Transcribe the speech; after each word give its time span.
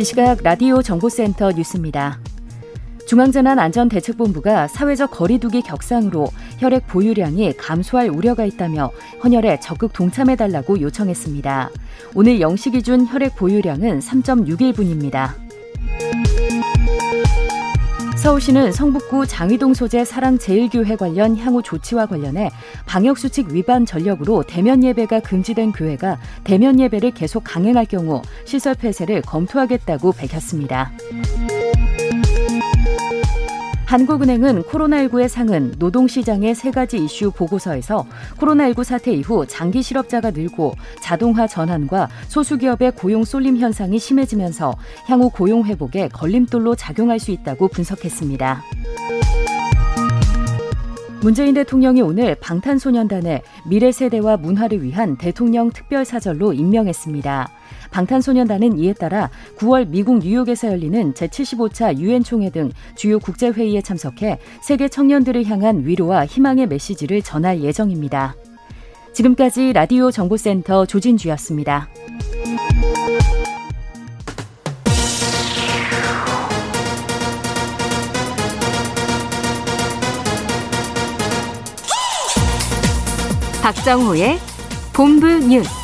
이 0.00 0.02
시각 0.02 0.42
라디오 0.42 0.80
정보센터 0.80 1.52
뉴스입니다. 1.52 2.20
중앙재난안전대책본부가 3.06 4.66
사회적 4.68 5.10
거리두기 5.10 5.60
격상으로 5.60 6.28
혈액 6.58 6.86
보유량이 6.86 7.52
감소할 7.58 8.08
우려가 8.08 8.46
있다며 8.46 8.92
헌혈에 9.22 9.60
적극 9.60 9.92
동참해달라고 9.92 10.80
요청했습니다. 10.80 11.68
오늘 12.14 12.38
0시 12.38 12.72
기준 12.72 13.06
혈액 13.06 13.36
보유량은 13.36 14.00
3.61분입니다. 14.00 15.49
서울시는 18.20 18.70
성북구 18.72 19.26
장위동 19.26 19.72
소재 19.72 20.04
사랑제일교회 20.04 20.96
관련 20.96 21.38
향후 21.38 21.62
조치와 21.62 22.04
관련해 22.04 22.50
방역수칙 22.84 23.48
위반 23.48 23.86
전력으로 23.86 24.42
대면 24.42 24.84
예배가 24.84 25.20
금지된 25.20 25.72
교회가 25.72 26.18
대면 26.44 26.78
예배를 26.78 27.12
계속 27.12 27.42
강행할 27.44 27.86
경우 27.86 28.20
시설 28.44 28.74
폐쇄를 28.74 29.22
검토하겠다고 29.22 30.12
밝혔습니다. 30.12 30.92
한국은행은 33.90 34.62
코로나19의 34.62 35.26
상은 35.26 35.74
노동시장의 35.80 36.54
세 36.54 36.70
가지 36.70 36.96
이슈 36.96 37.32
보고서에서 37.32 38.06
코로나19 38.38 38.84
사태 38.84 39.12
이후 39.12 39.44
장기 39.48 39.82
실업자가 39.82 40.30
늘고 40.30 40.74
자동화 41.02 41.48
전환과 41.48 42.08
소수기업의 42.28 42.92
고용 42.92 43.24
쏠림 43.24 43.56
현상이 43.56 43.98
심해지면서 43.98 44.72
향후 45.06 45.28
고용 45.28 45.64
회복에 45.64 46.06
걸림돌로 46.06 46.76
작용할 46.76 47.18
수 47.18 47.32
있다고 47.32 47.66
분석했습니다. 47.66 48.62
문재인 51.20 51.54
대통령이 51.54 52.00
오늘 52.00 52.36
방탄소년단의 52.36 53.42
미래 53.66 53.90
세대와 53.90 54.36
문화를 54.36 54.84
위한 54.84 55.18
대통령 55.18 55.68
특별사절로 55.70 56.52
임명했습니다. 56.52 57.59
방탄소년단은 57.90 58.78
이에 58.78 58.92
따라 58.92 59.30
9월 59.58 59.88
미국 59.88 60.18
뉴욕에서 60.18 60.68
열리는 60.68 61.12
제75차 61.14 61.98
유엔 61.98 62.22
총회 62.22 62.50
등 62.50 62.70
주요 62.94 63.18
국제 63.18 63.48
회의에 63.48 63.82
참석해 63.82 64.38
세계 64.62 64.88
청년들을 64.88 65.46
향한 65.46 65.84
위로와 65.86 66.26
희망의 66.26 66.66
메시지를 66.68 67.22
전할 67.22 67.62
예정입니다. 67.62 68.34
지금까지 69.12 69.72
라디오 69.72 70.10
정보센터 70.10 70.86
조진주였습니다. 70.86 71.88
박정호의 83.62 84.38
본부 84.92 85.26
뉴스. 85.26 85.79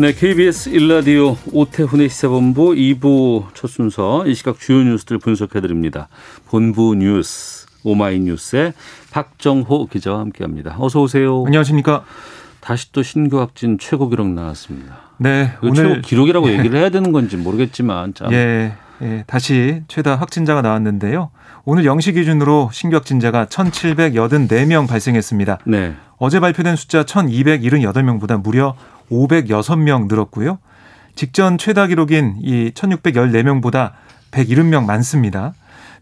네, 0.00 0.12
KBS 0.12 0.68
일라디오 0.68 1.36
오태훈의 1.52 2.08
시사본부 2.08 2.70
2부 2.70 3.46
첫 3.54 3.66
순서 3.66 4.24
이 4.28 4.34
시각 4.36 4.60
주요 4.60 4.84
뉴스들 4.84 5.18
분석해드립니다. 5.18 6.06
본부 6.46 6.94
뉴스 6.94 7.66
오마이뉴스의 7.82 8.74
박정호 9.10 9.86
기자와 9.86 10.20
함께합니다. 10.20 10.76
어서 10.78 11.02
오세요. 11.02 11.42
안녕하십니까. 11.44 12.04
다시 12.60 12.92
또 12.92 13.02
신규 13.02 13.40
확진 13.40 13.76
최고 13.76 14.08
기록 14.08 14.28
나왔습니다. 14.28 14.98
네, 15.16 15.54
오늘 15.62 15.74
최고 15.74 16.00
기록이라고 16.00 16.48
얘기를 16.54 16.78
해야 16.78 16.90
되는 16.90 17.10
건지 17.10 17.36
모르겠지만 17.36 18.14
참. 18.14 18.32
예, 18.32 18.74
예, 19.02 19.24
다시 19.26 19.82
최다 19.88 20.14
확진자가 20.14 20.62
나왔는데요. 20.62 21.30
오늘 21.64 21.82
0시 21.82 22.14
기준으로 22.14 22.70
신규 22.72 22.94
확진자가 22.94 23.46
1,784명 23.46 24.86
발생했습니다. 24.86 25.58
네. 25.64 25.96
어제 26.18 26.38
발표된 26.38 26.76
숫자 26.76 27.04
1,278명보다 27.04 28.40
무려 28.40 28.76
506명 29.10 30.08
늘었고요. 30.08 30.58
직전 31.14 31.58
최다 31.58 31.88
기록인 31.88 32.36
이 32.42 32.70
1,614명보다 32.74 33.92
170명 34.30 34.84
많습니다. 34.84 35.54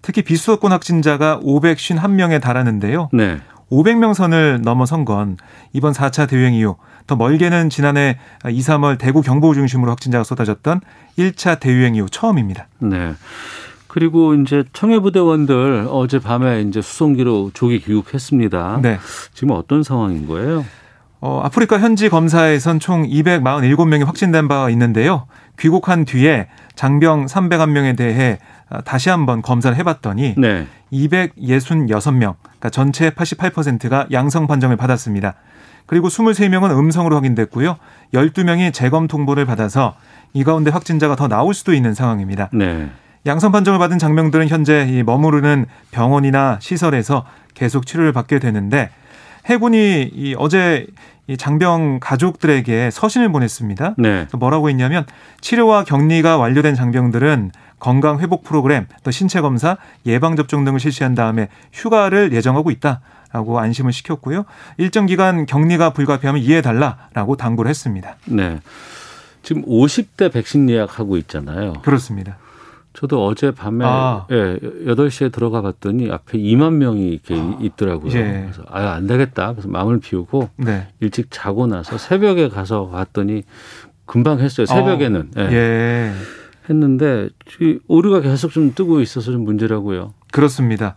특히 0.02 0.22
비수도권 0.22 0.72
확진자가 0.72 1.40
551명에 1.42 2.40
달하는데요. 2.40 3.08
네. 3.12 3.38
500명 3.70 4.14
선을 4.14 4.60
넘어선 4.62 5.04
건 5.04 5.36
이번 5.72 5.92
4차 5.92 6.28
대유행 6.28 6.54
이후 6.54 6.76
더 7.06 7.16
멀게는 7.16 7.70
지난해 7.70 8.18
2, 8.48 8.60
3월 8.60 8.98
대구 8.98 9.22
경북 9.22 9.54
중심으로 9.54 9.90
확진자가 9.90 10.24
쏟아졌던 10.24 10.80
1차 11.18 11.60
대유행 11.60 11.94
이후 11.94 12.08
처음입니다. 12.08 12.68
네. 12.78 13.14
그리고 13.88 14.34
이제 14.34 14.64
청해부대원들 14.72 15.88
어젯밤에 15.90 16.60
이제 16.62 16.82
수송기로 16.82 17.52
조기 17.54 17.80
귀국했습니다. 17.80 18.80
네. 18.82 18.98
지금 19.32 19.52
어떤 19.52 19.82
상황인 19.82 20.26
거예요? 20.26 20.64
어, 21.26 21.40
아프리카 21.42 21.80
현지 21.80 22.08
검사에선 22.08 22.78
총 22.78 23.02
247명이 23.04 24.04
확진된 24.04 24.46
바가 24.46 24.70
있는데요. 24.70 25.26
귀국한 25.58 26.04
뒤에 26.04 26.46
장병 26.76 27.26
301명에 27.26 27.96
대해 27.96 28.38
다시 28.84 29.10
한번 29.10 29.42
검사를 29.42 29.76
해봤더니 29.76 30.36
네. 30.38 30.68
266명, 30.92 32.34
그러니까 32.40 32.70
전체 32.70 33.10
88%가 33.10 34.06
양성 34.12 34.46
판정을 34.46 34.76
받았습니다. 34.76 35.34
그리고 35.86 36.06
23명은 36.06 36.70
음성으로 36.70 37.16
확인됐고요. 37.16 37.76
12명이 38.14 38.72
재검 38.72 39.08
통보를 39.08 39.46
받아서 39.46 39.96
이 40.32 40.44
가운데 40.44 40.70
확진자가 40.70 41.16
더 41.16 41.26
나올 41.26 41.54
수도 41.54 41.74
있는 41.74 41.92
상황입니다. 41.92 42.50
네. 42.52 42.88
양성 43.24 43.50
판정을 43.50 43.80
받은 43.80 43.98
장병들은 43.98 44.46
현재 44.46 44.86
이 44.88 45.02
머무르는 45.02 45.66
병원이나 45.90 46.58
시설에서 46.60 47.24
계속 47.54 47.84
치료를 47.84 48.12
받게 48.12 48.38
되는데 48.38 48.90
해군이 49.46 50.10
이 50.12 50.34
어제 50.38 50.86
이 51.28 51.36
장병 51.36 51.98
가족들에게 52.00 52.90
서신을 52.90 53.32
보냈습니다. 53.32 53.94
네. 53.98 54.26
뭐라고 54.32 54.68
했냐면 54.68 55.04
치료와 55.40 55.84
격리가 55.84 56.36
완료된 56.36 56.74
장병들은 56.74 57.50
건강 57.78 58.20
회복 58.20 58.44
프로그램, 58.44 58.86
또 59.02 59.10
신체 59.10 59.40
검사, 59.40 59.76
예방 60.06 60.36
접종 60.36 60.64
등을 60.64 60.80
실시한 60.80 61.14
다음에 61.14 61.48
휴가를 61.72 62.32
예정하고 62.32 62.70
있다 62.70 63.00
라고 63.32 63.58
안심을 63.58 63.92
시켰고요. 63.92 64.44
일정 64.78 65.06
기간 65.06 65.46
격리가 65.46 65.90
불가피하면 65.90 66.40
이해해 66.40 66.62
달라라고 66.62 67.36
당부를 67.36 67.68
했습니다. 67.68 68.16
네. 68.26 68.60
지금 69.42 69.62
50대 69.64 70.32
백신 70.32 70.70
예약하고 70.70 71.16
있잖아요. 71.18 71.74
그렇습니다. 71.82 72.36
저도 72.96 73.26
어제 73.26 73.50
밤에 73.50 73.84
아. 73.86 74.26
예, 74.30 74.58
8시에 74.86 75.30
들어가 75.30 75.60
봤더니 75.60 76.10
앞에 76.10 76.38
2만 76.38 76.74
명이 76.74 77.08
이렇게 77.08 77.36
있더라고요. 77.60 78.10
예. 78.12 78.42
그래서 78.44 78.62
아유, 78.70 78.86
안 78.86 79.06
되겠다. 79.06 79.52
그래서 79.52 79.68
마음을 79.68 80.00
비우고 80.00 80.48
네. 80.56 80.88
일찍 81.00 81.26
자고 81.30 81.66
나서 81.66 81.98
새벽에 81.98 82.48
가서 82.48 82.88
봤더니 82.88 83.42
금방 84.06 84.40
했어요. 84.40 84.66
새벽에는. 84.66 85.20
어, 85.36 85.40
예. 85.40 85.52
예. 85.52 86.12
했는데 86.70 87.28
이 87.60 87.78
오류가 87.86 88.22
계속 88.22 88.50
좀 88.50 88.72
뜨고 88.74 89.00
있어서 89.00 89.30
좀 89.30 89.44
문제라고요. 89.44 90.14
그렇습니다. 90.32 90.94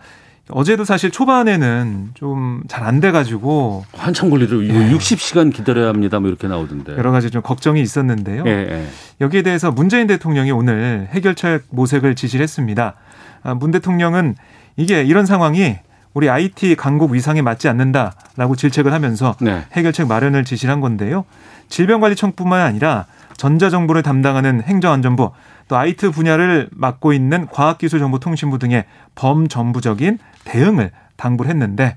어제도 0.52 0.84
사실 0.86 1.12
초반에는 1.12 2.12
좀 2.14 2.64
잘 2.68 2.84
안 2.84 3.00
돼가지고 3.00 3.86
한참 3.94 4.30
걸리더라고요. 4.30 4.68
이거 4.68 4.82
예. 4.82 4.92
60시간 4.98 5.54
기다려야 5.54 5.90
합니다. 5.90 6.20
뭐 6.20 6.30
이렇게 6.30 6.48
나오던데. 6.48 6.94
여러 6.98 7.12
가지 7.12 7.30
좀 7.30 7.42
걱정이 7.42 7.82
있었는데요. 7.82 8.44
예, 8.48 8.52
예. 8.52 8.88
여기에 9.22 9.42
대해서 9.44 9.72
문재인 9.72 10.08
대통령이 10.08 10.52
오늘 10.52 11.08
해결책 11.12 11.66
모색을 11.70 12.16
지시를 12.16 12.44
했습니다. 12.44 12.96
아, 13.44 13.54
문 13.54 13.72
대통령은 13.72 14.36
이게 14.78 15.04
이런 15.04 15.26
상황이 15.26 15.76
우리 16.14 16.30
IT 16.30 16.76
강국 16.76 17.12
위상에 17.12 17.42
맞지 17.42 17.68
않는다라고 17.68 18.56
질책을 18.56 18.92
하면서 18.94 19.36
네. 19.42 19.64
해결책 19.74 20.08
마련을 20.08 20.44
지시를 20.46 20.74
한 20.74 20.82
건데요. 20.82 21.26
질병관리청뿐만 21.70 22.62
아니라 22.62 23.06
전자정보를 23.38 24.02
담당하는 24.04 24.62
행정안전부 24.64 25.32
또 25.70 25.78
IT 25.78 26.10
분야를 26.10 26.68
맡고 26.72 27.14
있는 27.14 27.48
과학기술정보통신부 27.48 28.60
등의 28.60 28.86
범정부적인 29.16 30.18
대응을 30.44 30.92
당부를 31.16 31.50
했는데 31.52 31.96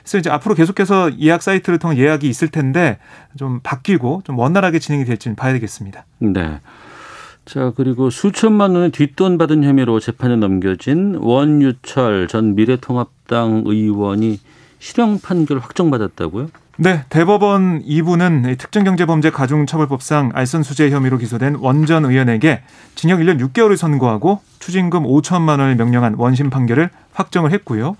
그래서 0.00 0.18
이제 0.18 0.28
앞으로 0.30 0.54
계속해서 0.54 1.18
예약 1.20 1.42
사이트를 1.42 1.78
통한 1.78 1.96
예약이 1.96 2.28
있을 2.28 2.48
텐데 2.48 2.98
좀 3.36 3.60
바뀌고 3.62 4.22
좀 4.24 4.38
원활하게 4.38 4.78
진행이 4.78 5.04
될지는 5.04 5.36
봐야 5.36 5.52
되겠습니다. 5.52 6.04
네. 6.18 6.60
자, 7.44 7.72
그리고 7.76 8.10
수천만 8.10 8.74
원의 8.74 8.90
뒷돈 8.90 9.36
받은 9.38 9.64
혐의로 9.64 10.00
재판에 10.00 10.36
넘겨진 10.36 11.16
원유철 11.20 12.28
전 12.28 12.54
미래통합당 12.54 13.64
의원이 13.66 14.38
실형 14.78 15.20
판결 15.20 15.58
확정받았다고요? 15.58 16.48
네, 16.78 17.04
대법원 17.10 17.82
2부는 17.82 18.56
특정경제범죄 18.56 19.28
가중처벌법상 19.28 20.30
알선수재 20.32 20.88
혐의로 20.88 21.18
기소된 21.18 21.56
원전 21.56 22.06
의원에게 22.06 22.62
징역 22.94 23.20
1년 23.20 23.38
6개월을 23.46 23.76
선고하고 23.76 24.40
추징금 24.58 25.02
5천만 25.02 25.60
원을 25.60 25.76
명령한 25.76 26.14
원심 26.16 26.48
판결을 26.48 26.88
확정을 27.12 27.52
했고요. 27.52 27.96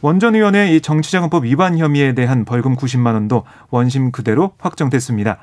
원전 0.00 0.34
의원의 0.34 0.74
이 0.74 0.80
정치자금법 0.80 1.44
위반 1.44 1.76
혐의에 1.76 2.14
대한 2.14 2.46
벌금 2.46 2.76
90만 2.76 3.12
원도 3.12 3.44
원심 3.68 4.10
그대로 4.10 4.52
확정됐습니다. 4.58 5.38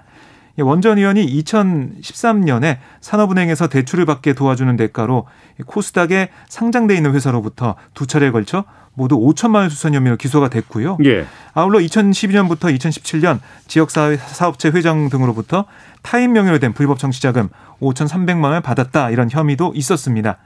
원전 0.57 0.98
의원이 0.98 1.24
2013년에 1.44 2.77
산업은행에서 3.00 3.69
대출을 3.69 4.06
받게 4.06 4.34
도와주는 4.34 4.75
대가로 4.75 5.27
코스닥에 5.68 6.30
상장돼 6.50 6.95
있는 6.95 7.13
회사로부터 7.13 7.75
두 7.94 8.07
차례에 8.07 8.31
걸쳐 8.31 8.66
모두 8.93 9.17
5천만 9.17 9.55
원 9.55 9.69
수선 9.69 9.93
혐의로 9.93 10.17
기소가 10.17 10.49
됐고요. 10.49 10.97
예. 11.05 11.25
아울러 11.53 11.79
2012년부터 11.79 12.75
2017년 12.77 13.39
지역사회 13.67 14.17
사업체 14.17 14.69
회장 14.69 15.09
등으로부터 15.09 15.65
타인 16.01 16.33
명의로 16.33 16.59
된 16.59 16.73
불법 16.73 16.99
정치자금 16.99 17.49
5,300만 17.79 18.43
원을 18.43 18.61
받았다 18.61 19.09
이런 19.09 19.29
혐의도 19.29 19.73
있었습니다. 19.75 20.38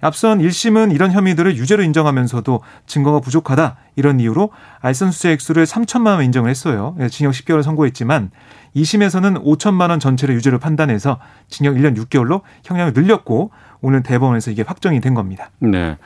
앞선 0.00 0.40
1심은 0.40 0.94
이런 0.94 1.10
혐의들을 1.10 1.56
유죄로 1.56 1.82
인정하면서도 1.82 2.60
증거가 2.86 3.20
부족하다 3.20 3.76
이런 3.96 4.20
이유로 4.20 4.50
알선 4.80 5.10
수재 5.10 5.30
액수를 5.30 5.64
3천만 5.64 6.16
원 6.16 6.24
인정을 6.24 6.50
했어요. 6.50 6.94
징역 7.10 7.32
10개월을 7.32 7.62
선고했지만 7.62 8.30
2심에서는 8.76 9.42
5천만 9.42 9.88
원 9.88 9.98
전체를 9.98 10.34
유죄로 10.34 10.58
판단해서 10.58 11.18
징역 11.48 11.76
1년 11.76 11.96
6개월로 11.96 12.42
형량을 12.64 12.92
늘렸고 12.92 13.50
오늘 13.80 14.02
대법원에서 14.02 14.50
이게 14.50 14.62
확정이 14.62 15.00
된 15.00 15.14
겁니다. 15.14 15.50
네. 15.60 15.96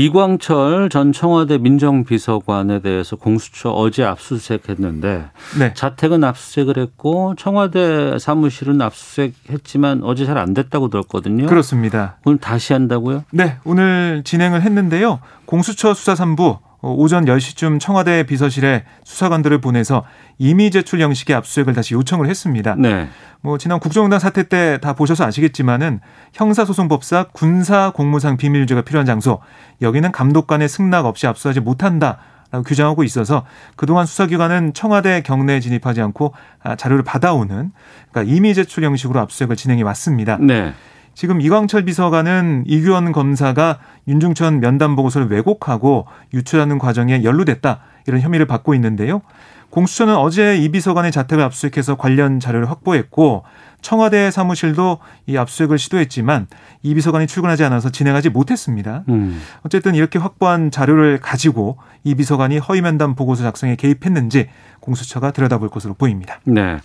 이광철 0.00 0.90
전 0.90 1.10
청와대 1.10 1.56
민정비서관에 1.56 2.80
대해서 2.80 3.16
공수처 3.16 3.70
어제 3.70 4.04
압수수색했는데 4.04 5.24
네. 5.58 5.72
자택은 5.72 6.22
압수수색을 6.22 6.76
했고 6.76 7.34
청와대 7.38 8.18
사무실은 8.18 8.82
압수수색했지만 8.82 10.02
어제 10.04 10.26
잘 10.26 10.36
안 10.36 10.52
됐다고 10.52 10.90
들었거든요. 10.90 11.46
그렇습니다. 11.46 12.18
오늘 12.26 12.36
다시 12.36 12.74
한다고요? 12.74 13.24
네, 13.30 13.56
오늘 13.64 14.20
진행을 14.22 14.60
했는데요. 14.60 15.20
공수처 15.46 15.94
수사 15.94 16.12
3부 16.12 16.58
어, 16.75 16.75
오전 16.94 17.24
10시쯤 17.24 17.80
청와대 17.80 18.22
비서실에 18.24 18.84
수사관들을 19.04 19.60
보내서 19.60 20.04
이미 20.38 20.70
제출 20.70 21.00
형식의 21.00 21.34
압수수색을 21.36 21.74
다시 21.74 21.94
요청을 21.94 22.28
했습니다. 22.28 22.76
네. 22.78 23.08
뭐 23.40 23.58
지난 23.58 23.80
국정농단 23.80 24.20
사태 24.20 24.42
때 24.44 24.76
다 24.78 24.92
보셔서 24.92 25.24
아시겠지만은 25.24 26.00
형사소송법사 26.32 27.26
군사 27.32 27.90
공무상 27.90 28.36
비밀 28.36 28.60
유지가 28.62 28.82
필요한 28.82 29.06
장소 29.06 29.40
여기는 29.82 30.12
감독 30.12 30.46
관의 30.46 30.68
승낙 30.68 31.06
없이 31.06 31.26
압수하지 31.26 31.60
못한다. 31.60 32.18
라고 32.52 32.62
규정하고 32.62 33.02
있어서 33.02 33.44
그동안 33.74 34.06
수사기관은 34.06 34.72
청와대 34.72 35.20
경내에 35.22 35.58
진입하지 35.58 36.00
않고 36.00 36.32
아, 36.62 36.76
자료를 36.76 37.02
받아오는 37.02 37.72
그러니까 38.12 38.34
이미 38.34 38.54
제출 38.54 38.84
형식으로 38.84 39.18
압수수색을 39.18 39.56
진행해 39.56 39.82
왔습니다. 39.82 40.38
네. 40.40 40.72
지금 41.16 41.40
이광철 41.40 41.86
비서관은 41.86 42.64
이규원 42.66 43.10
검사가 43.10 43.78
윤중천 44.06 44.60
면담 44.60 44.94
보고서를 44.96 45.28
왜곡하고 45.30 46.06
유출하는 46.34 46.78
과정에 46.78 47.24
연루됐다 47.24 47.80
이런 48.06 48.20
혐의를 48.20 48.46
받고 48.46 48.74
있는데요. 48.74 49.22
공수처는 49.70 50.14
어제 50.14 50.58
이 50.58 50.68
비서관의 50.68 51.10
자택을 51.12 51.42
압수수색해서 51.44 51.96
관련 51.96 52.38
자료를 52.38 52.70
확보했고 52.70 53.44
청와대 53.80 54.30
사무실도 54.30 54.98
이 55.26 55.38
압수수색을 55.38 55.78
시도했지만 55.78 56.48
이 56.82 56.94
비서관이 56.94 57.26
출근하지 57.26 57.64
않아서 57.64 57.90
진행하지 57.90 58.28
못했습니다. 58.28 59.04
음. 59.08 59.40
어쨌든 59.62 59.94
이렇게 59.94 60.18
확보한 60.18 60.70
자료를 60.70 61.18
가지고 61.18 61.78
이 62.04 62.14
비서관이 62.14 62.58
허위 62.58 62.82
면담 62.82 63.14
보고서 63.14 63.42
작성에 63.42 63.76
개입했는지 63.76 64.48
공수처가 64.80 65.30
들여다볼 65.30 65.70
것으로 65.70 65.94
보입니다. 65.94 66.40
네. 66.44 66.76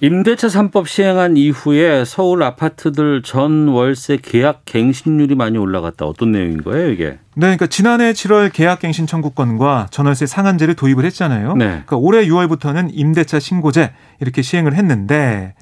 임대차 0.00 0.46
3법 0.46 0.86
시행한 0.86 1.36
이후에 1.36 2.04
서울 2.04 2.44
아파트들 2.44 3.22
전 3.22 3.66
월세 3.66 4.16
계약 4.16 4.62
갱신률이 4.64 5.34
많이 5.34 5.58
올라갔다. 5.58 6.06
어떤 6.06 6.30
내용인 6.30 6.62
거예요, 6.62 6.90
이게? 6.90 7.04
네, 7.04 7.18
그러니까 7.34 7.66
지난해 7.66 8.12
7월 8.12 8.52
계약 8.52 8.78
갱신 8.78 9.08
청구권과 9.08 9.88
전월세 9.90 10.26
상한제를 10.26 10.74
도입을 10.74 11.04
했잖아요. 11.06 11.56
네. 11.56 11.64
그러니까 11.66 11.96
올해 11.96 12.24
6월부터는 12.26 12.90
임대차 12.92 13.40
신고제 13.40 13.90
이렇게 14.20 14.40
시행을 14.40 14.74
했는데 14.74 15.54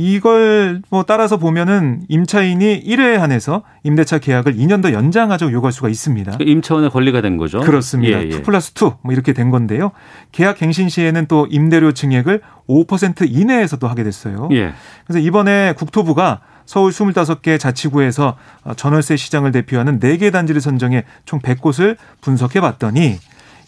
이걸 0.00 0.80
뭐 0.90 1.02
따라서 1.02 1.38
보면은 1.38 2.02
임차인이 2.08 2.84
1회에 2.84 3.16
한해서 3.16 3.64
임대차 3.82 4.20
계약을 4.20 4.54
2년 4.54 4.80
더 4.80 4.92
연장하자고 4.92 5.50
요구할 5.50 5.72
수가 5.72 5.88
있습니다. 5.88 6.36
그 6.38 6.44
임차원의 6.44 6.90
권리가 6.90 7.20
된 7.20 7.36
거죠. 7.36 7.58
그렇습니다. 7.58 8.20
예, 8.20 8.28
예. 8.30 8.36
2 8.36 8.42
플러스 8.42 8.72
2 8.72 8.92
뭐 9.02 9.12
이렇게 9.12 9.32
된 9.32 9.50
건데요. 9.50 9.90
계약 10.30 10.58
갱신 10.58 10.88
시에는 10.88 11.26
또 11.26 11.48
임대료 11.50 11.90
증액을 11.90 12.42
5% 12.68 13.26
이내에서 13.28 13.78
도 13.78 13.88
하게 13.88 14.04
됐어요. 14.04 14.48
예. 14.52 14.72
그래서 15.04 15.18
이번에 15.18 15.74
국토부가 15.76 16.42
서울 16.64 16.92
25개 16.92 17.58
자치구에서 17.58 18.36
전월세 18.76 19.16
시장을 19.16 19.50
대표하는 19.50 19.98
4개 19.98 20.30
단지를 20.30 20.60
선정해 20.60 21.04
총 21.24 21.40
100곳을 21.40 21.96
분석해 22.20 22.60
봤더니 22.60 23.16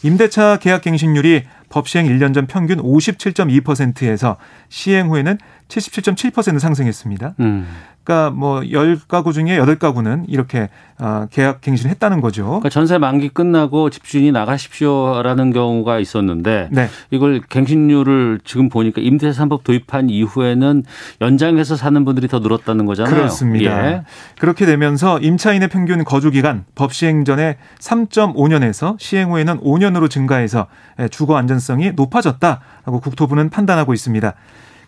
임대차 0.02 0.58
계약 0.58 0.82
갱신률이 0.82 1.42
법 1.70 1.88
시행 1.88 2.06
1년 2.06 2.34
전 2.34 2.46
평균 2.46 2.78
57.2%에서 2.82 4.36
시행 4.68 5.08
후에는 5.08 5.38
77.7% 5.70 6.58
상승했습니다. 6.58 7.34
음. 7.40 7.66
그러니까 8.02 8.30
뭐 8.30 8.60
10가구 8.60 9.32
중에 9.32 9.58
8가구는 9.58 10.24
이렇게 10.28 10.68
어, 10.98 11.26
계약 11.30 11.60
갱신을 11.60 11.90
했다는 11.92 12.20
거죠. 12.20 12.44
그러니까 12.44 12.68
전세 12.70 12.98
만기 12.98 13.28
끝나고 13.28 13.90
집주인이 13.90 14.32
나가십시오라는 14.32 15.52
경우가 15.52 15.98
있었는데 16.00 16.68
네. 16.72 16.88
이걸 17.10 17.40
갱신률을 17.48 18.40
지금 18.44 18.68
보니까 18.68 19.00
임대차 19.00 19.44
3법 19.44 19.64
도입한 19.64 20.10
이후에는 20.10 20.82
연장해서 21.20 21.76
사는 21.76 22.04
분들이 22.04 22.26
더 22.26 22.40
늘었다는 22.40 22.86
거잖아요. 22.86 23.14
그렇습니다. 23.14 23.86
예. 23.86 24.02
그렇게 24.38 24.66
되면서 24.66 25.20
임차인의 25.20 25.68
평균 25.68 26.02
거주 26.02 26.30
기간 26.30 26.64
법 26.74 26.92
시행 26.92 27.24
전에 27.24 27.58
3.5년에서 27.78 28.96
시행 28.98 29.30
후에는 29.30 29.60
5년으로 29.60 30.10
증가해서 30.10 30.66
주거 31.10 31.36
안전성이 31.36 31.92
높아졌다라고 31.92 33.00
국토부는 33.00 33.50
판단하고 33.50 33.94
있습니다. 33.94 34.34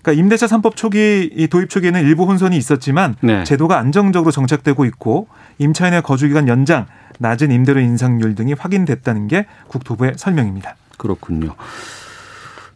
그러니까 0.03 0.21
임대차 0.21 0.47
3법 0.47 0.75
초기 0.77 1.47
도입 1.51 1.71
초기에는 1.71 2.03
일부 2.03 2.25
혼선이 2.25 2.57
있었지만 2.57 3.15
네. 3.21 3.45
제도가 3.45 3.79
안정적으로 3.79 4.33
정착되고 4.33 4.85
있고 4.87 5.29
임차인의 5.59 6.03
거주 6.03 6.27
기간 6.29 6.49
연장, 6.49 6.87
낮은 7.19 7.53
임대료 7.53 7.81
인상률 7.81 8.35
등이 8.35 8.55
확인됐다는 8.55 9.29
게 9.29 9.47
국토부의 9.69 10.15
설명입니다. 10.17 10.75
그렇군요. 10.99 11.55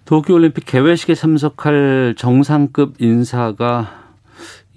도쿄올림픽 0.04 0.64
개회식에 0.66 1.14
참석할 1.16 2.14
정상급 2.16 2.94
인사가 3.00 4.04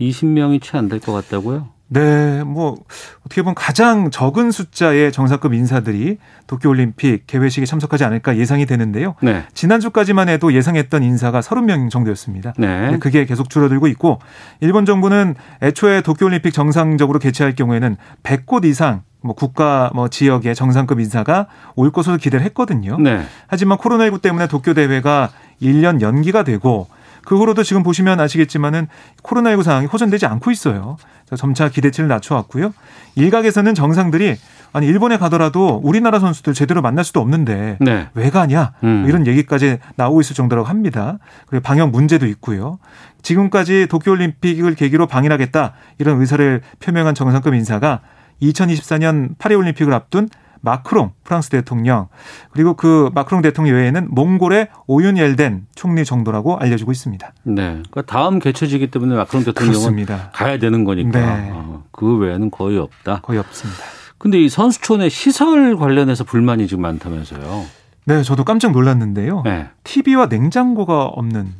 20명이 0.01 0.62
채 0.63 0.77
안 0.77 0.89
될 0.89 1.00
것 1.00 1.13
같다고요? 1.13 1.70
네, 1.91 2.43
뭐 2.43 2.77
어떻게 3.25 3.41
보면 3.41 3.55
가장 3.55 4.12
적은 4.12 4.51
숫자의 4.51 5.12
정상급 5.12 5.53
인사들이 5.53 6.17
도쿄올림픽 6.46 7.25
개회식에 7.25 7.65
참석하지 7.65 8.03
않을까 8.03 8.38
예상이 8.38 8.65
되는데요. 8.67 9.15
네. 9.22 9.43
지난주까지만 9.53 10.29
해도 10.29 10.53
예상했던 10.53 11.03
인사가 11.03 11.39
30명 11.39 11.89
정도였습니다. 11.89 12.53
네. 12.58 12.98
그게 13.00 13.25
계속 13.25 13.50
줄어들고 13.50 13.88
있고 13.88 14.19
일본 14.60 14.86
정부는 14.86 15.36
애초에 15.63 16.01
도쿄올림픽 16.01 16.53
정상적으로 16.53 17.17
개최할 17.17 17.55
경우에는 17.55 17.98
100곳 18.22 18.65
이상 18.65 19.01
뭐 19.22 19.34
국가 19.36 19.89
뭐 19.93 20.08
지역의 20.08 20.55
정상급 20.55 21.00
인사가 21.00 21.48
올 21.75 21.91
것으로 21.91 22.17
기대를 22.17 22.46
했거든요. 22.46 22.98
네. 23.00 23.22
하지만 23.48 23.79
코로나19 23.79 24.22
때문에 24.22 24.48
도쿄 24.48 24.74
대회가 24.74 25.29
1년 25.62 26.01
연기가 26.01 26.43
되고 26.43 26.88
그 27.29 27.38
후로도 27.38 27.62
지금 27.62 27.83
보시면 27.83 28.19
아시겠지만은 28.19 28.88
코로나19 29.21 29.62
상황이 29.62 29.86
호전되지 29.86 30.25
않고 30.25 30.50
있어요. 30.50 30.98
점차 31.38 31.69
기대치를 31.69 32.09
낮춰왔고요. 32.09 32.74
일각에서는 33.13 33.75
정상들이 33.75 34.36
아니 34.74 34.88
일본에 34.88 35.19
가더라도 35.19 35.79
우리나라 35.83 36.17
선수들 36.17 36.55
제대로 36.55 36.81
만날 36.81 37.05
수도 37.05 37.21
없는데 37.21 37.77
네. 37.81 38.07
왜 38.15 38.31
가냐 38.31 38.74
음. 38.83 39.05
이런 39.07 39.27
얘기까지 39.27 39.77
나오고 39.95 40.21
있을 40.21 40.36
정도라고 40.36 40.67
합니다. 40.67 41.19
그리고 41.45 41.62
방역 41.62 41.91
문제도 41.91 42.25
있고요. 42.25 42.79
지금까지 43.21 43.86
도쿄올림픽을 43.91 44.74
계기로 44.74 45.05
방일하겠다 45.05 45.74
이런 46.00 46.19
의사를 46.19 46.62
표명한 46.79 47.13
정상급 47.13 47.53
인사가 47.53 48.00
2024년 48.41 49.38
파리올림픽을 49.38 49.93
앞둔 49.93 50.29
마크롱 50.62 51.12
프랑스 51.24 51.50
대통령 51.50 52.08
그리고 52.51 52.74
그 52.74 53.10
마크롱 53.13 53.42
대통령 53.42 53.75
외에는 53.75 54.08
몽골의 54.12 54.70
오윤엘덴 54.88 55.68
총리 55.75 56.06
정도라고 56.06 56.58
알려지고 56.58 56.92
있습니다. 56.92 57.34
네, 57.44 57.54
그러니까 57.63 58.01
다음 58.04 58.39
개최지기 58.39 58.92
때문에 58.92 59.16
마크롱 59.16 59.44
대통령은 59.46 59.80
그렇습니다. 59.80 60.30
가야 60.34 60.60
되는 60.60 60.84
거니까 60.84 61.20
네. 61.20 61.50
어, 61.54 61.84
그 61.92 62.18
외에는 62.18 62.51
거의 62.51 62.78
없다. 62.78 63.22
거의 63.22 63.39
없습니다. 63.39 63.84
근데 64.18 64.39
이 64.39 64.50
선수촌의 64.50 65.10
시설 65.10 65.78
관련해서 65.78 66.25
불만이 66.25 66.68
지금 66.68 66.82
많다면서요? 66.82 67.66
네, 68.06 68.24
저도 68.24 68.44
깜짝 68.44 68.72
놀랐는데요. 68.72 69.44
네. 69.46 69.70
TV와 69.84 70.25
냉장고가 70.25 71.06
없는 71.06 71.54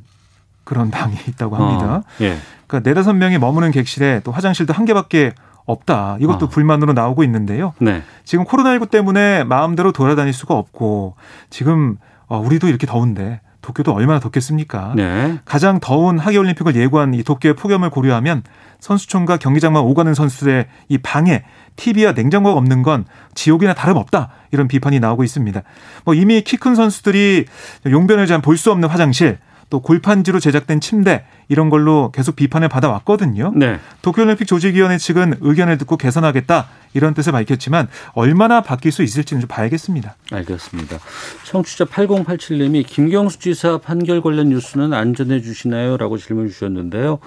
그런 0.65 0.91
방이 0.91 1.15
있다고 1.27 1.56
합니다. 1.56 1.96
어, 1.96 2.03
예. 2.22 2.38
그러니까 2.68 2.88
네다섯 2.88 3.15
명이 3.15 3.39
머무는 3.39 3.72
객실에 3.72 4.22
또 4.24 4.32
화장실도 4.32 4.74
한 4.74 4.86
개밖에 4.86 5.34
없다. 5.71 6.17
이것도 6.19 6.45
어. 6.45 6.49
불만으로 6.49 6.93
나오고 6.93 7.23
있는데요. 7.23 7.73
네. 7.79 8.01
지금 8.23 8.45
코로나19 8.45 8.89
때문에 8.89 9.43
마음대로 9.43 9.91
돌아다닐 9.91 10.33
수가 10.33 10.55
없고 10.55 11.15
지금 11.49 11.97
어, 12.27 12.39
우리도 12.39 12.67
이렇게 12.67 12.85
더운데 12.88 13.41
도쿄도 13.61 13.93
얼마나 13.93 14.19
덥겠습니까? 14.19 14.93
네. 14.95 15.39
가장 15.45 15.79
더운 15.79 16.17
하계 16.17 16.38
올림픽을 16.38 16.75
예고한 16.75 17.13
이 17.13 17.23
도쿄의 17.23 17.55
폭염을 17.55 17.89
고려하면 17.89 18.41
선수촌과 18.79 19.38
경기장만 19.38 19.83
오가는 19.83 20.13
선수들의 20.13 20.67
이 20.88 20.97
방에 20.99 21.43
TV와 21.75 22.13
냉장고가 22.13 22.57
없는 22.57 22.81
건 22.83 23.05
지옥이나 23.35 23.73
다름없다. 23.73 24.29
이런 24.51 24.67
비판이 24.69 24.99
나오고 24.99 25.23
있습니다. 25.23 25.61
뭐 26.05 26.13
이미 26.15 26.41
키 26.41 26.55
큰 26.57 26.75
선수들이 26.75 27.45
용변을 27.85 28.25
잘 28.27 28.41
볼 28.41 28.57
수 28.57 28.71
없는 28.71 28.88
화장실, 28.89 29.38
또 29.69 29.79
골판지로 29.81 30.39
제작된 30.39 30.81
침대 30.81 31.25
이런 31.47 31.69
걸로 31.69 32.11
계속 32.11 32.35
비판을 32.35 32.69
받아왔거든요. 32.69 33.53
네. 33.55 33.79
도쿄올림픽 34.01 34.47
조직위원회 34.47 34.97
측은 34.97 35.35
의견을 35.41 35.77
듣고 35.77 35.97
개선하겠다 35.97 36.67
이런 36.93 37.13
뜻을 37.13 37.31
밝혔지만 37.31 37.88
얼마나 38.13 38.61
바뀔 38.61 38.91
수 38.91 39.03
있을지는 39.03 39.41
좀 39.41 39.47
봐야겠습니다. 39.47 40.15
알겠습니다. 40.31 40.97
청취자 41.45 41.85
8087님이 41.85 42.85
김경수 42.85 43.39
지사 43.39 43.77
판결 43.77 44.21
관련 44.21 44.49
뉴스는 44.49 44.93
안 44.93 45.13
전해 45.13 45.41
주시나요? 45.41 45.97
라고 45.97 46.17
질문 46.17 46.47
주셨는데요. 46.47 47.19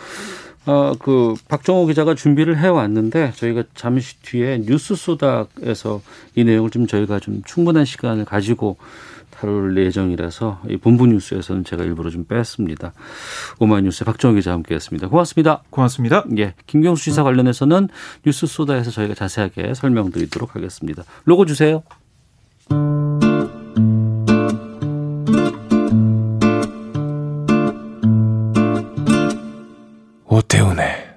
아, 0.65 0.95
그 0.99 1.35
박정호 1.49 1.87
기자가 1.87 2.15
준비를 2.15 2.59
해 2.59 2.69
왔는데 2.69 3.33
저희가 3.35 3.65
잠시 3.75 4.21
뒤에 4.23 4.63
뉴스 4.65 4.95
소닥에서 4.95 6.01
이 6.37 6.45
내용을 6.45 6.71
좀 6.71 6.87
저희가 6.87 7.19
좀 7.19 7.43
충분한 7.45 7.85
시간을 7.85 8.25
가지고 8.25 8.77
다룰 9.43 9.77
예정이라서 9.77 10.61
이 10.69 10.77
본부 10.77 11.09
뉴스에서는 11.09 11.65
제가 11.65 11.83
일부러 11.83 12.11
좀 12.11 12.25
뺐습니다. 12.25 12.93
오마이뉴스 13.59 14.05
박정호 14.05 14.37
기자 14.37 14.53
함께했습니다. 14.53 15.09
고맙습니다. 15.09 15.63
고맙습니다. 15.69 16.25
예, 16.39 16.55
김경수 16.69 17.03
지사 17.03 17.25
관련해서는 17.25 17.89
뉴스 18.25 18.47
소다에서 18.47 18.93
저희가 18.93 19.15
자세하게 19.15 19.75
설명드리도록 19.75 20.55
하겠습니다. 20.55 21.03
로고 21.25 21.45
주세요. 21.45 21.83
오태훈의 30.29 31.12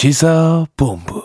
시사본부 0.00 1.22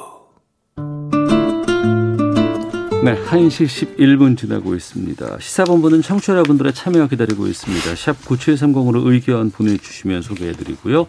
네, 3.05 3.15
1시 3.23 3.95
11분 3.97 4.37
지나고 4.37 4.75
있습니다. 4.75 5.39
시사본부는 5.39 6.01
청취자 6.01 6.33
여러분들의 6.33 6.73
참여 6.73 7.07
기다리고 7.07 7.47
있습니다. 7.47 7.95
샵 7.95 8.19
9730으로 8.25 9.07
의견 9.09 9.49
보내주시면 9.49 10.23
소개해드리고요. 10.23 11.07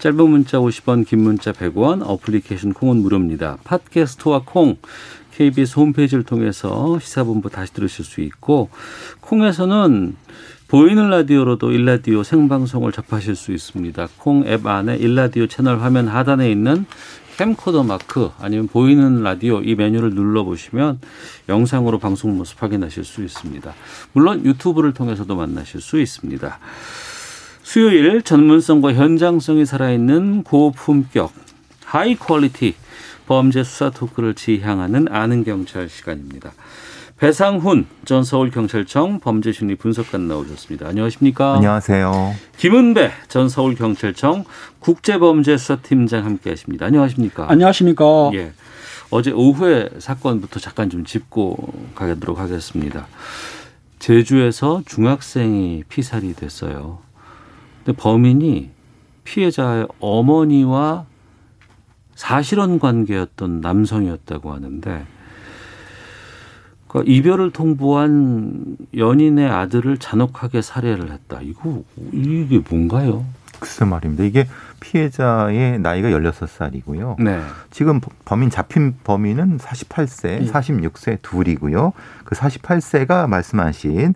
짧은 0.00 0.28
문자 0.28 0.58
50원, 0.58 1.06
긴 1.06 1.22
문자 1.22 1.52
100원, 1.52 2.02
어플리케이션 2.04 2.72
콩은 2.72 2.96
무료입니다. 2.96 3.58
팟캐스트와 3.62 4.42
콩, 4.44 4.78
KBS 5.36 5.78
홈페이지를 5.78 6.24
통해서 6.24 6.98
시사본부 6.98 7.48
다시 7.48 7.72
들으실 7.72 8.04
수 8.04 8.22
있고 8.22 8.70
콩에서는 9.20 10.16
보이는 10.74 11.08
라디오로도 11.08 11.70
일라디오 11.70 12.24
생방송을 12.24 12.90
접하실 12.90 13.36
수 13.36 13.52
있습니다. 13.52 14.08
콩 14.18 14.44
앱 14.48 14.66
안에 14.66 14.96
일라디오 14.96 15.46
채널 15.46 15.78
화면 15.78 16.08
하단에 16.08 16.50
있는 16.50 16.84
캠코더 17.36 17.84
마크 17.84 18.32
아니면 18.40 18.66
보이는 18.66 19.22
라디오 19.22 19.60
이 19.60 19.76
메뉴를 19.76 20.10
눌러보시면 20.14 20.98
영상으로 21.48 22.00
방송 22.00 22.36
모습 22.36 22.60
확인하실 22.60 23.04
수 23.04 23.22
있습니다. 23.22 23.72
물론 24.14 24.44
유튜브를 24.44 24.92
통해서도 24.92 25.36
만나실 25.36 25.80
수 25.80 26.00
있습니다. 26.00 26.58
수요일 27.62 28.22
전문성과 28.22 28.94
현장성이 28.94 29.66
살아있는 29.66 30.42
고품격 30.42 31.32
high 31.84 32.16
quality 32.16 32.74
범죄 33.28 33.62
수사 33.62 33.90
토크를 33.90 34.34
지향하는 34.34 35.06
아는 35.08 35.44
경찰 35.44 35.88
시간입니다. 35.88 36.52
배상훈 37.16 37.86
전 38.04 38.24
서울경찰청 38.24 39.20
범죄심리 39.20 39.76
분석관 39.76 40.26
나오셨습니다. 40.26 40.88
안녕하십니까? 40.88 41.54
안녕하세요. 41.54 42.34
김은배 42.56 43.12
전 43.28 43.48
서울경찰청 43.48 44.44
국제범죄수사팀장 44.80 46.24
함께하십니다. 46.24 46.86
안녕하십니까? 46.86 47.46
안녕하십니까? 47.48 48.30
예. 48.34 48.52
어제 49.10 49.30
오후에 49.30 49.90
사건부터 49.98 50.58
잠깐 50.58 50.90
좀 50.90 51.04
짚고 51.04 51.92
가도록 51.94 52.40
하겠습니다. 52.40 53.06
제주에서 54.00 54.82
중학생이 54.84 55.84
피살이 55.88 56.34
됐어요. 56.34 56.98
근데 57.84 57.96
범인이 57.96 58.70
피해자의 59.22 59.86
어머니와 60.00 61.06
사실혼 62.16 62.80
관계였던 62.80 63.60
남성이었다고 63.60 64.52
하는데 64.52 65.06
그러니까 66.94 67.12
이별을 67.12 67.50
통보한 67.50 68.76
연인의 68.96 69.50
아들을 69.50 69.98
잔혹하게 69.98 70.62
살해를 70.62 71.10
했다. 71.10 71.40
이거 71.42 71.82
이게 72.12 72.62
뭔가요? 72.70 73.24
글쎄 73.58 73.84
말입니다. 73.84 74.22
이게 74.22 74.46
피해자의 74.78 75.80
나이가 75.80 76.10
16살이고요. 76.10 77.20
네. 77.20 77.40
지금 77.70 78.00
범인 78.24 78.48
잡힌 78.48 78.94
범인은 79.02 79.58
48세, 79.58 80.48
46세 80.48 81.18
둘이고요. 81.22 81.92
그 82.24 82.36
48세가 82.36 83.28
말씀하신 83.28 84.14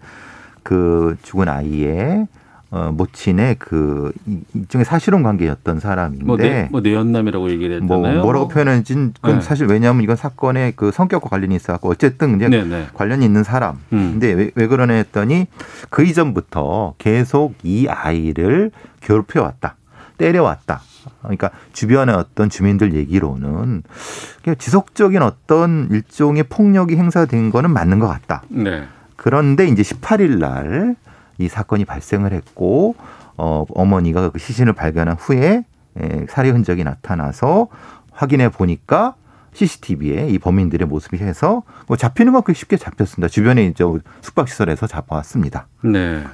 그 0.62 1.16
죽은 1.22 1.48
아이의 1.48 2.28
어, 2.70 2.92
모친의 2.92 3.56
그 3.58 4.12
일종의 4.54 4.84
사실혼 4.84 5.22
관계였던 5.22 5.80
사람인데 5.80 6.24
뭐, 6.24 6.36
내, 6.36 6.68
뭐 6.70 6.80
내연남이라고 6.82 7.50
얘기를 7.50 7.80
뭐 7.80 7.96
했잖아요. 7.96 8.22
뭐라고 8.22 8.48
표현했는지는 8.48 9.14
그건 9.14 9.36
네. 9.36 9.40
사실 9.40 9.66
왜냐하면 9.66 10.02
이건 10.02 10.16
사건의 10.16 10.72
그 10.76 10.90
성격과 10.90 11.30
관련이 11.30 11.54
있어갖고 11.56 11.88
어쨌든 11.88 12.36
이제 12.36 12.48
네, 12.48 12.64
네. 12.64 12.86
관련이 12.92 13.24
있는 13.24 13.42
사람. 13.42 13.78
음. 13.92 14.12
근데 14.12 14.32
왜, 14.34 14.50
왜 14.54 14.66
그러냐 14.66 14.94
했더니 14.94 15.46
그 15.88 16.04
이전부터 16.04 16.94
계속 16.98 17.54
이 17.62 17.88
아이를 17.88 18.70
괴롭혀 19.00 19.42
왔다. 19.42 19.76
때려왔다. 20.18 20.82
그러니까 21.22 21.50
주변의 21.72 22.14
어떤 22.14 22.50
주민들 22.50 22.92
얘기로는 22.92 23.82
지속적인 24.58 25.22
어떤 25.22 25.88
일종의 25.90 26.44
폭력이 26.44 26.96
행사된 26.96 27.50
거는 27.50 27.70
맞는 27.70 27.98
것 27.98 28.08
같다. 28.08 28.42
네. 28.48 28.84
그런데 29.16 29.66
이제 29.66 29.82
18일 29.82 30.38
날 30.38 30.96
이 31.38 31.48
사건이 31.48 31.84
발생을 31.84 32.32
했고 32.32 32.96
어 33.36 33.64
어머니가 33.70 34.30
그 34.30 34.38
시신을 34.38 34.72
발견한 34.72 35.16
후에 35.18 35.64
에, 35.96 36.26
살해 36.28 36.50
흔적이 36.50 36.84
나타나서 36.84 37.68
확인해 38.10 38.48
보니까 38.50 39.14
CCTV에 39.52 40.28
이 40.28 40.38
범인들의 40.38 40.86
모습이 40.86 41.18
해서 41.18 41.62
뭐 41.86 41.96
잡히는 41.96 42.32
건꽤 42.32 42.52
쉽게 42.52 42.76
잡혔습니다. 42.76 43.28
주변에 43.28 43.66
이제 43.66 43.84
숙박시설에서 44.20 44.86
잡아왔습니다. 44.86 45.66
네. 45.82 46.24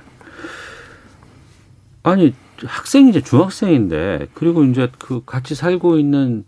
아니 2.02 2.34
학생이 2.64 3.10
이제 3.10 3.20
중학생인데 3.20 4.28
그리고 4.34 4.64
이제 4.64 4.90
그 4.98 5.22
같이 5.24 5.54
살고 5.54 5.98
있는 5.98 6.44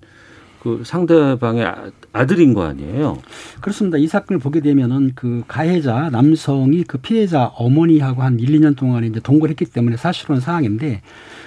그 0.63 0.83
상대방의 0.85 1.93
아- 2.17 2.21
아들인 2.21 2.55
거 2.55 2.65
아니에요? 2.65 3.19
그렇습니다. 3.61 3.99
이 3.99 4.07
사건을 4.07 4.41
보게 4.41 4.61
되면은 4.61 5.13
그 5.15 5.43
가해자 5.47 6.09
남성이 6.11 6.83
그 6.85 6.99
피해자 6.99 7.47
어머니하고 7.57 8.23
한 8.23 8.39
1, 8.41 8.61
2년 8.61 8.77
동안 8.77 9.05
이제 9.05 9.21
동거를 9.21 9.51
했기 9.51 9.65
때문에 9.65 9.97
사실은 9.97 10.41
상황인데 10.41 11.03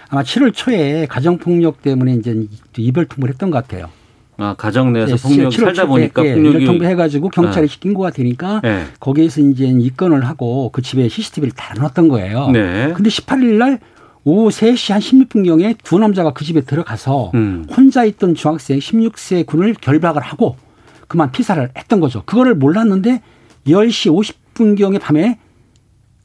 아마 0.09 0.23
7월 0.23 0.53
초에 0.53 1.05
가정폭력 1.07 1.81
때문에 1.81 2.15
이제 2.15 2.45
이별 2.77 3.05
통보를 3.05 3.33
했던 3.33 3.51
것 3.51 3.61
같아요. 3.63 3.89
아 4.37 4.55
가정 4.57 4.93
내에서 4.93 5.13
예, 5.13 5.15
폭력이 5.17 5.57
7월 5.57 5.65
살다 5.65 5.85
보니까 5.85 6.25
예, 6.25 6.33
폭력이 6.33 6.55
이별 6.57 6.65
통보 6.65 6.85
해가지고 6.85 7.29
경찰에 7.29 7.67
네. 7.67 7.77
신고가 7.81 8.11
되니까 8.11 8.61
네. 8.63 8.85
거기에서 9.01 9.41
이제 9.41 9.65
입건을 9.65 10.25
하고 10.25 10.69
그 10.71 10.81
집에 10.81 11.09
CCTV를 11.09 11.51
달아놨던 11.51 12.07
거예요. 12.07 12.49
네. 12.51 12.93
근데 12.95 13.09
18일 13.09 13.57
날 13.57 13.79
오후 14.29 14.49
3시 14.49 14.93
한 14.93 15.01
16분경에 15.01 15.75
두 15.83 15.97
남자가 15.97 16.33
그 16.33 16.45
집에 16.45 16.61
들어가서 16.61 17.31
음. 17.33 17.65
혼자 17.75 18.03
있던 18.03 18.35
중학생 18.35 18.77
16세 18.77 19.45
군을 19.47 19.73
결박을 19.73 20.21
하고 20.21 20.55
그만 21.07 21.31
피살을 21.31 21.71
했던 21.75 21.99
거죠. 21.99 22.23
그거를 22.25 22.53
몰랐는데 22.53 23.23
10시 23.65 24.35
50분경에 24.53 25.01
밤에 25.01 25.39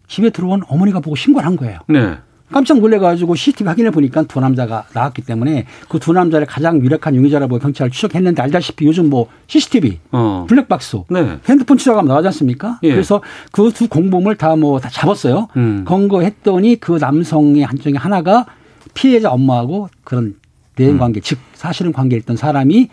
집에 0.06 0.28
들어온 0.28 0.62
어머니가 0.68 1.00
보고 1.00 1.16
신고를 1.16 1.46
한 1.46 1.56
거예요. 1.56 1.78
네. 1.88 2.18
깜짝 2.53 2.79
놀래가지고 2.79 3.35
CCTV 3.35 3.69
확인해 3.69 3.91
보니까 3.91 4.23
두 4.25 4.39
남자가 4.39 4.85
나왔기 4.93 5.23
때문에 5.23 5.67
그 5.89 5.99
두 5.99 6.13
남자를 6.13 6.47
가장 6.47 6.81
유력한 6.81 7.17
용의자라고 7.17 7.59
경찰 7.59 7.91
추적했는데 7.91 8.43
알다시피 8.43 8.85
요즘 8.87 9.09
뭐 9.11 9.29
CCTV, 9.47 9.99
어. 10.13 10.45
블랙박스, 10.49 10.99
네. 11.09 11.39
핸드폰 11.49 11.79
추적하면 11.79 12.09
나오지 12.09 12.29
않습니까? 12.29 12.79
예. 12.83 12.91
그래서 12.93 13.23
그 13.53 13.71
두 13.73 13.89
공범을 13.89 14.37
다 14.37 14.55
뭐다 14.57 14.89
잡았어요. 14.91 15.49
음. 15.57 15.85
검거했더니 15.87 16.77
그 16.77 16.93
남성의 17.01 17.63
한쪽에 17.63 17.97
하나가 17.97 18.47
피해자 18.93 19.31
엄마하고 19.33 19.89
그런 20.05 20.37
대인 20.77 20.99
관계, 20.99 21.21
즉 21.21 21.39
사실은 21.55 21.93
관계에 21.93 22.19
있던 22.21 22.37
사람이 22.37 22.89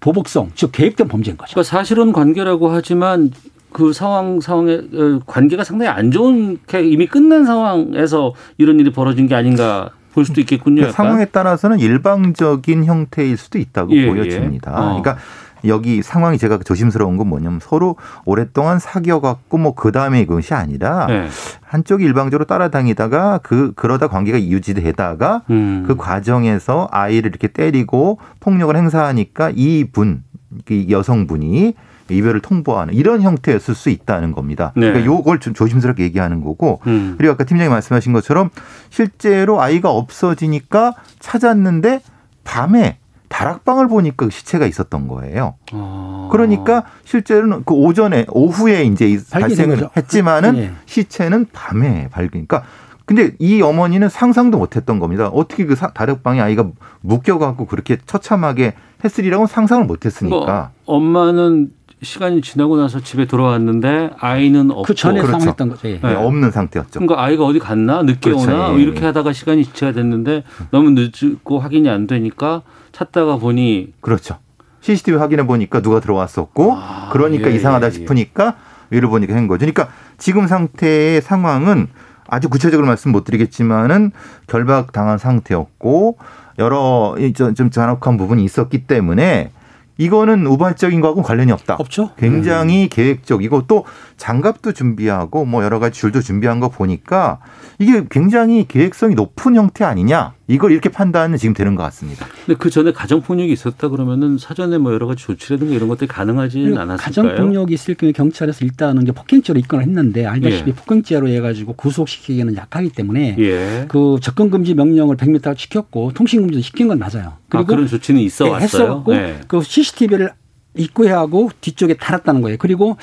보복성, 0.00 0.52
즉 0.54 0.70
계획된 0.72 1.08
범죄인 1.08 1.36
거죠. 1.36 1.54
그러니까 1.54 1.68
사실은 1.70 2.12
관계라고 2.12 2.68
하지만 2.70 3.30
그 3.72 3.92
상황 3.92 4.40
상황의 4.40 4.76
어, 4.94 5.20
관계가 5.26 5.64
상당히 5.64 5.90
안 5.90 6.10
좋게 6.10 6.82
이미 6.82 7.06
끝난 7.06 7.44
상황에서 7.44 8.34
이런 8.58 8.80
일이 8.80 8.90
벌어진 8.92 9.26
게 9.26 9.34
아닌가 9.34 9.90
볼 10.12 10.24
수도 10.24 10.40
있겠군요. 10.40 10.86
그. 10.86 10.92
상황에 10.92 11.26
따라서는 11.26 11.78
일방적인 11.78 12.84
형태일 12.84 13.36
수도 13.36 13.58
있다고 13.58 13.92
예, 13.92 14.06
보여집니다. 14.08 14.70
예. 14.70 14.74
어. 14.74 15.02
그러니까 15.02 15.18
여기 15.66 16.02
상황이 16.02 16.38
제가 16.38 16.58
조심스러운 16.58 17.16
건 17.16 17.28
뭐냐면 17.28 17.60
서로 17.60 17.96
오랫동안 18.24 18.78
사귀어 18.78 19.20
갖고 19.20 19.58
뭐 19.58 19.74
그 19.74 19.92
다음에 19.92 20.20
이것이 20.20 20.54
아니라 20.54 21.06
네. 21.06 21.28
한쪽이 21.62 22.04
일방적으로 22.04 22.44
따라다니다가 22.46 23.40
그 23.42 23.72
그러다 23.74 24.08
관계가 24.08 24.40
유지되다가 24.40 25.42
음. 25.50 25.84
그 25.86 25.96
과정에서 25.96 26.88
아이를 26.90 27.30
이렇게 27.30 27.48
때리고 27.48 28.18
폭력을 28.40 28.74
행사하니까 28.74 29.52
이분 29.54 30.22
이 30.70 30.86
여성분이 30.90 31.74
이별을 32.08 32.40
통보하는 32.40 32.94
이런 32.94 33.22
형태였을 33.22 33.74
수 33.74 33.90
있다는 33.90 34.32
겁니다. 34.32 34.72
네. 34.76 34.86
그러니까 34.88 35.04
요걸 35.06 35.40
좀 35.40 35.54
조심스럽게 35.54 36.02
얘기하는 36.04 36.42
거고 36.42 36.80
음. 36.86 37.14
그리고 37.18 37.32
아까 37.34 37.44
팀장님 37.44 37.70
말씀하신 37.72 38.12
것처럼 38.12 38.50
실제로 38.90 39.60
아이가 39.60 39.90
없어지니까 39.90 40.94
찾았는데 41.18 42.00
밤에 42.44 42.98
다락방을 43.28 43.88
보니까 43.88 44.26
그 44.26 44.30
시체가 44.30 44.66
있었던 44.66 45.08
거예요. 45.08 45.54
어. 45.72 46.28
그러니까 46.30 46.84
실제로는 47.04 47.64
그 47.64 47.74
오전에 47.74 48.24
오후에 48.30 48.84
이제 48.84 49.18
발생을. 49.30 49.88
했지만은 49.96 50.56
예. 50.58 50.72
시체는 50.86 51.46
밤에 51.52 52.08
발견. 52.12 52.46
그러니까 52.46 52.62
근데 53.04 53.32
이 53.38 53.62
어머니는 53.62 54.08
상상도 54.08 54.58
못했던 54.58 54.98
겁니다. 54.98 55.28
어떻게 55.28 55.64
그 55.66 55.74
사- 55.76 55.92
다락방에 55.92 56.40
아이가 56.40 56.66
묶여갖고 57.02 57.66
그렇게 57.66 57.98
처참하게 58.06 58.74
했으리라고 59.04 59.46
상상을 59.46 59.84
못했으니까. 59.84 60.70
뭐 60.86 60.96
엄마는 60.96 61.70
시간이 62.06 62.40
지나고 62.40 62.76
나서 62.76 63.00
집에 63.00 63.26
돌아왔는데 63.26 64.10
아이는 64.18 64.70
없고 64.70 64.82
그 64.84 64.94
전에 64.94 65.20
그렇죠. 65.20 65.32
상황했던 65.32 65.68
거죠. 65.68 65.88
예. 65.88 66.00
네, 66.00 66.14
없는 66.14 66.50
상태였죠. 66.50 67.00
그러니까 67.00 67.22
아이가 67.22 67.44
어디 67.44 67.58
갔나 67.58 68.02
늦게 68.02 68.30
그렇죠. 68.30 68.50
오나 68.50 68.74
예, 68.74 68.82
이렇게 68.82 69.02
예. 69.02 69.06
하다가 69.06 69.32
시간이 69.32 69.64
지체가 69.64 69.92
됐는데 69.92 70.44
너무 70.70 70.90
늦고 70.90 71.58
확인이 71.58 71.88
안 71.90 72.06
되니까 72.06 72.62
찾다가 72.92 73.36
보니 73.36 73.92
그렇죠. 74.00 74.38
CCTV 74.80 75.18
확인해 75.18 75.46
보니까 75.46 75.82
누가 75.82 76.00
들어왔었고 76.00 76.72
아, 76.74 77.10
그러니까 77.12 77.50
예, 77.50 77.56
이상하다 77.56 77.86
예, 77.86 77.88
예. 77.88 77.92
싶으니까 77.92 78.56
위로 78.90 79.10
보니까 79.10 79.34
한 79.34 79.48
거죠. 79.48 79.66
그러니까 79.66 79.88
지금 80.16 80.46
상태의 80.46 81.20
상황은 81.20 81.88
아주 82.28 82.48
구체적으로 82.48 82.86
말씀 82.86 83.12
못 83.12 83.24
드리겠지만은 83.24 84.12
결박 84.46 84.92
당한 84.92 85.18
상태였고 85.18 86.18
여러 86.58 87.16
이 87.18 87.32
좀, 87.32 87.54
좀 87.54 87.70
잔혹한 87.70 88.16
부분이 88.16 88.44
있었기 88.44 88.86
때문에 88.86 89.50
이거는 89.98 90.46
우발적인 90.46 91.00
거하고 91.00 91.22
관련이 91.22 91.52
없다. 91.52 91.76
없죠. 91.78 92.10
굉장히 92.18 92.88
계획적이고 92.88 93.66
또 93.66 93.84
장갑도 94.16 94.72
준비하고 94.72 95.44
뭐 95.44 95.64
여러 95.64 95.78
가지 95.78 95.98
줄도 95.98 96.20
준비한 96.20 96.60
거 96.60 96.68
보니까 96.68 97.38
이게 97.78 98.04
굉장히 98.10 98.66
계획성이 98.66 99.14
높은 99.14 99.54
형태 99.54 99.84
아니냐 99.84 100.34
이걸 100.48 100.70
이렇게 100.70 100.88
판단은 100.88 101.38
지금 101.38 101.54
되는 101.54 101.74
것 101.74 101.82
같습니다. 101.84 102.26
근데 102.46 102.56
그 102.56 102.70
전에 102.70 102.92
가정 102.92 103.20
폭력이 103.20 103.52
있었다 103.52 103.88
그러면은 103.88 104.38
사전에 104.38 104.78
뭐 104.78 104.92
여러 104.92 105.06
가지 105.08 105.24
조치라든가 105.24 105.74
이런 105.74 105.88
것들이 105.88 106.06
가능하지는 106.06 106.78
않았을까요? 106.78 106.96
가정 106.98 107.34
폭력이 107.34 107.74
있을 107.74 107.94
경우에 107.96 108.12
경찰에서 108.12 108.64
일단은 108.64 109.02
이제 109.02 109.10
폭행죄로 109.12 109.58
입건을 109.58 109.84
했는데 109.84 110.24
알다시피 110.24 110.70
예. 110.70 110.74
폭행죄로 110.74 111.28
해가지고 111.28 111.72
구속시키기에는 111.72 112.54
약하기 112.56 112.90
때문에 112.90 113.36
예. 113.40 113.84
그 113.88 114.18
접근 114.22 114.50
금지 114.50 114.74
명령을 114.74 115.16
100m 115.16 115.56
지켰고 115.56 116.12
통신 116.14 116.42
금지도 116.42 116.62
시킨 116.62 116.86
건 116.86 117.00
맞아요. 117.00 117.32
아, 117.50 117.64
그런 117.64 117.88
조치는 117.88 118.20
있어 118.20 118.46
예, 118.46 118.50
왔어요. 118.50 118.82
했었고 118.84 119.12
네. 119.12 119.40
그 119.48 119.62
CCTV를 119.62 120.30
입구해하고 120.76 121.50
뒤쪽에 121.60 121.94
달았다는 121.94 122.42
거예요. 122.42 122.56
그리고 122.60 122.96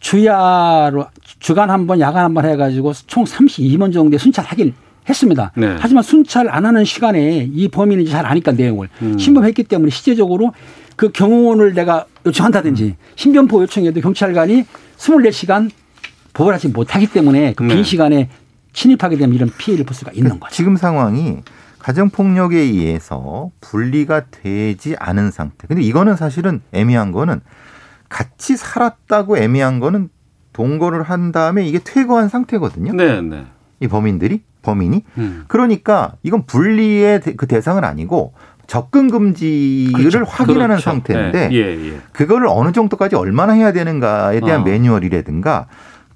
주야로 0.00 1.06
주간 1.40 1.70
한 1.70 1.86
번, 1.86 2.00
야간 2.00 2.24
한 2.24 2.32
번 2.34 2.44
해가지고 2.46 2.92
총 3.06 3.24
32번 3.24 3.92
정도의 3.92 4.18
순찰하긴 4.18 4.72
했습니다. 5.08 5.52
네. 5.56 5.76
하지만 5.78 6.02
순찰 6.02 6.48
안 6.48 6.66
하는 6.66 6.84
시간에 6.84 7.48
이 7.52 7.68
범인인지 7.68 8.10
잘 8.10 8.26
아니까 8.26 8.52
내용을 8.52 8.88
음. 9.02 9.18
신범했기 9.18 9.64
때문에 9.64 9.90
실제적으로 9.90 10.52
그 10.96 11.10
경호원을 11.10 11.74
내가 11.74 12.06
요청한다든지 12.24 12.84
음. 12.84 12.94
신변포 13.14 13.62
요청해도 13.62 14.00
경찰관이 14.00 14.64
24시간 14.96 15.70
보호를 16.32 16.54
하지 16.54 16.68
못하기 16.68 17.08
때문에 17.08 17.54
그빈 17.54 17.76
네. 17.76 17.82
시간에 17.82 18.28
침입하게 18.72 19.16
되면 19.16 19.34
이런 19.34 19.50
피해를 19.56 19.86
볼 19.86 19.94
수가 19.94 20.12
있는 20.12 20.38
거죠. 20.38 20.54
지금 20.54 20.76
상황이 20.76 21.38
가정폭력에 21.78 22.58
의해서 22.58 23.50
분리가 23.60 24.26
되지 24.30 24.96
않은 24.98 25.30
상태. 25.30 25.66
근데 25.66 25.82
이거는 25.82 26.16
사실은 26.16 26.60
애매한 26.72 27.12
거는 27.12 27.40
같이 28.08 28.56
살았다고 28.56 29.38
애매한 29.38 29.80
거는 29.80 30.08
동거를 30.52 31.02
한 31.02 31.32
다음에 31.32 31.66
이게 31.66 31.78
퇴거한 31.78 32.28
상태거든요. 32.28 32.92
네, 32.92 33.20
네. 33.20 33.46
이 33.80 33.88
범인들이 33.88 34.42
범인이 34.62 35.04
음. 35.18 35.44
그러니까 35.48 36.12
이건 36.22 36.44
분리의 36.46 37.20
대- 37.20 37.34
그 37.34 37.46
대상은 37.46 37.84
아니고 37.84 38.32
접근 38.66 39.08
금지를 39.10 39.92
그렇죠. 40.10 40.24
확인하는 40.24 40.66
그렇죠. 40.76 40.82
상태인데 40.90 41.48
네. 41.48 41.54
예, 41.54 41.92
예. 41.92 42.00
그거를 42.12 42.48
어느 42.50 42.72
정도까지 42.72 43.14
얼마나 43.14 43.52
해야 43.52 43.72
되는가에 43.72 44.40
대한 44.40 44.62
어. 44.62 44.64
매뉴얼이라든가 44.64 45.66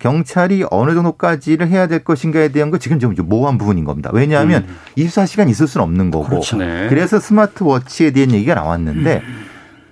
경찰이 0.01 0.65
어느 0.71 0.95
정도까지를 0.95 1.69
해야 1.69 1.87
될 1.87 2.03
것인가에 2.03 2.49
대한 2.49 2.71
거 2.71 2.79
지금 2.79 2.99
좀 2.99 3.15
모호한 3.19 3.59
부분인 3.59 3.85
겁니다. 3.85 4.11
왜냐하면 4.13 4.65
음. 4.67 4.77
24시간 4.97 5.49
있을 5.51 5.67
수는 5.69 5.85
없는 5.85 6.11
거고. 6.11 6.27
그렇죠. 6.27 6.57
네. 6.57 6.87
그래서 6.89 7.21
스마트워치에 7.21 8.11
대한 8.11 8.33
얘기가 8.33 8.55
나왔는데 8.55 9.23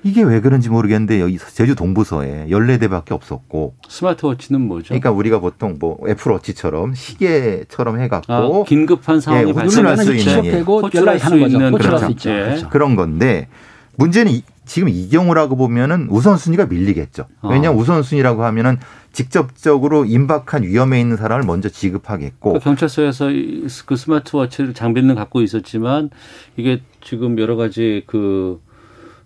이게 0.09 0.23
왜 0.23 0.41
그런지 0.41 0.69
모르겠는데 0.71 1.21
여기 1.21 1.39
제주 1.39 1.75
동부서에 1.75 2.47
14대밖에 2.49 3.13
없었고 3.13 3.75
스마트워치는 3.89 4.61
뭐죠? 4.63 4.89
그러니까 4.89 5.11
우리가 5.11 5.41
보통 5.41 5.77
뭐 5.79 5.99
애플워치처럼 6.09 6.95
시계처럼 6.95 8.01
해갖고 8.01 8.63
아, 8.63 8.65
긴급한 8.67 9.21
상황이 9.21 9.49
예, 9.51 9.53
발생할 9.53 9.97
수수 9.99 10.11
있는 10.15 10.25
수 10.25 10.31
가는 10.31 10.65
거죠. 10.65 11.57
있는 11.57 11.73
호출할 11.73 11.99
그렇죠. 11.99 12.07
수 12.07 12.11
있죠. 12.13 12.31
예. 12.31 12.45
그렇죠. 12.45 12.69
그런 12.71 12.97
건데 12.97 13.49
문제는 13.97 14.33
이- 14.33 14.43
지금 14.65 14.89
이 14.91 15.09
경우라고 15.09 15.57
보면은 15.57 16.09
우선순위가 16.11 16.67
밀리겠죠. 16.67 17.25
왜냐하면 17.43 17.71
어. 17.71 17.77
우선순위라고 17.83 18.45
하면은 18.45 18.77
직접적으로 19.13 20.05
임박한 20.05 20.63
위험에 20.63 21.01
있는 21.01 21.17
사람을 21.17 21.45
먼저 21.47 21.69
지급하겠고 21.71 22.53
그 22.53 22.59
경찰서에서 22.61 23.31
이- 23.31 23.67
그 23.87 23.97
스마트워치를 23.97 24.75
장비는 24.75 25.15
갖고 25.15 25.41
있었지만 25.41 26.11
이게 26.57 26.83
지금 27.03 27.39
여러 27.39 27.57
가지 27.57 28.05
그 28.07 28.61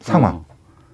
상황. 0.01 0.37
어, 0.37 0.45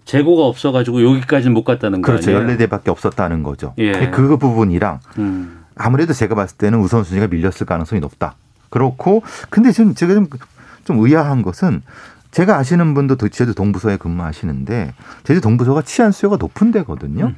재고가 0.08 0.44
없어가지고 0.44 1.04
여기까지는 1.04 1.52
못 1.52 1.64
갔다는 1.64 2.00
거 2.00 2.12
그렇죠. 2.12 2.34
아니에요? 2.34 2.56
14대밖에 2.56 2.88
없었다는 2.88 3.42
거죠. 3.42 3.74
예. 3.76 4.08
그 4.08 4.38
부분이랑 4.38 5.00
음. 5.18 5.64
아무래도 5.76 6.14
제가 6.14 6.34
봤을 6.34 6.56
때는 6.56 6.80
우선순위가 6.80 7.26
밀렸을 7.26 7.66
가능성이 7.66 8.00
높다. 8.00 8.34
그렇고 8.70 9.22
근데 9.50 9.70
지금 9.70 9.94
제가 9.94 10.14
좀, 10.14 10.26
좀 10.84 10.98
의아한 11.00 11.42
것은 11.42 11.82
제가 12.38 12.56
아시는 12.56 12.94
분도 12.94 13.16
도- 13.16 13.28
제주 13.28 13.52
동부서에 13.52 13.96
근무하시는데 13.96 14.94
제주 15.24 15.40
동부서가 15.40 15.82
치안 15.82 16.12
수요가 16.12 16.36
높은 16.36 16.70
데거든요. 16.70 17.32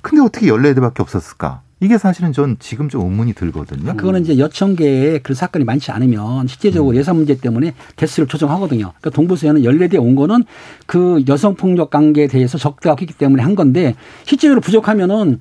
근데 0.00 0.22
어떻게 0.22 0.46
14대밖에 0.46 1.00
없었을까? 1.00 1.60
이게 1.80 1.98
사실은 1.98 2.32
전 2.32 2.56
지금 2.58 2.88
좀 2.88 3.02
의문이 3.02 3.34
들거든요. 3.34 3.94
그거는 3.98 4.22
이제 4.22 4.38
여청계에 4.38 5.18
그런 5.18 5.34
사건이 5.34 5.66
많지 5.66 5.90
않으면 5.90 6.46
실제적으로 6.46 6.94
음. 6.94 6.96
예산 6.96 7.16
문제 7.16 7.36
때문에 7.36 7.74
개수를 7.96 8.28
조정하거든요. 8.28 8.92
그러니까 8.98 9.10
동부서에는 9.10 9.60
14대 9.60 10.00
온 10.00 10.14
거는 10.14 10.44
그 10.86 11.22
여성폭력 11.28 11.90
관계에 11.90 12.26
대해서 12.26 12.56
적대가 12.56 12.96
있기 12.98 13.12
때문에 13.12 13.42
한 13.42 13.56
건데 13.56 13.94
실제로 14.24 14.58
부족하면은 14.62 15.38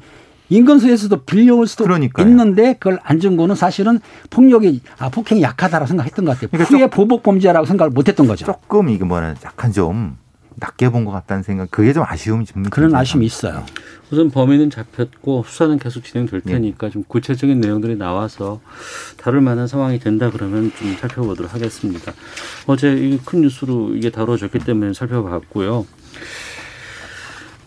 인건소에서도 0.50 1.24
빌려올 1.26 1.68
수도 1.68 1.84
그러니까요. 1.86 2.28
있는데 2.28 2.74
그걸 2.74 3.00
안 3.04 3.20
준 3.20 3.38
거는 3.38 3.56
사실은 3.56 4.00
폭력이 4.30 4.82
아 5.00 5.10
폭행이 5.10 5.42
약하다라고 5.42 5.88
생각했던 5.88 6.26
것 6.26 6.32
같아요. 6.34 6.50
그러니까 6.52 6.76
후에 6.78 6.88
보복 6.90 7.24
범죄라고 7.24 7.66
생각을 7.66 7.92
못했던 7.92 8.28
거죠. 8.28 8.46
조금 8.46 8.90
이게 8.90 9.04
뭐냐 9.04 9.36
약간 9.44 9.72
좀 9.72 10.18
낮게 10.58 10.90
본 10.90 11.04
것 11.06 11.12
같다는 11.12 11.44
생각. 11.44 11.70
그게 11.72 11.92
좀 11.92 12.04
아쉬움이 12.08 12.46
좀 12.46 12.64
그런 12.64 12.94
아쉬움이. 12.96 13.26
있어요. 13.26 13.66
우선 14.12 14.30
범인은 14.30 14.70
잡혔고 14.70 15.44
수사는 15.48 15.78
계속 15.80 16.06
예. 16.06 16.10
진행될 16.10 16.42
테니까 16.42 16.90
좀 16.92 17.04
구체적인 17.08 17.60
내용들이 17.60 17.96
나와서 17.98 18.62
다룰 19.18 19.42
만한 19.42 19.68
상황이 19.68 20.00
된다 20.00 20.30
그러면 20.32 20.72
좀 20.78 20.96
살펴보도록 21.00 21.54
하겠습니다. 21.54 22.14
어제 22.68 22.94
이큰 22.94 23.42
뉴스로 23.42 23.96
이게 23.96 24.12
다뤄졌기 24.12 24.60
때문에 24.60 24.94
살펴봤고요. 24.94 25.86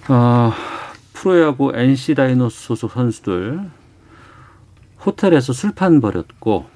아, 0.06 0.52
프로야구 1.18 1.72
NC 1.74 2.14
다이노스 2.14 2.62
소속 2.62 2.92
선수들 2.92 3.60
호텔에서 5.04 5.52
술판 5.52 6.00
벌였고 6.00 6.66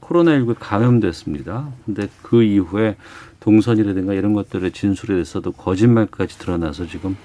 코로나19에 0.00 0.56
감염됐습니다. 0.58 1.68
근데 1.84 2.08
그 2.22 2.42
이후에 2.42 2.96
동선이라든가 3.40 4.14
이런 4.14 4.32
것들의 4.32 4.72
진술에 4.72 5.14
대해서도 5.16 5.52
거짓말까지 5.52 6.38
드러나서 6.38 6.86
지금 6.86 7.18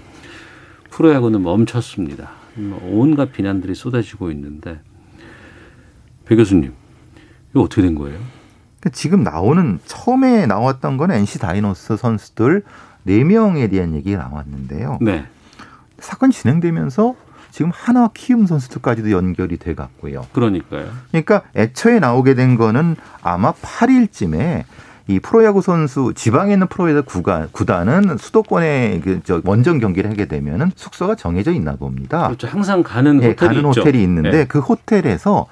프로야구는 0.90 1.42
멈췄습니다. 1.42 2.32
뭐 2.56 2.82
온갖 2.84 3.32
비난들이 3.32 3.74
쏟아지고 3.74 4.30
있는데 4.32 4.82
배 6.26 6.36
교수님 6.36 6.74
이거 7.52 7.62
어떻게 7.62 7.82
된 7.82 7.96
거예요? 7.96 8.18
그러니까 8.80 8.90
지금 8.92 9.24
나오는 9.24 9.80
처음에 9.86 10.46
나왔던 10.48 10.98
거는 10.98 11.16
NC 11.16 11.40
다이노스 11.40 11.96
선수들 11.96 12.64
4명에 13.08 13.72
대한 13.72 13.96
얘기가 13.96 14.22
나왔는데요. 14.22 14.98
네. 15.00 15.26
사건이 16.00 16.34
진행되면서 16.34 17.16
지금 17.52 17.72
하나 17.74 18.10
키움 18.14 18.46
선수들까지도 18.46 19.12
연결이 19.12 19.58
돼 19.58 19.74
갔고요. 19.74 20.26
그러니까요. 20.34 20.88
그러니까 21.12 21.42
애초에 21.56 22.00
나오게 22.00 22.36
된 22.36 22.56
거는 22.56 22.96
아마 23.22 23.52
8일쯤에 23.54 24.64
이 25.08 25.20
프로야구 25.20 25.62
선수 25.62 26.14
지방에 26.14 26.54
있는 26.54 26.68
프로야구 26.68 27.04
구간 27.04 27.48
구단은 27.52 28.18
수도권에 28.18 29.00
그저 29.00 29.42
원정 29.46 29.80
경기를 29.80 30.10
하게 30.12 30.26
되면은 30.26 30.72
숙소가 30.76 31.16
정해져 31.16 31.52
있나 31.52 31.78
봅니다. 31.78 32.28
그렇죠. 32.28 32.48
항상 32.48 32.84
가는 32.84 33.24
예, 33.24 33.30
호텔이 33.30 33.56
가는 33.56 33.70
있죠. 33.70 33.82
호텔이 33.82 34.04
있는데 34.04 34.40
예. 34.40 34.46
그 34.46 34.60
호텔에서 34.60 35.48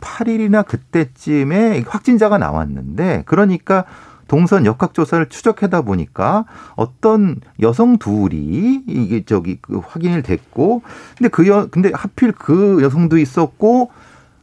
8일이나 0.00 0.64
그때쯤에 0.64 1.84
확진자가 1.86 2.38
나왔는데 2.38 3.24
그러니까 3.26 3.84
동선 4.30 4.64
역학조사를 4.64 5.28
추적하다 5.28 5.82
보니까 5.82 6.44
어떤 6.76 7.40
여성 7.60 7.98
둘이 7.98 8.80
이게 8.86 9.24
저기 9.24 9.58
그 9.60 9.80
확인이 9.84 10.22
됐고 10.22 10.82
근데 11.18 11.28
그 11.28 11.48
여, 11.48 11.66
근데 11.66 11.90
하필 11.92 12.30
그 12.30 12.78
여성도 12.80 13.18
있었고 13.18 13.90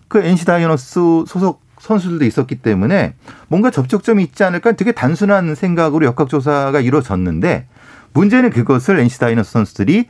그 0.10 0.20
NC 0.20 0.44
다이노스 0.44 1.24
소속 1.26 1.62
선수들도 1.80 2.26
있었기 2.26 2.56
때문에 2.56 3.14
뭔가 3.48 3.72
접촉점이 3.72 4.24
있지 4.24 4.44
않을까 4.44 4.74
되게 4.74 4.92
단순한 4.92 5.56
생각으로 5.56 6.06
역학조사가 6.08 6.82
이루어졌는데 6.82 7.68
문제는 8.12 8.50
그것을 8.50 9.00
NC 9.00 9.20
다이노스 9.20 9.54
선수들이 9.54 10.08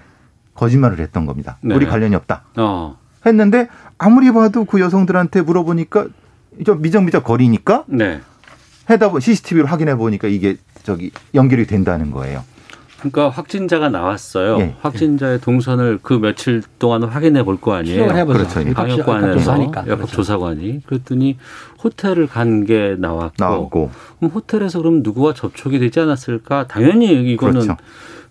거짓말을 0.56 0.98
했던 0.98 1.28
겁니다. 1.28 1.60
네. 1.62 1.76
우리 1.76 1.86
관련이 1.86 2.16
없다. 2.16 2.46
어. 2.58 2.98
했는데 3.28 3.68
아무리 4.00 4.32
봐도 4.32 4.66
그 4.66 4.80
여성들한테 4.80 5.42
물어보니까 5.42 6.08
저 6.66 6.74
미적미적 6.74 7.24
거리니까 7.24 7.84
네. 7.86 8.22
해다 8.90 9.12
보 9.12 9.20
CCTV로 9.20 9.68
확인해 9.68 9.96
보니까 9.96 10.28
이게 10.28 10.58
저기 10.84 11.12
연결이 11.36 11.66
된다는 11.68 12.12
거예요. 12.12 12.44
그러니까 13.00 13.30
확진자가 13.30 13.90
나왔어요. 13.90 14.58
예. 14.60 14.76
확진자의 14.82 15.40
동선을 15.42 16.00
그 16.02 16.14
며칠 16.14 16.64
동안 16.80 17.04
확인해 17.04 17.44
볼 17.44 17.58
거 17.58 17.74
아니에요. 17.76 18.26
그렇죠. 18.26 18.62
예. 18.62 18.74
방역관에서. 18.74 19.56
그렇죠. 19.56 19.92
역학조사관이 19.92 20.82
그랬더니 20.88 21.38
호텔을 21.84 22.26
간 22.28 22.66
게 22.66 22.96
나왔고, 22.98 23.34
나오고 23.38 23.92
그럼 24.20 24.32
호텔에서 24.32 24.80
그럼 24.80 25.04
누구와 25.04 25.34
접촉이 25.36 25.78
되지 25.78 26.00
않았을까? 26.00 26.66
당연히 26.68 27.12
이거는 27.34 27.62
그렇죠. 27.62 27.78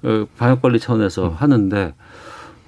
어, 0.02 0.26
방역관리 0.36 0.80
차원에서 0.80 1.28
하는데 1.38 1.94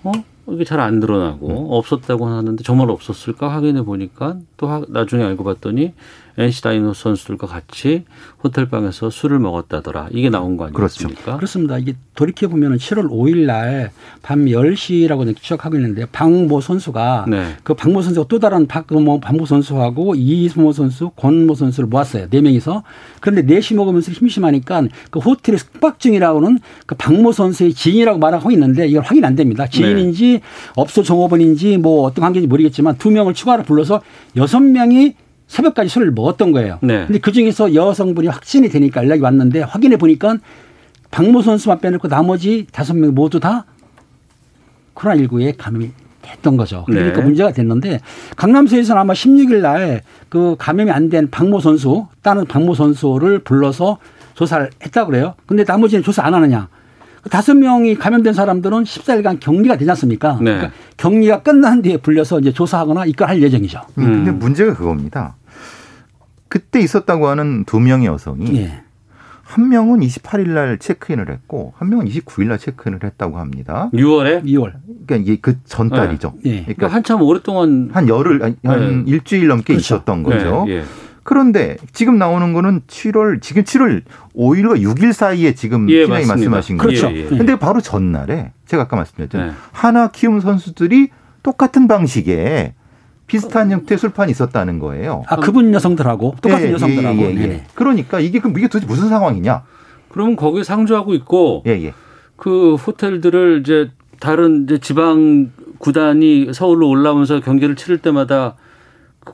어 0.04 0.12
이게 0.50 0.64
잘 0.64 0.80
안 0.80 1.00
드러나고 1.00 1.76
없었다고 1.76 2.26
하는데 2.26 2.62
정말 2.62 2.90
없었을까 2.90 3.48
확인해 3.52 3.82
보니까 3.82 4.36
또 4.56 4.68
하- 4.68 4.82
나중에 4.88 5.24
알고 5.24 5.44
봤더니 5.44 5.92
NC 6.40 6.62
다이노스 6.62 7.02
선수들과 7.02 7.48
같이 7.48 8.04
호텔 8.44 8.68
방에서 8.68 9.10
술을 9.10 9.40
먹었다더라. 9.40 10.10
이게 10.12 10.30
나온 10.30 10.56
거 10.56 10.66
그렇죠. 10.70 11.06
아니겠습니까? 11.06 11.34
그렇습니다. 11.36 11.78
이게 11.78 11.94
돌이켜 12.14 12.46
보면 12.46 12.72
은 12.72 12.78
7월 12.78 13.10
5일 13.10 13.44
날 13.46 13.90
밤 14.22 14.44
10시라고 14.44 15.34
추적하고 15.36 15.74
있는데 15.76 16.06
박모 16.06 16.60
선수가 16.60 17.24
네. 17.28 17.56
그 17.64 17.74
박모 17.74 18.02
선수가 18.02 18.28
또 18.28 18.38
다른 18.38 18.66
박모 18.68 19.18
박모 19.20 19.46
선수하고 19.46 20.14
이수모 20.14 20.72
선수, 20.72 21.10
권모 21.16 21.54
선수를 21.56 21.88
모았어요. 21.88 22.28
네 22.30 22.40
명이서. 22.40 22.84
그런데 23.20 23.42
넷이 23.42 23.76
먹으면서 23.76 24.12
심심하니까 24.12 24.84
그 25.10 25.18
호텔의 25.18 25.58
숙박증이라고는 25.58 26.58
그 26.86 26.94
박모 26.94 27.32
선수의 27.32 27.74
지인이라고 27.74 28.18
말하고 28.20 28.52
있는데 28.52 28.86
이걸 28.86 29.02
확인 29.02 29.24
안 29.24 29.34
됩니다. 29.34 29.66
지인인지 29.66 30.37
업소 30.76 31.02
종업원인지 31.02 31.78
뭐 31.78 32.02
어떤 32.04 32.22
관계인지 32.22 32.46
모르겠지만 32.48 32.96
두 32.98 33.10
명을 33.10 33.34
추가로 33.34 33.62
불러서 33.64 34.00
여섯 34.36 34.60
명이 34.60 35.14
새벽까지 35.46 35.88
술을 35.88 36.10
먹었던 36.12 36.52
거예요. 36.52 36.78
네. 36.82 37.06
근데 37.06 37.18
그 37.20 37.32
중에서 37.32 37.74
여성분이 37.74 38.28
확진이 38.28 38.68
되니까 38.68 39.02
연락이 39.02 39.22
왔는데 39.22 39.62
확인해 39.62 39.96
보니까 39.96 40.36
박모 41.10 41.40
선수만 41.42 41.80
빼놓고 41.80 42.08
나머지 42.08 42.66
다섯 42.70 42.94
명 42.94 43.14
모두 43.14 43.40
다 43.40 43.64
코로나19에 44.94 45.54
감염이 45.56 45.90
됐던 46.20 46.56
거죠. 46.58 46.84
그러니까 46.86 47.20
네. 47.20 47.24
문제가 47.24 47.52
됐는데 47.52 48.00
강남서에서는 48.36 49.00
아마 49.00 49.12
16일 49.14 49.60
날 49.60 50.02
그 50.28 50.56
감염이 50.58 50.90
안 50.90 51.08
된 51.08 51.30
박모 51.30 51.60
선수, 51.60 52.06
다른 52.20 52.44
박모 52.44 52.74
선수를 52.74 53.38
불러서 53.38 53.96
조사를 54.34 54.68
했다고 54.84 55.10
그래요. 55.10 55.34
근데 55.46 55.64
나머지는 55.66 56.02
조사 56.04 56.22
안 56.22 56.34
하느냐. 56.34 56.68
그 57.28 57.30
다섯 57.30 57.54
명이 57.54 57.96
감염된 57.96 58.32
사람들은 58.32 58.84
14일간 58.84 59.38
격리가 59.38 59.76
되지 59.76 59.90
않습니까? 59.90 60.38
네. 60.40 60.56
그러니까 60.56 60.70
격리가 60.96 61.42
끝난 61.42 61.82
뒤에 61.82 61.98
불려서 61.98 62.40
이제 62.40 62.52
조사하거나 62.52 63.04
이걸 63.04 63.42
예정이죠. 63.42 63.82
음, 63.98 64.04
근데 64.04 64.30
음. 64.30 64.38
문제가 64.38 64.74
그겁니다. 64.74 65.36
그때 66.48 66.80
있었다고 66.80 67.28
하는 67.28 67.64
두 67.66 67.80
명의 67.80 68.06
여성이 68.06 68.56
예. 68.56 68.80
한 69.42 69.68
명은 69.68 70.00
28일 70.00 70.48
날 70.48 70.78
체크인을 70.78 71.30
했고 71.30 71.74
한 71.76 71.90
명은 71.90 72.06
29일 72.06 72.46
날 72.48 72.58
체크인을 72.58 73.00
했다고 73.04 73.38
합니다. 73.38 73.90
6월에 73.92 74.44
2월. 74.44 74.72
그러니까 75.06 75.16
이게 75.16 75.36
그 75.38 75.58
전달이죠. 75.64 76.32
예. 76.46 76.50
그러니까 76.50 76.74
그러니까 76.74 76.96
한참 76.96 77.20
오랫동안 77.20 77.90
한 77.92 78.08
열흘 78.08 78.42
한 78.42 78.56
네. 78.62 79.02
일주일 79.06 79.48
넘게 79.48 79.74
그렇죠. 79.74 79.96
있었던 79.96 80.22
거죠. 80.22 80.64
예, 81.28 81.34
예. 81.34 81.38
그런데 81.38 81.76
지금 81.92 82.18
나오는 82.18 82.52
거는 82.52 82.82
7월 82.86 83.42
지금 83.42 83.62
7월 83.62 84.02
5일과 84.34 84.80
6일 84.80 85.12
사이에 85.12 85.54
지금 85.54 85.88
예, 85.90 86.06
맞습니다. 86.06 86.34
말씀하신 86.34 86.76
그렇죠. 86.78 87.08
거죠. 87.08 87.16
예, 87.16 87.24
예. 87.24 87.28
근데 87.28 87.58
바로 87.58 87.80
전날에 87.80 88.52
제가 88.66 88.84
아까 88.84 88.96
말씀드렸죠. 88.96 89.38
네. 89.38 89.52
하나 89.72 90.08
키움 90.08 90.40
선수들이 90.40 91.08
똑같은 91.42 91.86
방식의 91.88 92.74
비슷한 93.26 93.70
형태의 93.70 93.98
술판이 93.98 94.30
있었다는 94.30 94.78
거예요. 94.78 95.22
아, 95.28 95.36
그분 95.36 95.74
여성들하고 95.74 96.36
똑같은 96.40 96.68
예, 96.68 96.72
여성들하고. 96.72 97.18
예, 97.18 97.24
예, 97.24 97.30
예. 97.30 97.34
네네. 97.34 97.64
그러니까 97.74 98.20
이게 98.20 98.38
그럼 98.38 98.56
이게 98.56 98.68
도대체 98.68 98.86
무슨 98.86 99.08
상황이냐? 99.08 99.64
그러면 100.08 100.34
거기 100.36 100.64
상주하고 100.64 101.14
있고 101.14 101.62
예, 101.66 101.72
예. 101.72 101.92
그 102.36 102.74
호텔들을 102.76 103.60
이제 103.60 103.90
다른 104.18 104.64
이제 104.64 104.78
지방 104.78 105.50
구단이 105.78 106.52
서울로 106.54 106.88
올라오면서 106.88 107.40
경기를 107.40 107.76
치를 107.76 107.98
때마다 107.98 108.56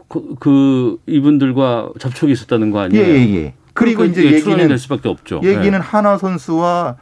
그, 0.08 0.34
그 0.40 0.98
이분들과 1.06 1.90
접촉이 1.98 2.32
있었다는 2.32 2.70
거 2.70 2.80
예, 2.80 2.84
아니에요? 2.84 3.04
예, 3.04 3.34
예. 3.36 3.54
그리고 3.72 3.98
그러니까 3.98 4.20
이제 4.20 4.32
얘기는 4.32 4.68
될 4.68 4.78
수밖에 4.78 5.08
없죠. 5.08 5.40
얘기는 5.42 5.70
네. 5.72 5.76
하나 5.78 6.16
선수와 6.18 6.96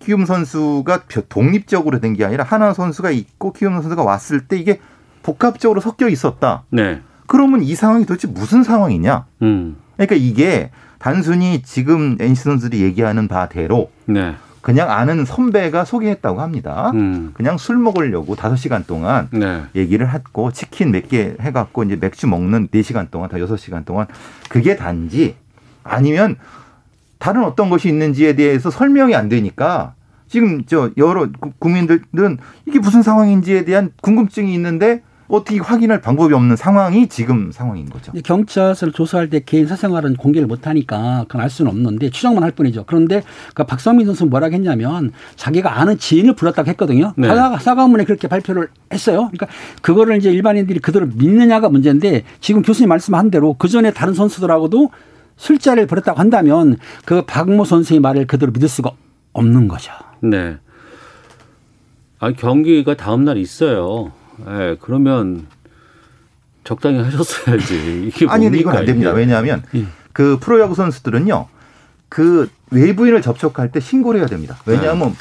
키움 0.00 0.24
선수가 0.26 1.04
독립적으로 1.28 2.00
된 2.00 2.14
게 2.14 2.24
아니라 2.24 2.44
하나 2.44 2.72
선수가 2.72 3.10
있고 3.12 3.52
키움 3.52 3.74
선수가 3.80 4.02
왔을 4.02 4.46
때 4.46 4.58
이게 4.58 4.80
복합적으로 5.22 5.80
섞여 5.80 6.08
있었다. 6.08 6.64
네. 6.70 7.00
그러면 7.26 7.62
이 7.62 7.74
상황이 7.74 8.06
도대체 8.06 8.28
무슨 8.28 8.62
상황이냐? 8.62 9.26
음. 9.42 9.76
그러니까 9.96 10.14
이게 10.16 10.70
단순히 10.98 11.62
지금 11.62 12.16
NC 12.20 12.42
선수들이 12.42 12.82
얘기하는 12.82 13.28
바대로 13.28 13.90
네. 14.06 14.34
그냥 14.66 14.90
아는 14.90 15.24
선배가 15.24 15.84
소개했다고 15.84 16.40
합니다. 16.40 16.90
음. 16.92 17.30
그냥 17.34 17.56
술 17.56 17.76
먹으려고 17.76 18.34
다섯 18.34 18.56
시간 18.56 18.82
동안 18.84 19.28
네. 19.30 19.62
얘기를 19.76 20.12
했고 20.12 20.50
치킨 20.50 20.90
몇 20.90 21.06
개 21.08 21.36
해갖고 21.40 21.84
이제 21.84 21.94
맥주 21.94 22.26
먹는 22.26 22.66
네시간 22.72 23.06
동안 23.12 23.28
다 23.30 23.38
여섯 23.38 23.56
시간 23.58 23.84
동안 23.84 24.08
그게 24.48 24.74
단지 24.74 25.36
아니면 25.84 26.34
다른 27.20 27.44
어떤 27.44 27.70
것이 27.70 27.88
있는지에 27.88 28.34
대해서 28.34 28.68
설명이 28.72 29.14
안 29.14 29.28
되니까 29.28 29.94
지금 30.26 30.64
저 30.66 30.90
여러 30.96 31.28
구- 31.30 31.52
국민들은 31.60 32.38
이게 32.66 32.80
무슨 32.80 33.02
상황인지에 33.04 33.64
대한 33.66 33.92
궁금증이 34.02 34.52
있는데 34.54 35.04
어떻게 35.28 35.58
확인할 35.58 36.00
방법이 36.00 36.34
없는 36.34 36.56
상황이 36.56 37.08
지금 37.08 37.50
상황인 37.50 37.88
거죠. 37.88 38.12
경찰서를 38.24 38.92
조사할 38.92 39.28
때 39.28 39.40
개인 39.44 39.66
사생활은 39.66 40.16
공개를 40.16 40.46
못 40.46 40.66
하니까 40.66 41.24
그건 41.26 41.42
알 41.42 41.50
수는 41.50 41.70
없는데 41.70 42.10
추정만 42.10 42.42
할 42.42 42.52
뿐이죠. 42.52 42.84
그런데 42.86 43.22
그 43.54 43.64
박성민 43.64 44.06
선수는 44.06 44.30
뭐라고 44.30 44.54
했냐면 44.54 45.12
자기가 45.34 45.80
아는 45.80 45.98
지인을 45.98 46.34
불렀다고 46.34 46.68
했거든요. 46.70 47.12
네. 47.16 47.28
사과, 47.28 47.58
사과문에 47.58 48.04
그렇게 48.04 48.28
발표를 48.28 48.68
했어요. 48.92 49.30
그러니까 49.32 49.48
그거를 49.82 50.16
이제 50.16 50.30
일반인들이 50.30 50.78
그대로 50.80 51.06
믿느냐가 51.06 51.68
문제인데 51.68 52.22
지금 52.40 52.62
교수님 52.62 52.88
말씀한 52.88 53.30
대로 53.30 53.54
그 53.54 53.68
전에 53.68 53.92
다른 53.92 54.14
선수들하고도 54.14 54.90
술자리를 55.36 55.86
벌였다고 55.86 56.18
한다면 56.18 56.76
그 57.04 57.22
박모 57.22 57.64
선수의 57.64 58.00
말을 58.00 58.26
그대로 58.26 58.52
믿을 58.52 58.68
수가 58.68 58.90
없는 59.32 59.68
거죠. 59.68 59.92
네. 60.20 60.56
아 62.18 62.32
경기가 62.32 62.96
다음 62.96 63.24
날 63.24 63.36
있어요. 63.36 64.12
예, 64.48 64.76
그러면 64.80 65.46
적당히 66.64 67.02
하셨어야지. 67.02 68.06
이게 68.08 68.26
아니 68.28 68.46
근데 68.46 68.58
이건 68.58 68.72
뭡니까, 68.72 68.78
안 68.78 68.84
됩니다. 68.86 69.10
이게? 69.10 69.18
왜냐하면 69.20 69.62
예. 69.74 69.86
그 70.12 70.38
프로야구 70.40 70.74
선수들은요 70.74 71.46
그 72.08 72.50
외부인을 72.70 73.22
접촉할 73.22 73.70
때 73.72 73.80
신고를 73.80 74.20
해야 74.20 74.26
됩니다. 74.26 74.56
왜냐하면 74.66 75.14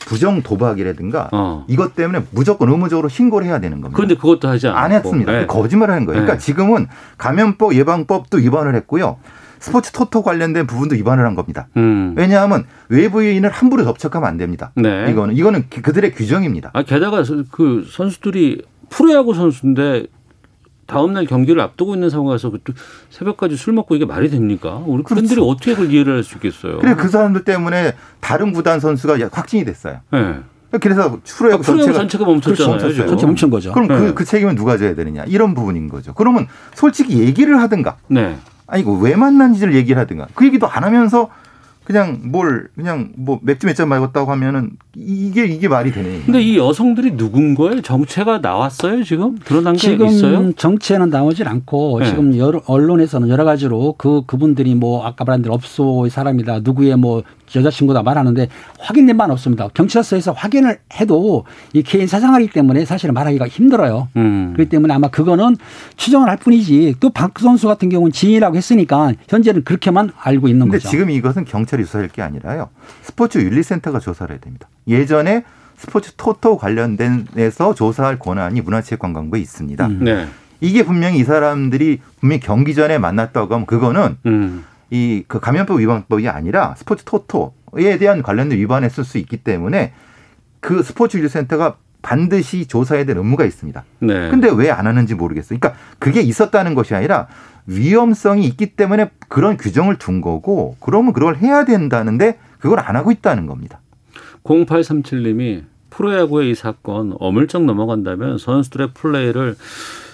부정 0.00 0.42
도박이라든가 0.42 1.28
어. 1.32 1.64
이것 1.68 1.94
때문에 1.94 2.24
무조건 2.30 2.68
의무적으로 2.70 3.08
신고를 3.08 3.46
해야 3.46 3.60
되는 3.60 3.80
겁니다. 3.80 3.96
그런데 3.96 4.14
그것도 4.16 4.48
하지 4.48 4.68
않고. 4.68 4.78
안 4.78 4.92
했습니다. 4.92 5.42
예. 5.42 5.46
거짓말을 5.46 5.94
한 5.94 6.04
거예요. 6.04 6.20
그러니까 6.20 6.38
네. 6.38 6.44
지금은 6.44 6.88
감염법 7.18 7.74
예방법도 7.74 8.38
위반을 8.38 8.74
했고요. 8.74 9.18
스포츠 9.62 9.92
토토 9.92 10.22
관련된 10.22 10.66
부분도 10.66 10.94
위반을 10.96 11.24
한 11.24 11.34
겁니다. 11.34 11.68
음. 11.76 12.14
왜냐하면 12.16 12.64
외부인을 12.88 13.48
함부로 13.50 13.84
접촉하면 13.84 14.28
안 14.28 14.36
됩니다. 14.36 14.72
네. 14.74 15.06
이거는 15.10 15.36
이거는 15.36 15.66
그- 15.70 15.82
그들의 15.82 16.12
규정입니다. 16.12 16.70
아 16.74 16.82
게다가 16.82 17.22
서- 17.22 17.44
그 17.50 17.86
선수들이 17.88 18.62
프로야구 18.90 19.34
선수인데 19.34 20.06
다음 20.86 21.12
날 21.12 21.24
경기를 21.26 21.60
앞두고 21.62 21.94
있는 21.94 22.10
상황에서 22.10 22.50
그또 22.50 22.72
새벽까지 23.10 23.56
술 23.56 23.72
먹고 23.72 23.94
이게 23.94 24.04
말이 24.04 24.28
됩니까? 24.28 24.82
우리 24.84 25.02
팬들이 25.04 25.40
어떻게 25.40 25.74
그걸 25.74 25.92
이해를 25.92 26.16
할 26.16 26.22
수 26.24 26.34
있겠어요? 26.36 26.78
그래서 26.78 26.96
그 26.96 27.08
사람들 27.08 27.44
때문에 27.44 27.94
다른 28.20 28.52
구단 28.52 28.80
선수가 28.80 29.16
확진이 29.32 29.64
됐어요. 29.64 30.00
네. 30.10 30.36
그래서 30.80 31.18
프로야구 31.24 31.62
아, 31.62 31.64
프로야구 31.64 31.64
전체가 31.64 31.92
전체가 31.98 32.24
멈췄잖아요. 32.24 32.70
멈췄어요. 32.72 32.92
지금. 32.94 33.06
전체 33.08 33.26
멈춘 33.26 33.50
거죠. 33.50 33.72
그럼 33.72 33.88
그, 33.88 33.92
네. 33.94 34.12
그 34.14 34.24
책임은 34.24 34.54
누가 34.56 34.76
져야 34.76 34.94
되느냐 34.94 35.24
이런 35.24 35.54
부분인 35.54 35.88
거죠. 35.88 36.12
그러면 36.14 36.46
솔직히 36.74 37.18
얘기를 37.20 37.60
하든가 37.60 37.96
네. 38.08 38.36
아니 38.72 38.80
이거 38.80 38.92
왜 38.92 39.14
만난지를 39.14 39.74
얘기를 39.74 40.00
하든가. 40.00 40.28
그 40.34 40.46
얘기도 40.46 40.66
안 40.66 40.82
하면서 40.82 41.28
그냥 41.84 42.20
뭘 42.24 42.68
그냥 42.76 43.12
뭐 43.16 43.38
맥주 43.42 43.66
몇 43.66 43.74
잔 43.74 43.88
마셨다고 43.88 44.30
하면은 44.32 44.70
이게 44.94 45.46
이게 45.46 45.66
말이 45.68 45.90
되네. 45.92 46.22
근데 46.26 46.40
이 46.42 46.56
여성들이 46.58 47.16
누군 47.16 47.54
거예요? 47.54 47.80
정체가 47.80 48.38
나왔어요 48.38 49.02
지금 49.04 49.38
드러난 49.44 49.72
게 49.74 49.78
지금 49.78 50.06
있어요? 50.08 50.52
정체는 50.52 51.08
나오질 51.10 51.48
않고 51.48 52.00
네. 52.00 52.06
지금 52.10 52.36
여러 52.36 52.60
언론에서는 52.66 53.28
여러 53.28 53.44
가지로 53.44 53.94
그 53.98 54.22
그분들이 54.26 54.74
뭐 54.74 55.04
아까 55.06 55.24
말한 55.24 55.42
대로 55.42 55.54
업소의 55.54 56.10
사람이다 56.10 56.60
누구의 56.60 56.96
뭐 56.96 57.22
여자친구다 57.54 58.02
말하는데 58.02 58.48
확인된 58.78 59.16
바는 59.18 59.32
없습니다. 59.34 59.68
경찰서에서 59.74 60.32
확인을 60.32 60.78
해도 60.94 61.44
이 61.74 61.82
개인 61.82 62.06
사생활이기 62.06 62.50
때문에 62.52 62.86
사실은 62.86 63.12
말하기가 63.14 63.46
힘들어요. 63.48 64.08
음. 64.16 64.52
그렇기 64.54 64.70
때문에 64.70 64.94
아마 64.94 65.08
그거는 65.08 65.56
추정을 65.96 66.28
할 66.30 66.38
뿐이지 66.38 66.94
또 67.00 67.10
박 67.10 67.38
선수 67.38 67.66
같은 67.68 67.90
경우는 67.90 68.10
지인이라고 68.12 68.56
했으니까 68.56 69.12
현재는 69.28 69.64
그렇게만 69.64 70.12
알고 70.18 70.48
있는 70.48 70.66
근데 70.66 70.78
거죠. 70.78 70.88
지금 70.88 71.10
이것은 71.10 71.44
경찰 71.44 71.71
이 71.80 71.84
조사할 71.84 72.08
게 72.08 72.22
아니라요. 72.22 72.70
스포츠 73.02 73.38
윤리센터가 73.38 73.98
조사를 73.98 74.32
해야 74.32 74.40
됩니다. 74.40 74.68
예전에 74.86 75.44
스포츠 75.76 76.12
토토 76.16 76.58
관련된에서 76.58 77.74
조사할 77.74 78.18
권한이 78.18 78.60
문화체육관광부에 78.60 79.40
있습니다. 79.40 79.86
음. 79.86 80.04
네. 80.04 80.28
이게 80.60 80.84
분명히 80.84 81.18
이 81.18 81.24
사람들이 81.24 82.00
분명히 82.20 82.40
경기 82.40 82.74
전에 82.74 82.98
만났다고 82.98 83.52
하면 83.54 83.66
그거는 83.66 84.16
음. 84.26 84.64
이그 84.90 85.40
감염법 85.40 85.80
위반법이 85.80 86.28
아니라 86.28 86.74
스포츠 86.76 87.02
토토에 87.04 87.98
대한 87.98 88.22
관련된 88.22 88.58
위반했을 88.58 89.04
수 89.04 89.18
있기 89.18 89.38
때문에 89.38 89.92
그 90.60 90.82
스포츠 90.82 91.16
윤리센터가 91.16 91.76
반드시 92.02 92.66
조사해야 92.66 93.04
될 93.04 93.16
의무가 93.16 93.44
있습니다. 93.44 93.84
네. 94.00 94.28
근데 94.30 94.50
왜 94.50 94.70
안 94.70 94.86
하는지 94.86 95.14
모르겠어요. 95.14 95.58
그러니까 95.58 95.80
그게 95.98 96.20
있었다는 96.20 96.74
것이 96.74 96.94
아니라 96.94 97.28
위험성이 97.66 98.44
있기 98.46 98.74
때문에 98.74 99.10
그런 99.28 99.56
규정을 99.56 99.98
둔 99.98 100.20
거고 100.20 100.76
그러면 100.80 101.12
그걸 101.12 101.36
해야 101.36 101.64
된다는데 101.64 102.38
그걸 102.58 102.80
안 102.80 102.96
하고 102.96 103.10
있다는 103.12 103.46
겁니다. 103.46 103.80
0837님이 104.44 105.62
프로야구의 105.90 106.50
이 106.50 106.54
사건 106.54 107.14
어물쩍 107.18 107.64
넘어간다면 107.64 108.38
선수들의 108.38 108.92
플레이를 108.94 109.56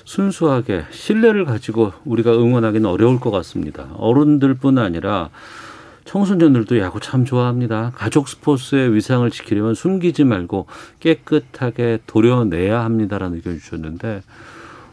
순수하게 0.04 0.84
신뢰를 0.90 1.44
가지고 1.44 1.92
우리가 2.04 2.32
응원하기는 2.32 2.88
어려울 2.88 3.20
것 3.20 3.30
같습니다. 3.30 3.86
어른들뿐 3.96 4.78
아니라 4.78 5.28
청소년들도 6.08 6.78
야구 6.78 7.00
참 7.00 7.26
좋아합니다. 7.26 7.92
가족 7.94 8.30
스포츠의 8.30 8.94
위상을 8.94 9.30
지키려면 9.30 9.74
숨기지 9.74 10.24
말고 10.24 10.64
깨끗하게 11.00 11.98
도려내야 12.06 12.82
합니다라는 12.82 13.36
의견 13.36 13.58
주셨는데 13.58 14.22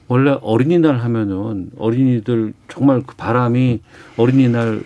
원래 0.10 0.38
어린이날 0.42 0.98
하면은 0.98 1.70
어린이들 1.78 2.54
정말 2.68 3.02
그 3.08 3.16
바람이 3.16 3.80
어린이날 4.18 4.84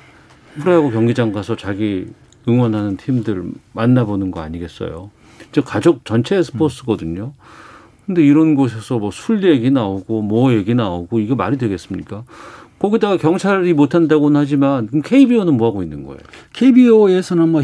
프로야구 0.60 0.92
경기장 0.92 1.32
가서 1.32 1.56
자기 1.56 2.06
응원하는 2.48 2.96
팀들 2.98 3.46
만나보는 3.74 4.30
거 4.30 4.42
아니겠어요? 4.42 5.10
저 5.52 5.62
가족 5.62 6.06
전체의 6.06 6.44
스포츠거든요. 6.44 7.34
근데 8.06 8.24
이런 8.24 8.54
곳에서 8.54 9.00
뭐 9.00 9.10
술 9.12 9.44
얘기 9.44 9.72
나오고 9.72 10.22
뭐 10.22 10.54
얘기 10.54 10.76
나오고 10.76 11.22
이게 11.22 11.34
말이 11.34 11.58
되겠습니까? 11.58 12.24
거기다가 12.80 13.18
경찰이 13.18 13.74
못한다고는 13.74 14.39
하지만 14.39 14.88
그럼 14.88 15.02
KBO는 15.02 15.56
뭐 15.58 15.68
하고 15.68 15.84
있는 15.84 16.04
거예요? 16.04 16.20
KBO에서는 16.54 17.50
뭐 17.50 17.62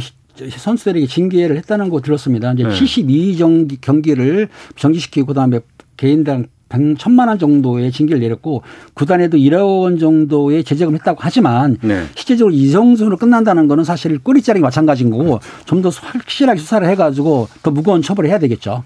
선수들에게 0.58 1.08
징계를 1.08 1.56
했다는 1.58 1.90
거 1.90 2.02
들었습니다. 2.02 2.52
이제 2.54 2.64
네. 2.64 2.74
72 2.74 3.38
경기를 3.82 4.50
정지시키고 4.76 5.28
그다음에 5.28 5.62
개인당 5.98 6.46
100, 6.68 6.98
천만 6.98 7.30
원 7.30 7.40
정도의 7.40 7.92
징계를 7.92 8.20
내렸고 8.20 8.64
구단에도 8.96 9.38
1억 9.38 9.84
원 9.84 9.98
정도의 9.98 10.64
제재금 10.64 10.96
했다고 10.96 11.20
하지만 11.22 11.78
네. 11.82 12.04
실제적으로 12.16 12.54
이 12.54 12.70
정도로 12.72 13.16
끝난다는 13.18 13.68
거는 13.68 13.84
사실 13.86 14.18
꼬리자르기 14.20 14.62
마찬가지인 14.62 15.10
거고 15.12 15.40
좀 15.66 15.82
더 15.82 15.90
확실하게 15.90 16.60
수사를 16.60 16.86
해가지고 16.90 17.48
더 17.62 17.72
무거운 17.72 18.02
처벌을 18.02 18.30
해야 18.30 18.40
되겠죠. 18.40 18.84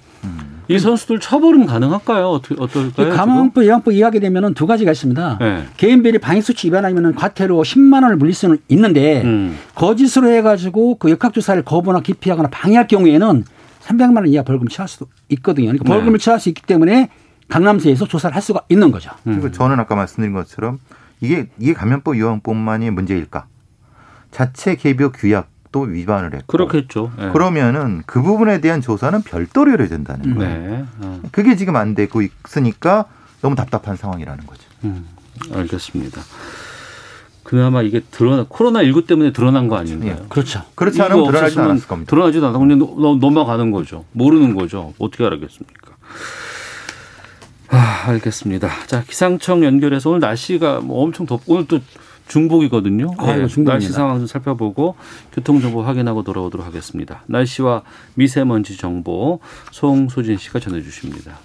이 0.70 0.78
선수들 0.78 1.20
처벌은 1.20 1.66
가능할까요? 1.66 2.30
어떻게 2.30 2.54
이 2.54 2.58
어떨까요? 2.60 3.16
감염법 3.16 3.66
예방법 3.66 3.92
이야기 3.92 4.20
되면은 4.20 4.54
두 4.54 4.68
가지가 4.68 4.92
있습니다. 4.92 5.38
네. 5.40 5.66
개인 5.78 6.04
비리 6.04 6.20
방해 6.20 6.42
수치 6.42 6.68
위반하면은 6.68 7.16
과태료 7.16 7.60
10만 7.60 8.04
원을 8.04 8.18
물릴 8.18 8.36
수는 8.36 8.60
있는데 8.70 9.24
음. 9.24 9.58
거짓으로 9.74 10.30
해가지고 10.30 11.00
그 11.00 11.10
역학 11.10 11.34
조사를 11.34 11.62
거부나 11.64 12.02
기피하거나 12.02 12.50
방해할 12.50 12.88
경우에는 12.88 13.44
300만 13.82 14.18
원 14.18 14.28
이하 14.28 14.44
벌금 14.44 14.68
치할 14.68 14.88
수도 14.88 15.08
있거든요. 15.30 15.70
그러니까 15.70 15.86
네. 15.86 15.90
벌금을 15.90 16.20
치할 16.20 16.40
수 16.40 16.50
있기 16.50 16.62
때문에 16.62 17.10
강남시에서 17.48 18.06
조사를 18.06 18.36
할 18.36 18.42
수가 18.44 18.62
있는 18.70 18.92
거죠. 18.92 19.10
그리고 19.24 19.52
저는 19.52 19.80
아까 19.80 19.96
말씀드린 19.96 20.34
것처럼 20.36 20.78
이게 21.20 21.48
이게 21.58 21.74
감염법 21.74 22.14
위반뿐만이 22.14 22.92
문제일까? 22.92 23.48
자체 24.30 24.76
KBO 24.76 25.12
규약 25.14 25.50
도 25.72 25.82
위반을 25.82 26.34
했고 26.34 26.46
그렇겠죠. 26.48 27.12
네. 27.18 27.30
그러면은 27.32 28.02
그 28.08 28.22
부분에 28.24 28.60
대한 28.60 28.82
조사는 28.82 29.22
별도로 29.22 29.70
해야 29.78 29.88
된다는 29.88 30.36
거예요. 30.36 30.68
네. 30.78 30.86
어. 31.02 31.22
그게 31.32 31.56
지금 31.56 31.76
안 31.76 31.94
되고 31.94 32.22
있으니까 32.24 33.06
너무 33.42 33.56
답답한 33.56 33.96
상황이라는 33.96 34.46
거죠. 34.48 34.64
음, 34.86 35.06
알겠습니다. 35.54 36.22
그나마 37.44 37.84
이게 37.84 38.00
드러나 38.12 38.46
코로나 38.50 38.82
19 38.84 39.06
때문에 39.06 39.32
드러난 39.32 39.68
거 39.68 39.76
아닌가요? 39.78 40.18
예. 40.24 40.26
그렇죠. 40.30 40.64
그렇지 40.76 41.02
않으면 41.04 41.26
드러나지 41.26 41.46
없었으면 41.46 41.70
않았을 41.72 41.88
겁니다. 41.88 42.10
드러나지도 42.10 42.48
않고 42.48 42.60
그냥 42.60 42.80
넘- 42.80 43.20
넘어가는 43.20 43.70
거죠. 43.72 44.06
모르는 44.12 44.56
거죠. 44.56 44.94
어떻게 44.98 45.24
알았겠습니까? 45.26 45.92
아, 47.70 48.04
알겠습니다. 48.08 48.70
자, 48.88 49.04
기상청 49.04 49.64
연결해서 49.64 50.10
오늘 50.10 50.20
날씨가 50.22 50.80
뭐 50.82 51.04
엄청 51.04 51.26
덥고 51.28 51.54
오늘 51.54 51.68
또 51.68 51.80
중복이거든요. 52.30 53.08
예, 53.08 53.48
중복입니다. 53.48 53.72
날씨 53.74 53.92
상황 53.92 54.20
좀 54.20 54.28
살펴보고 54.28 54.96
교통 55.34 55.60
정보 55.60 55.82
확인하고 55.82 56.24
돌아오도록 56.24 56.66
하겠습니다. 56.66 57.24
날씨와 57.26 57.82
미세먼지 58.14 58.78
정보 58.78 59.40
송소진 59.72 60.38
씨가 60.38 60.60
전해 60.60 60.82
주십니다. 60.82 61.38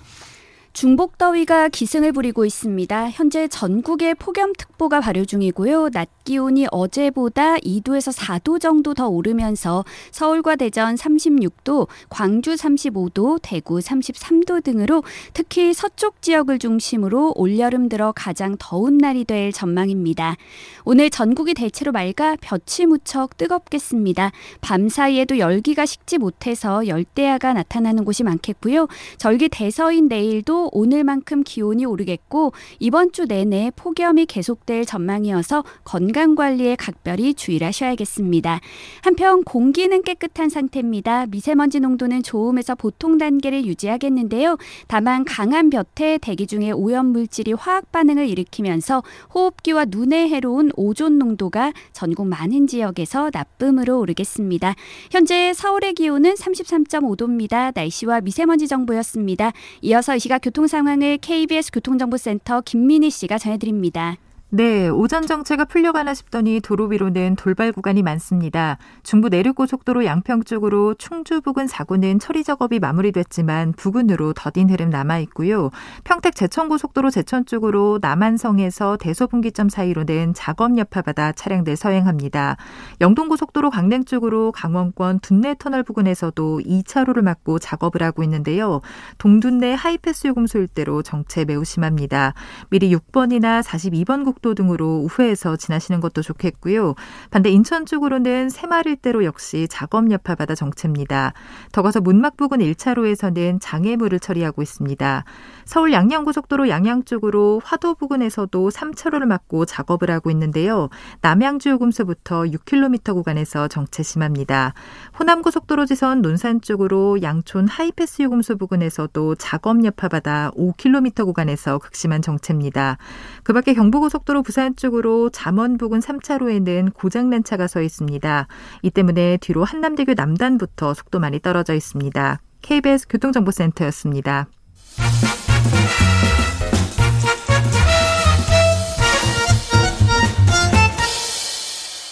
중복 0.74 1.18
더위가 1.18 1.68
기승을 1.68 2.10
부리고 2.10 2.44
있습니다. 2.44 3.10
현재 3.10 3.46
전국에 3.46 4.12
폭염특보가 4.12 4.98
발효 4.98 5.24
중이고요. 5.24 5.90
낮 5.90 6.08
기온이 6.24 6.66
어제보다 6.68 7.58
2도에서 7.58 8.12
4도 8.12 8.60
정도 8.60 8.92
더 8.92 9.06
오르면서 9.08 9.84
서울과 10.10 10.56
대전 10.56 10.96
36도, 10.96 11.86
광주 12.08 12.54
35도, 12.54 13.38
대구 13.40 13.78
33도 13.78 14.64
등으로 14.64 15.04
특히 15.32 15.72
서쪽 15.72 16.20
지역을 16.20 16.58
중심으로 16.58 17.34
올여름 17.36 17.88
들어 17.88 18.10
가장 18.10 18.56
더운 18.58 18.98
날이 18.98 19.24
될 19.24 19.52
전망입니다. 19.52 20.36
오늘 20.84 21.08
전국이 21.08 21.54
대체로 21.54 21.92
맑아 21.92 22.36
볕이 22.40 22.86
무척 22.86 23.36
뜨겁겠습니다. 23.36 24.32
밤 24.60 24.88
사이에도 24.88 25.38
열기가 25.38 25.86
식지 25.86 26.18
못해서 26.18 26.88
열대야가 26.88 27.52
나타나는 27.52 28.04
곳이 28.04 28.24
많겠고요. 28.24 28.88
절기 29.18 29.50
대서인 29.50 30.08
내일도 30.08 30.63
오늘만큼 30.72 31.42
기온이 31.42 31.84
오르겠고 31.84 32.52
이번 32.78 33.12
주 33.12 33.26
내내 33.26 33.70
폭염이 33.76 34.26
계속될 34.26 34.84
전망이어서 34.84 35.64
건강 35.84 36.34
관리에 36.34 36.76
각별히 36.76 37.34
주의를 37.34 37.66
하셔야겠습니다. 37.66 38.60
한편 39.02 39.42
공기는 39.44 40.02
깨끗한 40.02 40.48
상태입니다. 40.48 41.26
미세먼지 41.26 41.80
농도는 41.80 42.22
좋음에서 42.22 42.74
보통 42.74 43.18
단계를 43.18 43.66
유지하겠는데요. 43.66 44.56
다만 44.86 45.24
강한 45.24 45.70
볕에 45.70 46.18
대기 46.18 46.46
중에 46.46 46.70
오염 46.70 47.06
물질이 47.06 47.52
화학 47.52 47.90
반응을 47.90 48.28
일으키면서 48.28 49.02
호흡기와 49.34 49.86
눈에 49.88 50.28
해로운 50.28 50.70
오존 50.76 51.18
농도가 51.18 51.72
전국 51.92 52.26
많은 52.26 52.66
지역에서 52.66 53.30
나쁨으로 53.32 53.98
오르겠습니다. 54.00 54.74
현재 55.10 55.52
서울의 55.52 55.94
기온은 55.94 56.34
33.5도입니다. 56.34 57.72
날씨와 57.74 58.20
미세먼지 58.20 58.68
정보였습니다. 58.68 59.52
이어서 59.82 60.14
이 60.14 60.18
시각 60.18 60.38
교통 60.38 60.53
상황을 60.68 61.18
KBS 61.18 61.72
교통정보센터 61.72 62.60
김민희 62.60 63.10
씨가 63.10 63.38
전해드립니다. 63.38 64.16
네, 64.56 64.88
오전 64.88 65.26
정체가 65.26 65.64
풀려가나 65.64 66.14
싶더니 66.14 66.60
도로 66.60 66.84
위로는 66.84 67.34
돌발 67.34 67.72
구간이 67.72 68.04
많습니다. 68.04 68.78
중부 69.02 69.28
내륙고속도로 69.28 70.04
양평 70.04 70.44
쪽으로 70.44 70.94
충주 70.94 71.40
부근 71.40 71.66
사고는 71.66 72.20
처리 72.20 72.44
작업이 72.44 72.78
마무리됐지만 72.78 73.72
부근으로 73.72 74.32
더딘 74.32 74.70
흐름 74.70 74.90
남아 74.90 75.18
있고요. 75.18 75.70
평택 76.04 76.36
제천고속도로 76.36 77.10
제천 77.10 77.46
쪽으로 77.46 77.98
남한성에서 78.00 78.96
대소분기점 78.98 79.70
사이로는 79.70 80.34
작업 80.34 80.78
여파받아 80.78 81.32
차량들 81.32 81.74
서행합니다. 81.74 82.56
영동고속도로 83.00 83.70
강릉 83.70 84.04
쪽으로 84.04 84.52
강원권 84.52 85.18
둔내 85.18 85.56
터널 85.58 85.82
부근에서도 85.82 86.60
2차로를 86.60 87.22
막고 87.22 87.58
작업을 87.58 88.04
하고 88.04 88.22
있는데요. 88.22 88.82
동둔내 89.18 89.74
하이패스 89.74 90.28
요금소 90.28 90.60
일대로 90.60 91.02
정체 91.02 91.44
매우 91.44 91.64
심합니다. 91.64 92.34
미리 92.70 92.94
6번이나 92.94 93.60
42번 93.60 94.24
국도 94.24 94.43
고속도 94.44 94.54
등으로 94.54 94.98
우회해서 94.98 95.56
지나시는 95.56 96.00
것도 96.00 96.20
좋겠고요. 96.20 96.94
반대 97.30 97.48
인천 97.48 97.86
쪽으로는 97.86 98.50
새마을대로 98.50 99.24
역시 99.24 99.66
작업 99.70 100.10
여파받아 100.10 100.54
정체입니다. 100.54 101.32
더 101.72 101.82
가서 101.82 102.02
문막 102.02 102.36
부근 102.36 102.58
1차로에서는 102.58 103.58
장애물을 103.62 104.20
처리하고 104.20 104.60
있습니다. 104.60 105.24
서울 105.64 105.92
양양고속도로 105.94 106.68
양양 106.68 107.04
쪽으로 107.04 107.62
화도 107.64 107.94
부근에서도 107.94 108.68
3차로를 108.68 109.24
막고 109.24 109.64
작업을 109.64 110.10
하고 110.10 110.30
있는데요. 110.30 110.90
남양주 111.22 111.70
요금소부터 111.70 112.42
6km 112.42 113.14
구간에서 113.14 113.68
정체 113.68 114.02
심합니다. 114.02 114.74
호남고속도로 115.18 115.86
지선 115.86 116.20
논산 116.20 116.60
쪽으로 116.60 117.22
양촌 117.22 117.66
하이패스 117.66 118.22
요금소 118.22 118.58
부근에서도 118.58 119.36
작업 119.36 119.82
여파받아 119.84 120.50
5km 120.56 121.24
구간에서 121.24 121.78
극심한 121.78 122.20
정체입니다. 122.20 122.98
그 123.42 123.54
밖에 123.54 123.72
경부고속도로 123.72 124.33
부산 124.42 124.76
쪽으로 124.76 125.30
잠원 125.30 125.78
부근 125.78 126.00
3차로에는 126.00 126.92
고장난 126.94 127.44
차가 127.44 127.66
서 127.66 127.80
있습니다. 127.82 128.46
이 128.82 128.90
때문에 128.90 129.38
뒤로 129.38 129.64
한남대교 129.64 130.14
남단부터 130.14 130.94
속도 130.94 131.20
많이 131.20 131.40
떨어져 131.40 131.74
있습니다. 131.74 132.40
KBS 132.62 133.08
교통정보센터였습니다. 133.08 134.48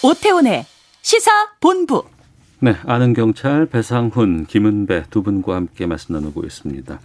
오태훈의 0.03 0.65
시사 1.01 1.31
본부. 1.59 2.03
네, 2.59 2.77
아는 2.85 3.13
경찰 3.13 3.65
배상훈, 3.65 4.45
김은배 4.45 5.05
두 5.09 5.23
분과 5.23 5.55
함께 5.55 5.85
말씀 5.85 6.13
나누고 6.13 6.43
있습니다. 6.45 6.99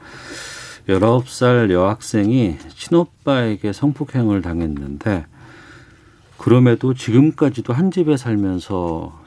19살 0.89 1.71
여학생이 1.71 2.57
친오빠에게 2.75 3.73
성폭행을 3.73 4.41
당했는데 4.41 5.27
그럼에도 6.39 6.95
지금까지도 6.95 7.73
한 7.73 7.91
집에 7.91 8.17
살면서 8.17 9.21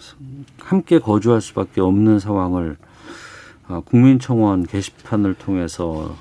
함께 0.57 0.97
거주할 0.97 1.41
수밖에 1.41 1.81
없는 1.81 2.19
상황을 2.19 2.77
아, 3.67 3.81
국민청원 3.85 4.65
게시판을 4.65 5.35
통해서 5.35 6.15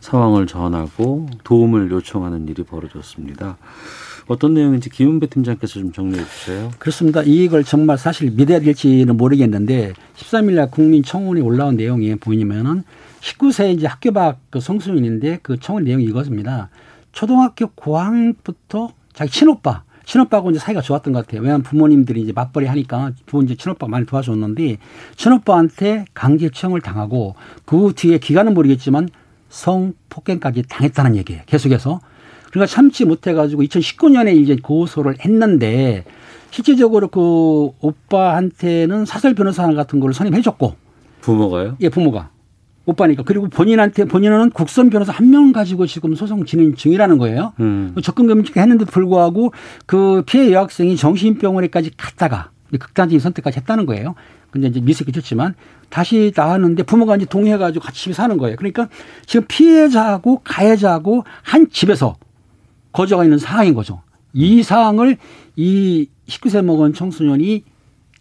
상황을 0.00 0.46
전하고 0.46 1.28
도움을 1.44 1.90
요청하는 1.90 2.48
일이 2.48 2.62
벌어졌습니다. 2.62 3.58
어떤 4.28 4.54
내용인지 4.54 4.88
김은배 4.90 5.28
팀장께서 5.28 5.74
좀 5.74 5.92
정리해 5.92 6.24
주세요. 6.24 6.70
그렇습니다. 6.78 7.22
이걸 7.22 7.64
정말 7.64 7.98
사실 7.98 8.30
믿어야 8.30 8.60
될지는 8.60 9.16
모르겠는데 9.16 9.92
13일 10.16 10.54
날 10.54 10.70
국민청원이 10.70 11.40
올라온 11.42 11.76
내용이 11.76 12.14
보이면은 12.16 12.82
19세 13.26 13.74
이제 13.74 13.86
학교 13.86 14.12
밖 14.12 14.38
그 14.50 14.60
성소년인데 14.60 15.40
그 15.42 15.58
청원 15.58 15.84
내용이 15.84 16.04
이것입니다. 16.04 16.70
초등학교 17.12 17.68
고학부터 17.68 18.90
자기 19.12 19.30
친오빠 19.30 19.82
친오빠하고 20.04 20.50
이제 20.50 20.60
사이가 20.60 20.80
좋았던 20.80 21.12
것 21.12 21.26
같아요. 21.26 21.40
왜냐하면 21.42 21.62
부모님들이 21.64 22.22
이제 22.22 22.32
맞벌이 22.32 22.66
하니까 22.66 23.12
부모 23.26 23.42
이제 23.42 23.56
친오빠 23.56 23.88
많이 23.88 24.06
도와줬는데 24.06 24.78
친오빠한테 25.16 26.04
강제 26.14 26.48
추형을 26.48 26.80
당하고 26.80 27.34
그 27.64 27.92
뒤에 27.96 28.18
기간은 28.18 28.54
모르겠지만 28.54 29.08
성폭행까지 29.48 30.64
당했다는 30.68 31.16
얘기예요. 31.16 31.42
계속해서. 31.46 32.00
그러니까 32.50 32.72
참지 32.72 33.04
못해가지고 33.04 33.62
2019년에 33.62 34.36
이제 34.36 34.56
고소를 34.56 35.16
했는데 35.24 36.04
실제적으로 36.50 37.08
그 37.08 37.70
오빠한테는 37.80 39.04
사설 39.04 39.34
변호사 39.34 39.66
같은 39.74 39.98
걸 39.98 40.14
선임해줬고 40.14 40.76
부모가요? 41.20 41.76
예, 41.80 41.88
부모가. 41.88 42.30
오빠니까 42.86 43.22
그리고 43.24 43.48
본인한테 43.48 44.04
본인은 44.04 44.50
국선 44.50 44.90
변호사 44.90 45.12
한 45.12 45.26
명 45.26 45.52
가지고 45.52 45.86
지금 45.86 46.14
소송 46.14 46.44
진행 46.44 46.74
중이라는 46.76 47.18
거예요. 47.18 47.52
음. 47.60 47.94
접근 48.02 48.28
금지가 48.28 48.60
했는데도 48.60 48.90
불구하고 48.90 49.52
그 49.86 50.22
피해 50.24 50.52
여학생이 50.52 50.96
정신병원에까지 50.96 51.90
갔다가 51.96 52.50
극단적인 52.70 53.18
선택까지 53.20 53.58
했다는 53.58 53.86
거예요. 53.86 54.14
근데 54.50 54.68
이제 54.68 54.80
미세 54.80 55.04
끼쳤지만 55.04 55.54
다시 55.90 56.32
나왔는데 56.34 56.84
부모가 56.84 57.16
이제 57.16 57.26
동의해가지고 57.26 57.84
같이 57.84 58.02
집에 58.04 58.14
사는 58.14 58.36
거예요. 58.38 58.56
그러니까 58.56 58.88
지금 59.26 59.46
피해자하고 59.48 60.40
가해자하고 60.44 61.24
한 61.42 61.68
집에서 61.70 62.16
거주가 62.92 63.24
있는 63.24 63.38
상황인 63.38 63.74
거죠. 63.74 64.00
이 64.32 64.62
사항을 64.62 65.16
이 65.56 66.08
19세 66.28 66.64
먹은 66.64 66.94
청소년이 66.94 67.64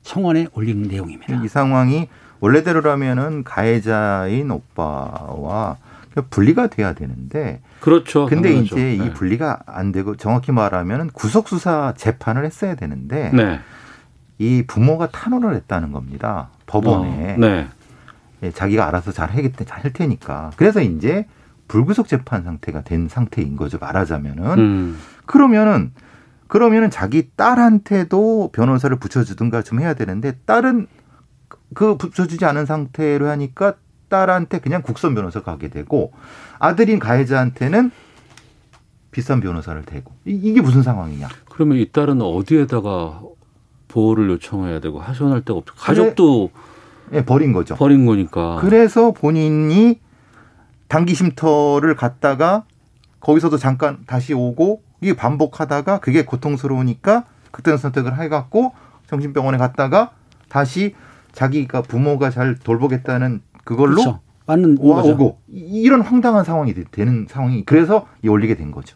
청원에 0.03 0.47
올린 0.53 0.83
내용입니다. 0.83 1.41
이 1.43 1.47
상황이 1.47 2.07
원래대로라면은 2.45 3.43
가해자인 3.43 4.51
오빠와 4.51 5.77
분리가 6.29 6.67
돼야 6.67 6.93
되는데 6.93 7.61
그렇죠. 7.79 8.27
근데 8.27 8.49
당연하죠. 8.49 8.75
이제 8.75 8.97
네. 8.97 9.05
이 9.05 9.13
분리가 9.13 9.61
안 9.65 9.91
되고 9.91 10.15
정확히 10.15 10.51
말하면 10.51 11.09
구속 11.11 11.49
수사 11.49 11.93
재판을 11.97 12.45
했어야 12.45 12.75
되는데 12.75 13.31
네. 13.33 13.59
이 14.37 14.63
부모가 14.67 15.07
탄원을 15.07 15.55
했다는 15.55 15.91
겁니다. 15.91 16.49
법원에. 16.67 17.33
어, 17.33 17.37
네. 17.37 17.67
예, 18.43 18.51
자기가 18.51 18.87
알아서 18.87 19.11
잘 19.11 19.31
하겠다, 19.31 19.63
잘할 19.65 19.93
테니까. 19.93 20.51
그래서 20.55 20.81
이제 20.81 21.25
불구속 21.67 22.07
재판 22.07 22.43
상태가 22.43 22.81
된 22.81 23.07
상태인 23.07 23.55
거죠. 23.55 23.79
말하자면은. 23.79 24.59
음. 24.59 24.99
그러면은 25.25 25.93
그러면은 26.47 26.91
자기 26.91 27.29
딸한테도 27.35 28.51
변호사를 28.53 28.95
붙여주든가 28.97 29.63
좀 29.63 29.79
해야 29.79 29.95
되는데 29.95 30.33
딸은 30.45 30.87
그 31.73 31.97
붙여주지 31.97 32.45
않은 32.45 32.65
상태로 32.65 33.27
하니까 33.29 33.73
딸한테 34.09 34.59
그냥 34.59 34.81
국선 34.81 35.15
변호사 35.15 35.41
가게 35.41 35.69
되고 35.69 36.13
아들인 36.59 36.99
가해자한테는 36.99 37.91
비싼 39.11 39.39
변호사를 39.41 39.81
대고 39.83 40.11
이- 40.25 40.39
이게 40.43 40.61
무슨 40.61 40.83
상황이냐? 40.83 41.27
그러면 41.49 41.77
이 41.77 41.89
딸은 41.91 42.21
어디에다가 42.21 43.21
보호를 43.87 44.29
요청해야 44.29 44.79
되고 44.81 44.99
하소연할 44.99 45.43
데가 45.43 45.57
없죠. 45.59 45.73
가족도 45.75 46.51
예, 47.13 47.23
버린 47.23 47.53
거죠. 47.53 47.75
버린 47.75 48.05
거니까. 48.05 48.57
그래서 48.59 49.11
본인이 49.11 49.99
단기 50.87 51.15
쉼터를 51.15 51.95
갔다가 51.95 52.63
거기서도 53.21 53.57
잠깐 53.57 53.99
다시 54.05 54.33
오고 54.33 54.81
이게 55.01 55.15
반복하다가 55.15 55.99
그게 55.99 56.25
고통스러우니까 56.25 57.23
그때는 57.51 57.77
선택을 57.77 58.19
해갖고 58.19 58.73
정신병원에 59.07 59.57
갔다가 59.57 60.11
다시 60.49 60.93
자기가 61.35 61.83
부모가 61.83 62.29
잘 62.31 62.55
돌보겠다는 62.55 63.41
그걸로 63.63 63.95
그렇죠. 63.95 64.19
맞는 64.47 64.77
와. 64.79 65.03
오고 65.03 65.37
이- 65.51 65.81
이런 65.83 66.01
황당한 66.01 66.43
상황이 66.43 66.73
되- 66.73 66.83
되는 66.91 67.25
상황이 67.29 67.63
그래서 67.65 68.07
이 68.23 68.27
올리게 68.29 68.55
된 68.55 68.71
거죠. 68.71 68.95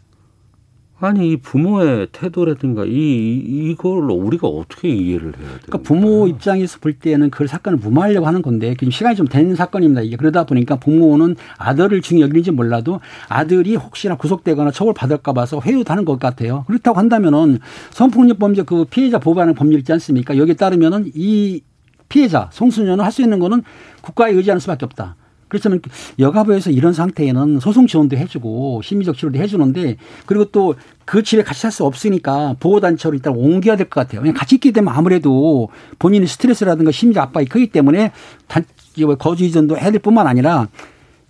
아니 1.02 1.30
이 1.32 1.36
부모의 1.38 2.08
태도라든가 2.12 2.84
이 2.84 2.90
이- 2.90 3.70
이걸 3.70 4.10
우리가 4.10 4.46
어떻게 4.46 4.90
이해를 4.90 5.28
해야 5.28 5.32
돼요? 5.48 5.58
그러니까 5.64 5.78
부모 5.78 6.26
입장에서 6.28 6.78
볼 6.78 6.92
때는 6.92 7.30
그 7.30 7.46
사건을 7.46 7.78
무마하려고 7.78 8.26
하는 8.26 8.42
건데 8.42 8.74
지금 8.78 8.90
시간이 8.90 9.16
좀 9.16 9.26
된 9.26 9.54
사건입니다. 9.54 10.02
이게 10.02 10.16
그러다 10.16 10.44
보니까 10.44 10.76
부모는 10.76 11.36
아들을 11.56 12.02
중히 12.02 12.20
여기는지 12.20 12.50
몰라도 12.50 13.00
아들이 13.30 13.76
혹시나 13.76 14.14
구속되거나 14.16 14.72
처벌 14.72 14.92
받을까 14.92 15.32
봐서 15.32 15.58
회유도 15.64 15.90
하는 15.90 16.04
것 16.04 16.18
같아요. 16.18 16.64
그렇다고 16.66 16.98
한다면은 16.98 17.60
성폭력 17.92 18.38
범죄 18.38 18.62
그 18.62 18.84
피해자 18.84 19.18
보호하는 19.18 19.54
법률 19.54 19.78
있지 19.80 19.90
않습니까? 19.94 20.36
여기에 20.36 20.54
따르면은 20.56 21.10
이 21.14 21.62
피해자 22.10 22.50
송수녀는 22.52 23.02
할 23.02 23.10
수 23.10 23.22
있는 23.22 23.38
거는 23.38 23.62
국가에 24.02 24.32
의지하는 24.32 24.60
수밖에 24.60 24.84
없다. 24.84 25.16
그렇다면 25.48 25.80
여가부에서 26.20 26.70
이런 26.70 26.92
상태에는 26.92 27.58
소송 27.58 27.86
지원도 27.88 28.16
해주고 28.16 28.82
심리적 28.82 29.16
치료도 29.16 29.38
해주는데 29.38 29.96
그리고 30.26 30.44
또 30.44 30.74
그 31.06 31.24
집에 31.24 31.42
같이 31.42 31.60
살 31.62 31.72
수 31.72 31.84
없으니까 31.84 32.54
보호단체로 32.60 33.16
일단 33.16 33.34
옮겨야 33.34 33.74
될 33.74 33.88
것 33.88 34.00
같아요. 34.00 34.20
그냥 34.20 34.32
같이 34.36 34.54
있게 34.54 34.70
되면 34.70 34.94
아무래도 34.94 35.68
본인의 35.98 36.28
스트레스라든가 36.28 36.92
심리적 36.92 37.20
압박이 37.20 37.46
크기 37.46 37.66
때문에 37.66 38.12
단, 38.46 38.64
이거 38.94 39.16
거주 39.16 39.42
이전도 39.44 39.76
해야 39.76 39.90
될 39.90 39.98
뿐만 40.00 40.28
아니라 40.28 40.68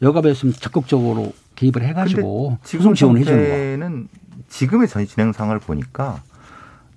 여가부에서 0.02 0.40
좀 0.40 0.52
적극적으로 0.52 1.32
개입을 1.56 1.82
해가지고 1.82 2.58
소송 2.62 2.92
지원을 2.94 3.22
해주는 3.22 3.38
거. 3.48 4.08
지금의 4.50 4.86
전 4.88 5.06
진행 5.06 5.32
상황을 5.32 5.60
보니까 5.60 6.20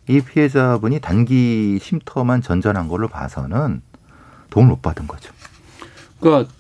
이 0.08 0.22
피해자분이 0.22 1.00
단기 1.00 1.80
쉼터만 1.82 2.42
전전한 2.42 2.88
걸로 2.88 3.08
봐서는 3.08 3.82
도움을 4.50 4.72
못 4.72 4.82
받은 4.82 5.08
거죠. 5.08 5.34
그러니까 6.20 6.52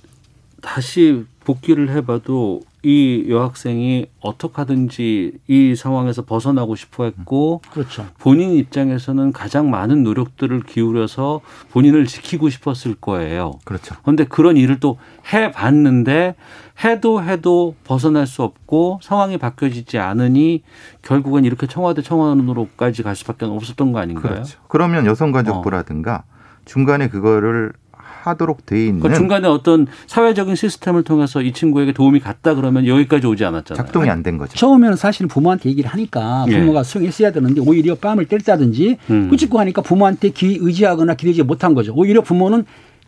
다시 0.61 1.25
복귀를 1.43 1.89
해봐도 1.89 2.61
이 2.85 3.25
여학생이 3.29 4.07
어떻게 4.19 4.55
하든지 4.55 5.39
이 5.47 5.75
상황에서 5.75 6.23
벗어나고 6.23 6.75
싶어 6.75 7.05
했고 7.05 7.61
그렇죠. 7.71 8.05
본인 8.19 8.51
입장에서는 8.51 9.31
가장 9.31 9.69
많은 9.69 10.03
노력들을 10.03 10.63
기울여서 10.63 11.41
본인을 11.71 12.07
지키고 12.07 12.49
싶었을 12.49 12.95
거예요. 12.95 13.53
그렇죠. 13.63 13.95
그런데 14.01 14.25
그런 14.25 14.57
일을 14.57 14.81
또 14.81 14.97
해봤는데 15.31 16.35
해도 16.83 17.23
해도 17.23 17.75
벗어날 17.83 18.25
수 18.27 18.43
없고 18.43 18.99
상황이 19.03 19.37
바뀌어지지 19.37 19.99
않으니 19.99 20.63
결국은 21.01 21.45
이렇게 21.45 21.67
청와대 21.67 22.01
청원으로까지 22.01 23.03
갈 23.03 23.15
수밖에 23.15 23.45
없었던 23.45 23.91
거 23.91 23.99
아닌가요? 23.99 24.33
그렇죠. 24.33 24.59
그러면 24.67 25.05
여성가족부라든가 25.05 26.23
중간에 26.65 27.09
그거를 27.09 27.73
하도록 27.91 28.65
돼 28.65 28.85
있는 28.85 29.01
그러니까 29.01 29.17
중간에 29.19 29.47
어떤 29.49 29.85
사회적인 30.07 30.55
시스템을 30.55 31.03
통해서 31.03 31.41
이 31.41 31.51
친구에게 31.51 31.91
도움이 31.91 32.21
갔다 32.21 32.55
그러면 32.55 32.87
여기까지 32.87 33.27
오지 33.27 33.43
않았잖아요. 33.43 33.83
작동이 33.85 34.09
안 34.09 34.23
된 34.23 34.37
거죠. 34.37 34.55
처음에는 34.55 34.95
사실 34.95 35.27
부모한테 35.27 35.69
얘기를 35.69 35.89
하니까 35.91 36.45
예. 36.47 36.57
부모가 36.59 36.83
수용했어야 36.83 37.31
되는데 37.31 37.59
오히려 37.59 37.95
뺨을 37.95 38.25
때렸다든지 38.25 38.97
음. 39.09 39.29
꾸짖고 39.29 39.59
하니까 39.59 39.81
부모한테 39.81 40.29
귀 40.29 40.57
의지하거나 40.59 41.15
기대지 41.15 41.43
못한 41.43 41.73
거죠. 41.73 41.93
오히려 41.93 42.21
부모는 42.21 42.63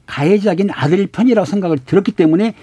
가해자긴 0.05 0.70
아들 0.72 1.07
편이라고 1.07 1.45
생각을 1.45 1.78
들었기 1.80 2.11
때문에 2.11 2.53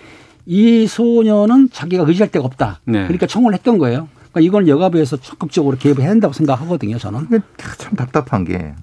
이 0.47 0.87
소녀는 0.87 1.71
자기가 1.71 2.05
의지할 2.07 2.31
데가 2.31 2.45
없다. 2.45 2.81
네. 2.85 3.03
그러니까 3.05 3.27
청원을 3.27 3.59
했던 3.59 3.79
거예요. 3.79 4.09
그러니까 4.33 4.41
이건 4.41 4.69
여가부에서 4.69 5.19
적극적으로 5.19 5.77
개입해야 5.77 6.09
한다고 6.11 6.33
생각하거든요. 6.33 6.99
저는. 6.99 7.29
참 7.79 7.95
답답한 7.95 8.45
게 8.45 8.75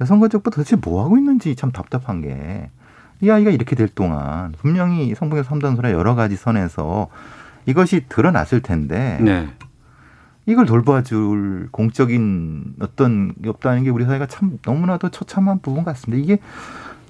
여성가족부 0.00 0.50
도대체 0.50 0.76
뭐 0.76 1.04
하고 1.04 1.16
있는지 1.16 1.54
참 1.54 1.70
답답한 1.72 2.22
게 2.22 2.70
이 3.22 3.30
아이가 3.30 3.50
이렇게 3.52 3.76
될 3.76 3.88
동안 3.88 4.52
분명히 4.58 5.14
성폭력 5.14 5.46
삼단소나 5.46 5.92
여러 5.92 6.16
가지 6.16 6.34
선에서 6.34 7.08
이것이 7.66 8.06
드러났을 8.08 8.60
텐데 8.60 9.18
네. 9.22 9.48
이걸 10.44 10.66
돌봐줄 10.66 11.68
공적인 11.70 12.74
어떤 12.80 13.32
게 13.40 13.48
없다는 13.48 13.84
게 13.84 13.90
우리 13.90 14.04
사회가 14.04 14.26
참 14.26 14.58
너무나도 14.66 15.10
처참한 15.10 15.60
부분 15.60 15.84
같습니다. 15.84 16.20
이게 16.20 16.42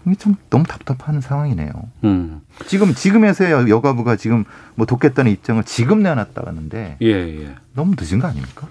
이게 0.06 0.16
참 0.16 0.34
너무 0.50 0.64
답답한 0.64 1.20
상황이네요. 1.20 1.70
음. 2.04 2.40
지금 2.66 2.94
지금에서야 2.94 3.68
여가부가 3.68 4.16
지금 4.16 4.44
뭐 4.74 4.86
돕겠다는 4.86 5.30
입장을 5.32 5.62
지금 5.64 6.02
내놨다 6.02 6.42
하는데 6.44 6.96
예, 7.00 7.06
예. 7.06 7.54
너무 7.74 7.94
늦은 7.98 8.18
거 8.18 8.26
아닙니까? 8.28 8.66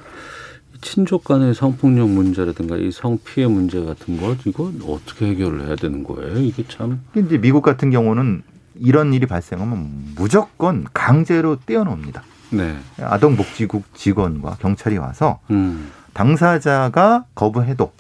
친족 0.82 1.24
간의 1.24 1.54
성폭력 1.54 2.10
문제라든가 2.10 2.76
이 2.76 2.92
성피해 2.92 3.48
문제 3.48 3.84
같은 3.84 4.20
것 4.20 4.46
이거 4.46 4.72
어떻게 4.88 5.28
해결을 5.28 5.68
해야 5.68 5.76
되는 5.76 6.04
거예요? 6.04 6.40
이게 6.40 6.66
참 6.68 7.02
이제 7.16 7.38
미국 7.38 7.62
같은 7.62 7.92
경우는 7.92 8.42
이런 8.76 9.14
일이 9.14 9.28
발생하면 9.28 10.14
무조건 10.16 10.86
강제로 10.92 11.58
떼어놓습니다. 11.66 12.24
네. 12.50 12.78
아동복지국 13.00 13.94
직원과 13.94 14.58
경찰이 14.60 14.98
와서 14.98 15.40
음. 15.52 15.92
당사자가 16.14 17.26
거부해도 17.36 17.94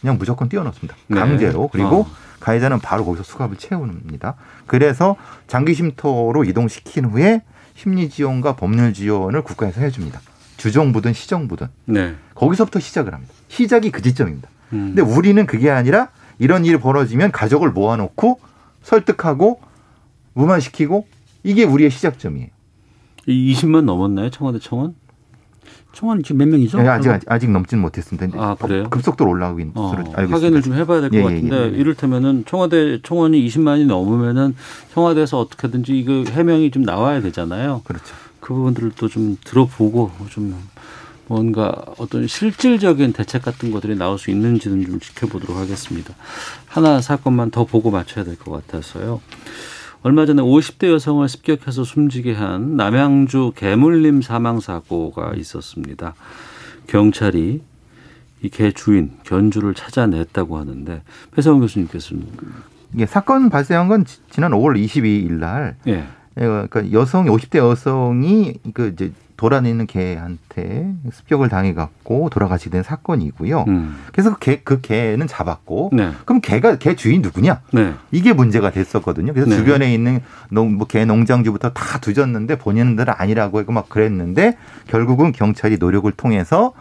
그냥 0.00 0.18
무조건 0.18 0.48
떼어놓습니다. 0.48 0.96
네. 1.08 1.20
강제로 1.20 1.68
그리고 1.68 2.00
어. 2.00 2.10
가해자는 2.40 2.80
바로 2.80 3.04
거기서 3.04 3.22
수갑을 3.22 3.56
채우니다. 3.56 4.34
그래서 4.66 5.16
장기 5.46 5.74
쉼터로 5.74 6.44
이동시킨 6.44 7.04
후에 7.06 7.42
심리 7.74 8.08
지원과 8.10 8.56
법률 8.56 8.92
지원을 8.92 9.42
국가에서 9.42 9.80
해줍니다. 9.80 10.20
주정부든 10.56 11.12
시정부든 11.12 11.68
네. 11.86 12.14
거기서부터 12.34 12.80
시작을 12.80 13.14
합니다. 13.14 13.32
시작이 13.48 13.90
그 13.90 14.02
지점입니다. 14.02 14.48
음. 14.72 14.94
근데 14.94 15.02
우리는 15.02 15.46
그게 15.46 15.70
아니라 15.70 16.08
이런 16.38 16.64
일이 16.64 16.78
벌어지면 16.78 17.32
가족을 17.32 17.70
모아놓고 17.70 18.40
설득하고 18.82 19.60
무마시키고 20.34 21.06
이게 21.42 21.64
우리의 21.64 21.90
시작점이에요. 21.90 22.48
이 23.26 23.54
20만 23.54 23.84
넘었나요? 23.84 24.30
청와대 24.30 24.58
청원? 24.58 24.94
청원 25.92 26.22
지금 26.22 26.38
몇 26.38 26.48
명이죠? 26.48 26.80
네, 26.80 26.88
아직 26.88 27.08
아직, 27.10 27.30
아직 27.30 27.50
넘지는 27.50 27.82
못했습니다. 27.82 28.28
아, 28.42 28.54
그래요? 28.54 28.88
급속도로 28.90 29.30
올라가고 29.30 29.60
있는 29.60 29.72
어, 29.76 29.82
것으로 29.90 29.98
알고 30.00 30.10
있습니다. 30.10 30.36
확인을 30.36 30.62
좀 30.62 30.74
해봐야 30.74 31.00
될것 31.02 31.14
예, 31.14 31.18
예, 31.18 31.22
같은데 31.24 31.56
예. 31.56 31.78
이를테면은 31.80 32.44
청와대 32.46 33.00
청원이 33.02 33.46
20만이 33.48 33.86
넘으면은 33.86 34.54
청와대에서 34.94 35.38
어떻게든지 35.40 35.98
이거 35.98 36.24
해명이 36.30 36.70
좀 36.70 36.82
나와야 36.82 37.20
되잖아요. 37.20 37.82
그렇죠. 37.84 38.14
그 38.40 38.54
부분들을 38.54 38.92
또 38.96 39.08
좀 39.08 39.36
들어보고 39.44 40.10
좀 40.30 40.54
뭔가 41.26 41.74
어떤 41.98 42.26
실질적인 42.26 43.12
대책 43.12 43.42
같은 43.42 43.70
것들이 43.70 43.96
나올 43.96 44.18
수 44.18 44.30
있는지는 44.30 44.84
좀 44.84 44.98
지켜보도록 45.00 45.56
하겠습니다. 45.56 46.14
하나 46.66 47.00
사건만 47.00 47.50
더 47.50 47.64
보고 47.64 47.90
맞춰야 47.90 48.24
될 48.24 48.36
것 48.36 48.50
같아서요. 48.50 49.20
얼마 50.02 50.24
전에 50.24 50.42
50대 50.42 50.90
여성을 50.90 51.28
습격해서 51.28 51.84
숨지게 51.84 52.32
한 52.34 52.76
남양주 52.76 53.52
개물림 53.54 54.22
사망 54.22 54.60
사고가 54.60 55.34
있었습니다. 55.36 56.14
경찰이 56.86 57.62
이 58.42 58.48
개 58.48 58.72
주인 58.72 59.10
견주를 59.24 59.74
찾아냈다고 59.74 60.56
하는데 60.56 61.02
배성훈 61.32 61.60
교수님께서는 61.60 62.26
이게 62.94 63.04
사건 63.04 63.50
발생한 63.50 63.88
건 63.88 64.06
지- 64.06 64.18
지난 64.30 64.52
5월 64.52 64.82
22일 64.82 65.32
날 65.32 65.76
예. 65.86 65.92
예, 65.92 66.06
그러니까 66.40 66.90
여성 66.92 67.26
50대 67.26 67.58
여성이 67.58 68.54
그 68.72 68.92
이제 68.94 69.12
돌아다니는 69.40 69.86
개한테 69.86 70.92
습격을 71.10 71.48
당해 71.48 71.72
갖고 71.72 72.28
돌아가시게 72.28 72.68
된 72.68 72.82
사건이고요. 72.82 73.64
음. 73.68 73.96
그래서 74.12 74.34
그 74.34 74.38
개, 74.38 74.60
그 74.62 74.82
개는 74.82 75.26
잡았고 75.26 75.90
네. 75.94 76.10
그럼 76.26 76.42
개가 76.42 76.76
개 76.76 76.94
주인 76.94 77.22
누구냐? 77.22 77.62
네. 77.72 77.94
이게 78.10 78.34
문제가 78.34 78.70
됐었거든요. 78.70 79.32
그래서 79.32 79.48
네. 79.48 79.56
주변에 79.56 79.94
있는 79.94 80.20
농, 80.50 80.74
뭐, 80.74 80.86
개 80.86 81.06
농장주부터 81.06 81.70
다 81.70 81.98
뒤졌는데 82.00 82.58
본인들은 82.58 83.14
아니라고 83.16 83.60
하고 83.60 83.72
막 83.72 83.88
그랬는데 83.88 84.58
결국은 84.88 85.32
경찰이 85.32 85.78
노력을 85.78 86.10
통해서 86.12 86.74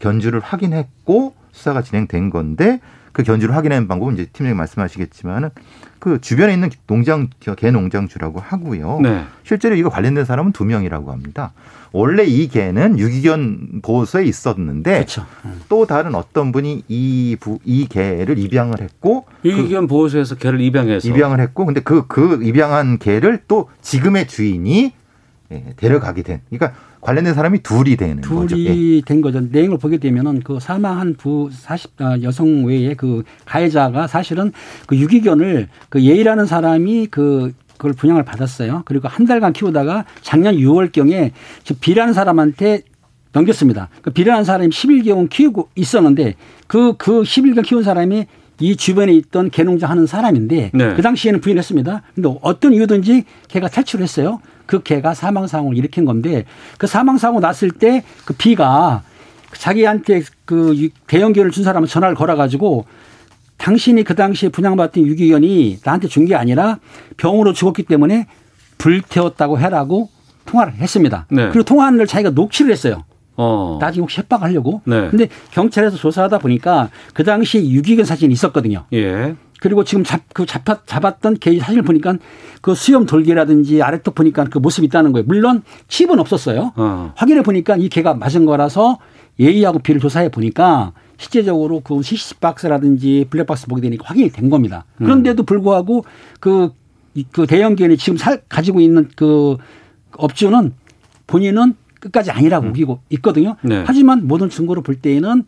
견주를 0.00 0.38
확인했고 0.38 1.34
수사가 1.50 1.82
진행된 1.82 2.30
건데 2.30 2.78
그 3.12 3.22
견주를 3.22 3.54
확인하는 3.54 3.88
방법은 3.88 4.14
이제 4.14 4.26
팀장님 4.26 4.56
말씀하시겠지만은 4.56 5.50
그 5.98 6.20
주변에 6.20 6.54
있는 6.54 6.70
농장 6.86 7.28
개 7.56 7.70
농장주라고 7.70 8.40
하고요. 8.40 9.00
네. 9.02 9.24
실제로 9.42 9.74
이거 9.74 9.88
관련된 9.88 10.24
사람은 10.24 10.52
두 10.52 10.64
명이라고 10.64 11.10
합니다. 11.10 11.52
원래 11.92 12.24
이 12.24 12.48
개는 12.48 12.98
유기견 12.98 13.80
보호소에 13.82 14.24
있었는데 14.24 14.92
그렇죠. 14.92 15.26
또 15.68 15.86
다른 15.86 16.14
어떤 16.14 16.52
분이 16.52 16.84
이, 16.86 17.36
부, 17.40 17.58
이 17.64 17.86
개를 17.86 18.38
입양을 18.38 18.80
했고 18.80 19.26
유기견 19.44 19.86
보호소에서 19.86 20.34
개를 20.36 20.60
입양해서 20.60 21.08
입양을 21.08 21.40
했고 21.40 21.64
근데 21.64 21.80
그그 21.80 22.40
입양한 22.42 22.98
개를 22.98 23.42
또 23.48 23.70
지금의 23.80 24.28
주인이 24.28 24.92
예, 25.50 25.64
데려가게 25.76 26.22
된 26.22 26.42
그러니까 26.50 26.78
관련된 27.00 27.34
사람이 27.34 27.62
둘이 27.62 27.96
되는 27.96 28.20
거죠. 28.20 28.58
예. 28.58 28.64
둘이 28.64 29.02
된 29.02 29.20
거죠. 29.20 29.40
내용을 29.40 29.78
보게 29.78 29.98
되면은 29.98 30.40
그 30.40 30.58
사망한 30.60 31.14
부 31.14 31.48
40, 31.52 32.00
아, 32.00 32.18
여성 32.22 32.64
외에 32.64 32.94
그 32.94 33.22
가해자가 33.44 34.06
사실은 34.06 34.52
그 34.86 34.96
유기견을 34.96 35.68
그 35.88 36.02
예이라는 36.02 36.46
사람이 36.46 37.08
그 37.10 37.52
그걸 37.78 37.92
분양을 37.92 38.24
받았어요. 38.24 38.82
그리고 38.84 39.08
한 39.08 39.24
달간 39.24 39.52
키우다가 39.52 40.04
작년 40.20 40.56
6월경에 40.56 41.30
저 41.62 41.74
비라는 41.80 42.12
사람한테 42.12 42.82
넘겼습니다. 43.32 43.88
그 44.02 44.10
비라는 44.10 44.44
사람이 44.44 44.70
11개월 44.70 45.28
키우고 45.28 45.68
있었는데 45.76 46.34
그, 46.66 46.94
그 46.98 47.22
11개월 47.22 47.64
키운 47.64 47.82
사람이 47.82 48.26
이 48.60 48.76
주변에 48.76 49.12
있던 49.12 49.50
개농장 49.50 49.90
하는 49.90 50.06
사람인데 50.06 50.72
네. 50.74 50.94
그 50.94 51.02
당시에는 51.02 51.40
부인했습니다. 51.40 52.02
근데 52.14 52.36
어떤 52.42 52.72
이유든지 52.72 53.24
개가 53.46 53.68
탈출을 53.68 54.02
했어요. 54.02 54.40
그 54.68 54.82
개가 54.82 55.14
사망 55.14 55.46
사고를 55.48 55.76
일으킨 55.78 56.04
건데 56.04 56.44
그 56.76 56.86
사망 56.86 57.16
사고 57.18 57.40
났을 57.40 57.70
때그 57.72 58.34
비가 58.36 59.02
자기한테 59.56 60.22
그 60.44 60.90
대형견을 61.08 61.50
준 61.50 61.64
사람은 61.64 61.88
전화를 61.88 62.14
걸어 62.14 62.36
가지고 62.36 62.84
당신이 63.56 64.04
그 64.04 64.14
당시에 64.14 64.50
분양받던 64.50 65.04
유기견이 65.04 65.78
나한테 65.84 66.06
준 66.06 66.26
게 66.26 66.34
아니라 66.36 66.78
병으로 67.16 67.54
죽었기 67.54 67.84
때문에 67.84 68.26
불태웠다고 68.76 69.58
해라고 69.58 70.10
통화를 70.44 70.74
했습니다. 70.74 71.26
네. 71.30 71.48
그리고 71.48 71.64
통화를 71.64 72.06
자기가 72.06 72.30
녹취를 72.30 72.70
했어요. 72.70 73.04
어. 73.36 73.78
나중에 73.80 74.02
혹시 74.02 74.18
협박하려고. 74.20 74.82
네. 74.84 75.08
근데 75.08 75.28
경찰에서 75.52 75.96
조사하다 75.96 76.38
보니까 76.38 76.90
그 77.14 77.24
당시에 77.24 77.68
유기견 77.70 78.04
사진이 78.04 78.32
있었거든요. 78.34 78.84
예. 78.92 79.34
그리고 79.60 79.84
지금 79.84 80.04
잡, 80.04 80.22
그 80.32 80.46
잡았, 80.46 80.86
잡았던 80.86 81.34
개 81.38 81.58
사진을 81.58 81.82
보니까 81.82 82.14
그 82.60 82.74
수염 82.74 83.06
돌개라든지 83.06 83.82
아래턱 83.82 84.14
보니까 84.14 84.44
그 84.44 84.58
모습이 84.58 84.86
있다는 84.86 85.12
거예요. 85.12 85.24
물론 85.26 85.62
칩은 85.88 86.18
없었어요. 86.18 86.72
어. 86.76 87.12
확인해 87.16 87.42
보니까 87.42 87.76
이 87.76 87.88
개가 87.88 88.14
맞은 88.14 88.44
거라서 88.44 88.98
예의하고 89.40 89.80
비를 89.80 90.00
조사해 90.00 90.30
보니까 90.30 90.92
실제적으로 91.16 91.80
그 91.80 92.00
CCTV 92.02 92.38
박스라든지 92.40 93.26
블랙박스 93.30 93.66
보게 93.66 93.82
되니까 93.82 94.04
확인이 94.06 94.30
된 94.30 94.50
겁니다. 94.50 94.84
음. 95.00 95.04
그런데도 95.06 95.42
불구하고 95.42 96.04
그, 96.38 96.70
이- 97.14 97.24
그 97.32 97.46
대형견이 97.46 97.96
지금 97.96 98.16
살, 98.16 98.42
가지고 98.48 98.80
있는 98.80 99.08
그 99.16 99.56
업주는 100.16 100.72
본인은 101.26 101.74
끝까지 102.00 102.30
아니라고 102.30 102.68
우기고 102.68 103.00
있거든요. 103.10 103.56
음. 103.64 103.68
네. 103.68 103.82
하지만 103.84 104.28
모든 104.28 104.48
증거를 104.50 104.84
볼 104.84 104.94
때에는 104.94 105.42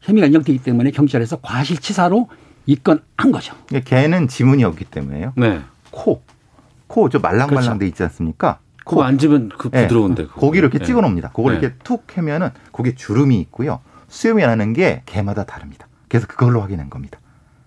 혐의가 0.00 0.26
인정되기 0.26 0.58
때문에 0.58 0.90
경찰에서 0.90 1.36
과실치사로 1.36 2.28
입건한 2.66 3.32
거죠. 3.32 3.54
개는 3.84 4.28
지문이 4.28 4.64
없기 4.64 4.84
때문에요. 4.86 5.32
네. 5.36 5.60
코, 5.90 6.22
코 6.88 7.08
저 7.08 7.18
말랑말랑 7.18 7.62
그렇죠. 7.64 7.78
돼 7.78 7.86
있지 7.86 8.02
않습니까? 8.02 8.58
그거 8.84 9.02
만지면 9.02 9.50
그 9.56 9.70
예. 9.74 9.82
부드러운데. 9.82 10.24
그거. 10.26 10.40
고기를 10.40 10.68
이렇게 10.68 10.78
예. 10.82 10.86
찍어 10.86 11.00
놓습니다. 11.00 11.30
그걸 11.30 11.54
네. 11.54 11.58
이렇게 11.60 11.74
툭 11.82 12.04
하면은 12.18 12.50
거기에 12.72 12.94
주름이 12.94 13.38
있고요. 13.40 13.80
수염이 14.08 14.42
나는 14.42 14.72
게 14.72 15.02
개마다 15.06 15.44
다릅니다. 15.44 15.88
그래서 16.08 16.26
그걸로 16.28 16.60
확인한 16.60 16.88
겁니다. 16.90 17.18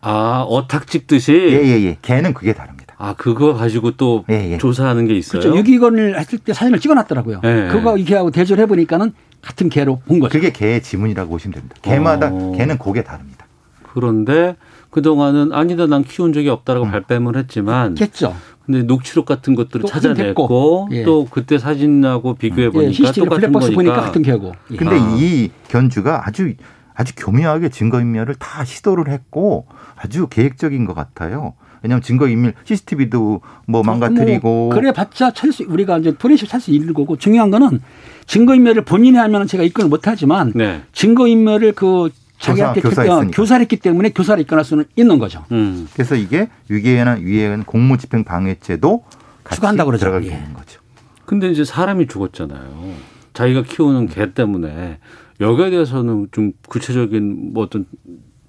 아, 0.01 0.45
어탁 0.47 0.87
찍듯이. 0.87 1.33
예 1.33 1.65
예 1.65 1.81
예. 1.83 1.97
개는 2.01 2.33
그게 2.33 2.53
다릅니다. 2.53 2.95
아, 2.97 3.13
그거 3.17 3.53
가지고 3.53 3.91
또 3.91 4.23
예, 4.29 4.51
예. 4.53 4.57
조사하는 4.57 5.07
게 5.07 5.15
있어요. 5.15 5.41
그렇죠. 5.41 5.57
유기견을 5.57 6.17
했을 6.17 6.39
때 6.39 6.53
사진을 6.53 6.79
찍어 6.79 6.93
놨더라고요. 6.93 7.41
네. 7.41 7.67
그거 7.69 7.97
이렇게 7.97 8.15
하고 8.15 8.31
대조를 8.31 8.63
해보니까는 8.63 9.11
같은 9.41 9.69
개로 9.69 9.99
본 10.05 10.19
거죠. 10.19 10.31
그게 10.31 10.51
개의 10.51 10.81
지문이라고 10.81 11.29
보시면 11.29 11.53
됩니다. 11.53 11.75
개마다 11.81 12.29
어. 12.31 12.53
개는 12.57 12.77
고게 12.77 13.03
다릅니다. 13.03 13.45
그런데 13.93 14.55
그동안은 14.89 15.53
아니다 15.53 15.85
난 15.87 16.03
키운 16.03 16.33
적이 16.33 16.49
없다라고 16.49 16.85
음. 16.85 16.91
발뺌을 16.91 17.35
했지만 17.37 17.95
겠죠. 17.95 18.35
근데 18.65 18.83
녹취록 18.83 19.25
같은 19.25 19.55
것들을 19.55 19.81
또 19.81 19.87
찾아냈고 19.87 20.89
예. 20.91 21.03
또 21.03 21.27
그때 21.29 21.57
사진하고 21.57 22.35
비교해 22.35 22.67
예, 22.67 22.69
보니까 22.69 22.93
CCTV 22.93 23.25
똑같은 23.25 23.41
블랙박스 23.51 23.71
보니까 23.71 23.93
거니까. 23.93 24.05
같은 24.07 24.21
개고. 24.21 24.51
예. 24.71 24.75
근데 24.75 24.95
아. 24.95 25.15
이 25.17 25.49
견주가 25.67 26.27
아주 26.27 26.53
아주 26.93 27.13
교묘하게 27.15 27.69
증거인멸을 27.69 28.35
다 28.35 28.63
시도를 28.65 29.09
했고 29.09 29.65
아주 29.95 30.27
계획적인 30.27 30.85
것 30.85 30.93
같아요. 30.93 31.53
왜냐하면 31.81 32.01
증거인멸 32.03 32.53
CCTV도 32.63 33.41
뭐 33.67 33.83
망가뜨리고 33.83 34.47
뭐 34.47 34.69
그래 34.69 34.91
봤자 34.91 35.31
찰수 35.31 35.65
우리가 35.67 35.97
이제 35.99 36.13
포렌식 36.13 36.47
찰수 36.49 36.71
있는 36.71 36.93
거고 36.93 37.15
중요한 37.17 37.49
거는 37.51 37.81
증거인멸을 38.27 38.83
본인이 38.83 39.17
하면 39.17 39.47
제가 39.47 39.63
입건을 39.63 39.89
못하지만 39.89 40.51
네. 40.53 40.81
증거인멸을 40.91 41.71
그 41.73 42.09
자기한테 42.39 42.81
교사- 42.81 43.03
교- 43.03 43.07
교사했으니까. 43.07 43.35
교사를 43.35 43.61
했기 43.61 43.75
때문에 43.77 44.09
교사를 44.09 44.41
입건할 44.41 44.63
수는 44.65 44.85
있는 44.95 45.19
거죠. 45.19 45.45
음. 45.51 45.87
그래서 45.93 46.15
이게 46.15 46.49
위계나 46.69 47.17
위해는 47.21 47.63
공무집행 47.65 48.23
방해죄도 48.23 49.03
같이 49.43 49.55
추가한다고 49.57 49.87
그러죠. 49.89 50.01
들어가게 50.05 50.27
예. 50.27 50.31
되는 50.31 50.53
거죠. 50.53 50.79
근데 51.25 51.49
이제 51.51 51.63
사람이 51.63 52.07
죽었잖아요. 52.07 52.93
자기가 53.33 53.63
키우는 53.63 54.07
개 54.07 54.33
때문에 54.33 54.97
여기에 55.39 55.69
대해서는 55.69 56.27
좀 56.31 56.53
구체적인 56.67 57.53
뭐 57.53 57.63
어떤 57.63 57.85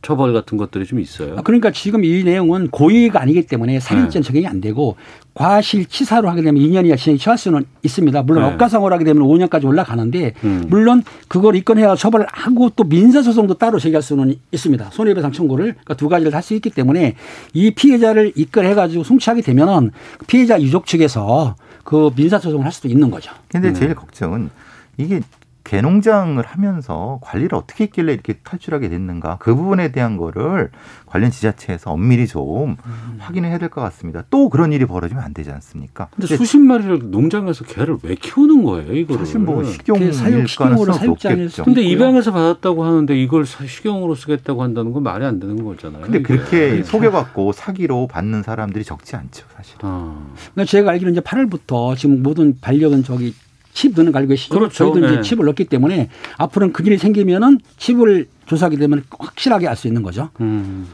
처벌 0.02 0.32
같은 0.32 0.56
것들이 0.58 0.86
좀 0.86 0.98
있어요. 1.00 1.36
아, 1.38 1.42
그러니까 1.42 1.70
지금 1.70 2.04
이 2.04 2.24
내용은 2.24 2.68
고의가 2.68 3.20
아니기 3.20 3.46
때문에 3.46 3.74
네. 3.74 3.80
살인죄는 3.80 4.22
적용이 4.22 4.46
안 4.46 4.60
되고 4.60 4.96
과실치사로 5.34 6.28
하게 6.28 6.42
되면 6.42 6.62
2년 6.62 6.86
이하 6.86 6.96
징역이 6.96 7.22
처할 7.22 7.38
수는 7.38 7.64
있습니다. 7.82 8.22
물론 8.22 8.44
네. 8.44 8.52
억가상으로 8.52 8.94
하게 8.94 9.04
되면 9.04 9.22
5년까지 9.22 9.64
올라가는데 9.64 10.34
음. 10.44 10.64
물론 10.68 11.02
그걸 11.28 11.54
입건해야 11.56 11.96
처벌을 11.96 12.26
하고 12.30 12.70
또 12.70 12.84
민사소송도 12.84 13.54
따로 13.54 13.78
제기할 13.78 14.02
수는 14.02 14.34
있습니다. 14.52 14.90
손해배상 14.90 15.32
청구를 15.32 15.64
그러니까 15.72 15.94
두 15.94 16.08
가지를 16.08 16.34
할 16.34 16.40
수 16.40 16.54
있기 16.54 16.70
때문에 16.70 17.16
이 17.52 17.70
피해자를 17.70 18.32
입건해가지고 18.34 19.04
송치하게 19.04 19.42
되면은 19.42 19.90
피해자 20.26 20.60
유족 20.60 20.86
측에서 20.86 21.54
그 21.84 22.10
민사소송을 22.16 22.64
할 22.64 22.72
수도 22.72 22.88
있는 22.88 23.10
거죠. 23.10 23.30
근데 23.48 23.72
네. 23.72 23.78
제일 23.78 23.94
걱정은 23.94 24.50
이게 24.96 25.20
개농장을 25.64 26.42
하면서 26.44 27.18
관리를 27.22 27.54
어떻게 27.56 27.84
했길래 27.84 28.12
이렇게 28.12 28.34
탈출하게 28.42 28.88
됐는가 28.88 29.36
그 29.40 29.54
부분에 29.54 29.92
대한 29.92 30.16
거를 30.16 30.70
관련 31.06 31.30
지자체에서 31.30 31.90
엄밀히 31.92 32.26
좀 32.26 32.76
음. 32.84 33.16
확인을 33.18 33.48
해야 33.50 33.58
될 33.58 33.68
것 33.68 33.80
같습니다. 33.82 34.22
또 34.30 34.48
그런 34.48 34.72
일이 34.72 34.84
벌어지면 34.84 35.22
안 35.22 35.32
되지 35.34 35.50
않습니까? 35.50 36.08
근데 36.16 36.36
수십 36.36 36.58
마리를 36.58 37.10
농장에서 37.10 37.64
개를 37.64 37.98
왜 38.02 38.14
키우는 38.14 38.64
거예요, 38.64 38.92
이거를? 38.94 39.24
사실 39.26 39.40
뭐그 39.40 39.64
식용일 39.72 40.12
사육, 40.12 40.48
식용으로 40.48 40.76
가능성이 40.92 41.06
높겠죠. 41.08 41.64
근데. 41.64 41.82
입양해서 41.82 42.32
받았다고 42.32 42.84
하는데 42.84 43.20
이걸 43.20 43.44
사- 43.46 43.66
식용으로 43.66 44.14
쓰겠다고 44.14 44.62
한다는 44.62 44.92
건 44.92 45.02
말이 45.02 45.24
안 45.24 45.38
되는 45.40 45.62
거잖아요. 45.64 46.02
근데 46.02 46.18
이게. 46.18 46.26
그렇게 46.26 46.82
속여갖고 46.82 47.52
사기로 47.52 48.06
받는 48.06 48.42
사람들이 48.42 48.84
적지 48.84 49.16
않죠, 49.16 49.46
사실. 49.56 49.76
아. 49.82 50.16
그러니까 50.54 50.70
제가 50.70 50.90
알기로는 50.92 51.12
이제 51.12 51.20
8월부터 51.20 51.96
지금 51.96 52.22
모든 52.22 52.56
반려견 52.60 53.04
저기 53.04 53.34
칩 53.72 53.92
넣는 53.94 54.12
거 54.12 54.18
알고 54.18 54.30
계시죠? 54.30 54.54
그렇죠. 54.54 54.74
저희도 54.92 55.06
이제 55.06 55.16
네. 55.16 55.22
칩을 55.22 55.44
넣기 55.46 55.64
때문에 55.64 56.10
앞으로는 56.38 56.72
그 56.72 56.82
일이 56.84 56.98
생기면은 56.98 57.60
칩을 57.78 58.28
조사하게 58.46 58.76
되면 58.78 59.04
확실하게 59.18 59.68
알 59.68 59.76
수 59.76 59.86
있는 59.86 60.02
거죠. 60.02 60.30
음. 60.40 60.86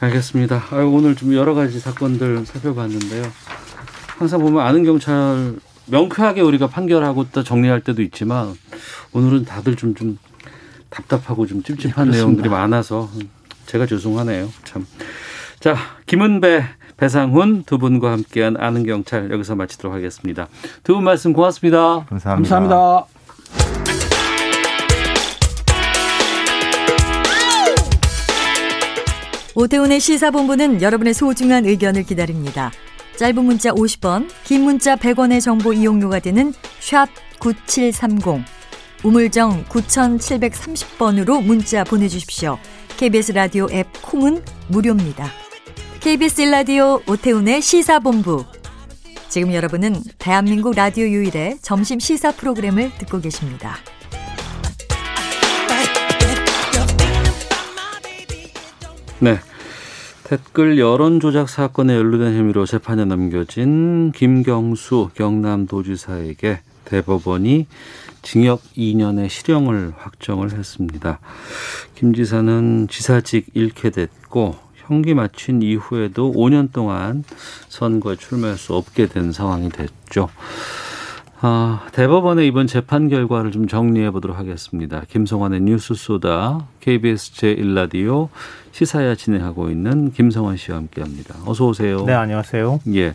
알겠습니다. 0.00 0.64
아유, 0.70 0.88
오늘 0.92 1.14
좀 1.16 1.34
여러 1.34 1.54
가지 1.54 1.80
사건들 1.80 2.44
살펴봤는데요. 2.46 3.24
항상 4.18 4.40
보면 4.40 4.64
아는 4.64 4.84
경찰 4.84 5.56
명쾌하게 5.86 6.40
우리가 6.40 6.68
판결하고 6.68 7.26
또 7.32 7.42
정리할 7.42 7.80
때도 7.80 8.02
있지만 8.02 8.54
오늘은 9.12 9.44
다들 9.44 9.74
좀, 9.76 9.94
좀 9.94 10.18
답답하고 10.90 11.46
좀 11.46 11.62
찝찝한 11.62 12.10
네, 12.10 12.16
내용들이. 12.18 12.48
많아서 12.48 13.10
제가 13.66 13.86
죄송하네요. 13.86 14.50
참. 14.64 14.86
자, 15.60 15.76
김은배, 16.06 16.64
배상훈 16.98 17.62
두 17.64 17.78
분과 17.78 18.12
함께한 18.12 18.56
아는 18.58 18.84
경찰 18.84 19.30
여기서 19.30 19.54
마치도록 19.54 19.94
하겠습니다. 19.96 20.48
두 20.82 20.94
분 20.94 21.04
말씀 21.04 21.32
고맙습니다. 21.32 22.04
감사합니다. 22.08 22.54
감사합니다. 22.56 23.06
오태훈의 29.54 29.98
시사본부는 30.00 30.82
여러분의 30.82 31.14
소중한 31.14 31.64
의견을 31.66 32.04
기다립니다. 32.04 32.70
짧은 33.16 33.44
문자 33.44 33.70
50원, 33.72 34.28
긴 34.44 34.62
문자 34.62 34.94
100원의 34.94 35.40
정보 35.40 35.72
이용료가 35.72 36.20
되는 36.20 36.52
샵 36.78 37.08
9730, 37.40 38.44
우물정 39.02 39.64
9730번으로 39.64 41.42
문자 41.42 41.82
보내주십시오. 41.82 42.58
KBS 42.96 43.32
라디오 43.32 43.66
앱 43.72 43.86
콩은 44.02 44.42
무료입니다. 44.68 45.26
KBS 46.00 46.42
라디오 46.42 47.00
오태훈의 47.08 47.60
시사본부. 47.60 48.44
지금 49.28 49.52
여러분은 49.52 49.96
대한민국 50.18 50.74
라디오 50.76 51.04
유일의 51.04 51.58
점심 51.60 51.98
시사 51.98 52.32
프로그램을 52.32 52.92
듣고 52.98 53.20
계십니다. 53.20 53.76
네. 59.18 59.38
댓글 60.22 60.78
여론 60.78 61.18
조작 61.20 61.48
사건에 61.48 61.96
연루된 61.96 62.36
혐의로 62.36 62.64
재판에 62.64 63.04
넘겨진 63.04 64.12
김경수 64.12 65.10
경남도지사에게 65.14 66.60
대법원이 66.84 67.66
징역 68.22 68.62
2년의 68.76 69.28
실형을 69.28 69.94
확정을 69.96 70.52
했습니다. 70.52 71.18
김 71.94 72.14
지사는 72.14 72.88
지사직 72.88 73.46
잃게 73.54 73.90
됐고 73.90 74.67
형기 74.88 75.12
마친 75.12 75.60
이후에도 75.60 76.32
5년 76.32 76.72
동안 76.72 77.22
선거에 77.68 78.16
출마할 78.16 78.56
수 78.56 78.74
없게 78.74 79.06
된 79.06 79.32
상황이 79.32 79.68
됐죠. 79.68 80.30
아, 81.40 81.86
대법원의 81.92 82.48
이번 82.48 82.66
재판 82.66 83.08
결과를 83.08 83.52
좀 83.52 83.68
정리해 83.68 84.10
보도록 84.10 84.38
하겠습니다. 84.38 85.02
김성환의 85.08 85.60
뉴스 85.60 85.94
소다 85.94 86.66
KBS 86.80 87.32
제1라디오 87.32 88.28
시사야 88.72 89.14
진행하고 89.14 89.70
있는 89.70 90.10
김성환 90.10 90.56
씨와 90.56 90.78
함께 90.78 91.02
합니다. 91.02 91.34
어서 91.44 91.66
오세요. 91.66 92.04
네, 92.06 92.14
안녕하세요. 92.14 92.80
예. 92.94 93.14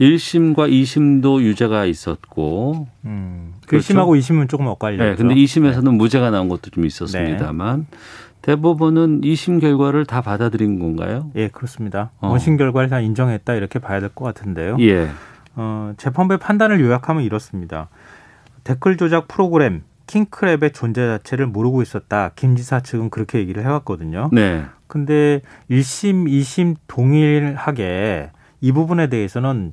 1심과 0.00 0.70
2심도 0.70 1.42
유죄가 1.42 1.84
있었고 1.84 2.86
음, 3.04 3.54
그렇죠? 3.66 3.94
1심하고 3.94 4.18
2심은 4.18 4.48
조금 4.48 4.68
엇갈려요. 4.68 5.10
네, 5.10 5.16
근데 5.16 5.34
2심에서는 5.34 5.96
무죄가 5.96 6.30
나온 6.30 6.48
것도 6.48 6.70
좀 6.70 6.84
있었습니다만 6.86 7.86
대법원은 8.42 9.20
2심 9.22 9.60
결과를 9.60 10.06
다 10.06 10.20
받아들인 10.20 10.78
건가요? 10.78 11.30
예, 11.34 11.48
그렇습니다. 11.48 12.10
어. 12.20 12.28
원심 12.28 12.56
결과를 12.56 12.88
다 12.88 13.00
인정했다 13.00 13.54
이렇게 13.54 13.78
봐야 13.78 14.00
될 14.00 14.08
것 14.14 14.24
같은데요. 14.24 14.76
예. 14.80 15.08
어, 15.56 15.92
재판부의 15.96 16.38
판단을 16.38 16.80
요약하면 16.80 17.22
이렇습니다. 17.24 17.88
댓글 18.64 18.96
조작 18.96 19.28
프로그램 19.28 19.82
킹크랩의 20.06 20.72
존재 20.72 21.06
자체를 21.06 21.46
모르고 21.46 21.82
있었다. 21.82 22.30
김 22.36 22.56
지사 22.56 22.80
측은 22.80 23.10
그렇게 23.10 23.38
얘기를 23.38 23.62
해왔거든요. 23.64 24.30
네. 24.32 24.64
근데 24.86 25.42
1심, 25.70 26.26
2심 26.28 26.76
동일하게 26.86 28.30
이 28.60 28.72
부분에 28.72 29.08
대해서는 29.08 29.72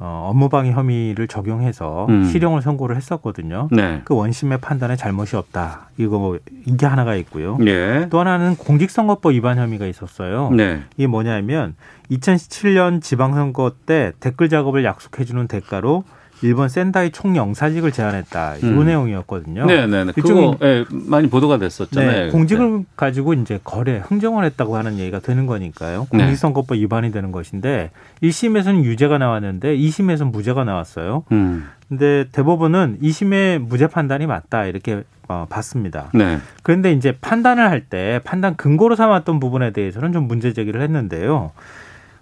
어, 0.00 0.28
업무방해 0.30 0.72
혐의를 0.72 1.28
적용해서 1.28 2.06
음. 2.08 2.24
실형을 2.24 2.62
선고를 2.62 2.96
했었거든요. 2.96 3.68
네. 3.70 4.02
그 4.04 4.14
원심의 4.14 4.58
판단에 4.58 4.96
잘못이 4.96 5.36
없다. 5.36 5.88
이거 5.96 6.18
뭐 6.18 6.38
이게 6.66 6.84
하나가 6.84 7.14
있고요. 7.14 7.58
예. 7.66 8.08
또 8.10 8.18
하나는 8.18 8.56
공직선거법 8.56 9.32
위반 9.32 9.58
혐의가 9.58 9.86
있었어요. 9.86 10.50
네. 10.50 10.82
이게 10.96 11.06
뭐냐면 11.06 11.76
2017년 12.10 13.00
지방선거 13.02 13.72
때 13.86 14.12
댓글 14.18 14.48
작업을 14.48 14.84
약속해주는 14.84 15.46
대가로 15.46 16.04
일본 16.44 16.68
센다이 16.68 17.10
총영사직을 17.10 17.90
제안했다. 17.90 18.56
이 18.56 18.64
음. 18.64 18.84
내용이었거든요. 18.84 19.64
네, 19.64 19.86
네, 19.86 20.04
네. 20.04 20.12
그거 20.12 20.58
예, 20.62 20.84
많이 20.90 21.30
보도가 21.30 21.56
됐었잖아요. 21.56 22.26
네. 22.26 22.30
공직을 22.30 22.84
가지고 22.96 23.32
이제 23.32 23.58
거래, 23.64 23.96
흥정을 24.04 24.44
했다고 24.44 24.76
하는 24.76 24.98
얘기가 24.98 25.20
되는 25.20 25.46
거니까요. 25.46 26.06
네. 26.12 26.18
공직선거법 26.18 26.76
위반이 26.76 27.12
되는 27.12 27.32
것인데 27.32 27.90
1심에서는 28.22 28.84
유죄가 28.84 29.16
나왔는데 29.16 29.74
2심에서는 29.78 30.30
무죄가 30.32 30.64
나왔어요. 30.64 31.24
음. 31.32 31.66
근데 31.88 32.26
대법원은 32.32 32.98
2심의 33.02 33.58
무죄 33.60 33.86
판단이 33.86 34.26
맞다 34.26 34.66
이렇게 34.66 35.02
어, 35.28 35.46
봤습니다. 35.48 36.10
네. 36.12 36.38
그런데 36.62 36.92
이제 36.92 37.16
판단을 37.22 37.70
할 37.70 37.84
때 37.88 38.20
판단 38.22 38.54
근거로 38.56 38.96
삼았던 38.96 39.40
부분에 39.40 39.70
대해서는 39.72 40.12
좀 40.12 40.28
문제 40.28 40.52
제기를 40.52 40.82
했는데요. 40.82 41.52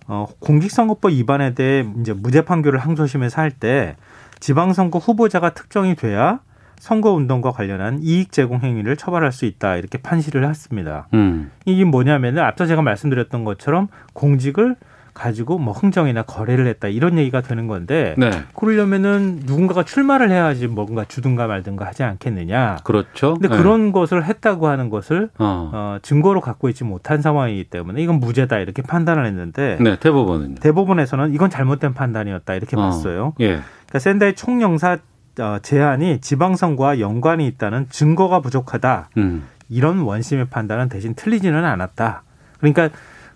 어, 0.06 0.26
공직선거법 0.40 1.10
위반에 1.12 1.54
대해 1.54 1.84
이제 2.00 2.12
무죄 2.12 2.42
판결을 2.42 2.78
항소심에서 2.78 3.40
할 3.40 3.50
때 3.50 3.96
지방선거 4.42 4.98
후보자가 4.98 5.50
특정이 5.50 5.94
돼야 5.94 6.40
선거운동과 6.80 7.52
관련한 7.52 8.00
이익 8.02 8.32
제공 8.32 8.58
행위를 8.60 8.96
처벌할 8.96 9.30
수 9.30 9.44
있다 9.44 9.76
이렇게 9.76 9.98
판시를 9.98 10.48
했습니다. 10.48 11.06
음. 11.14 11.52
이게 11.64 11.84
뭐냐면은 11.84 12.42
앞서 12.42 12.66
제가 12.66 12.82
말씀드렸던 12.82 13.44
것처럼 13.44 13.86
공직을 14.14 14.74
가지고 15.14 15.58
뭐 15.58 15.72
흥정이나 15.74 16.22
거래를 16.22 16.66
했다 16.66 16.88
이런 16.88 17.18
얘기가 17.18 17.42
되는 17.42 17.68
건데 17.68 18.14
네. 18.16 18.30
그러려면은 18.56 19.42
누군가가 19.44 19.84
출마를 19.84 20.30
해야지 20.30 20.66
뭔가 20.66 21.04
주든가 21.04 21.46
말든가 21.46 21.84
하지 21.86 22.02
않겠느냐. 22.02 22.78
그렇죠. 22.82 23.34
근데 23.34 23.48
네. 23.48 23.56
그런 23.56 23.92
것을 23.92 24.24
했다고 24.24 24.66
하는 24.66 24.88
것을 24.88 25.28
어. 25.38 25.70
어, 25.72 25.98
증거로 26.02 26.40
갖고 26.40 26.68
있지 26.68 26.82
못한 26.82 27.20
상황이기 27.20 27.64
때문에 27.64 28.02
이건 28.02 28.20
무죄다 28.20 28.58
이렇게 28.58 28.82
판단을 28.82 29.26
했는데 29.26 29.78
네, 29.80 29.98
대법원은요. 30.00 30.54
대법원에서는 30.56 31.34
이건 31.34 31.50
잘못된 31.50 31.94
판단이었다 31.94 32.54
이렇게 32.54 32.76
어. 32.76 32.80
봤어요. 32.80 33.34
예. 33.40 33.60
그러니까 33.92 33.98
샌다이 33.98 34.34
총영사 34.34 34.98
어, 35.38 35.58
제안이 35.62 36.20
지방선거와 36.20 36.98
연관이 37.00 37.46
있다는 37.46 37.86
증거가 37.90 38.40
부족하다. 38.40 39.10
음. 39.18 39.46
이런 39.68 40.00
원심의 40.00 40.46
판단은 40.46 40.88
대신 40.88 41.14
틀리지는 41.14 41.62
않았다. 41.64 42.22
그러니까 42.58 42.88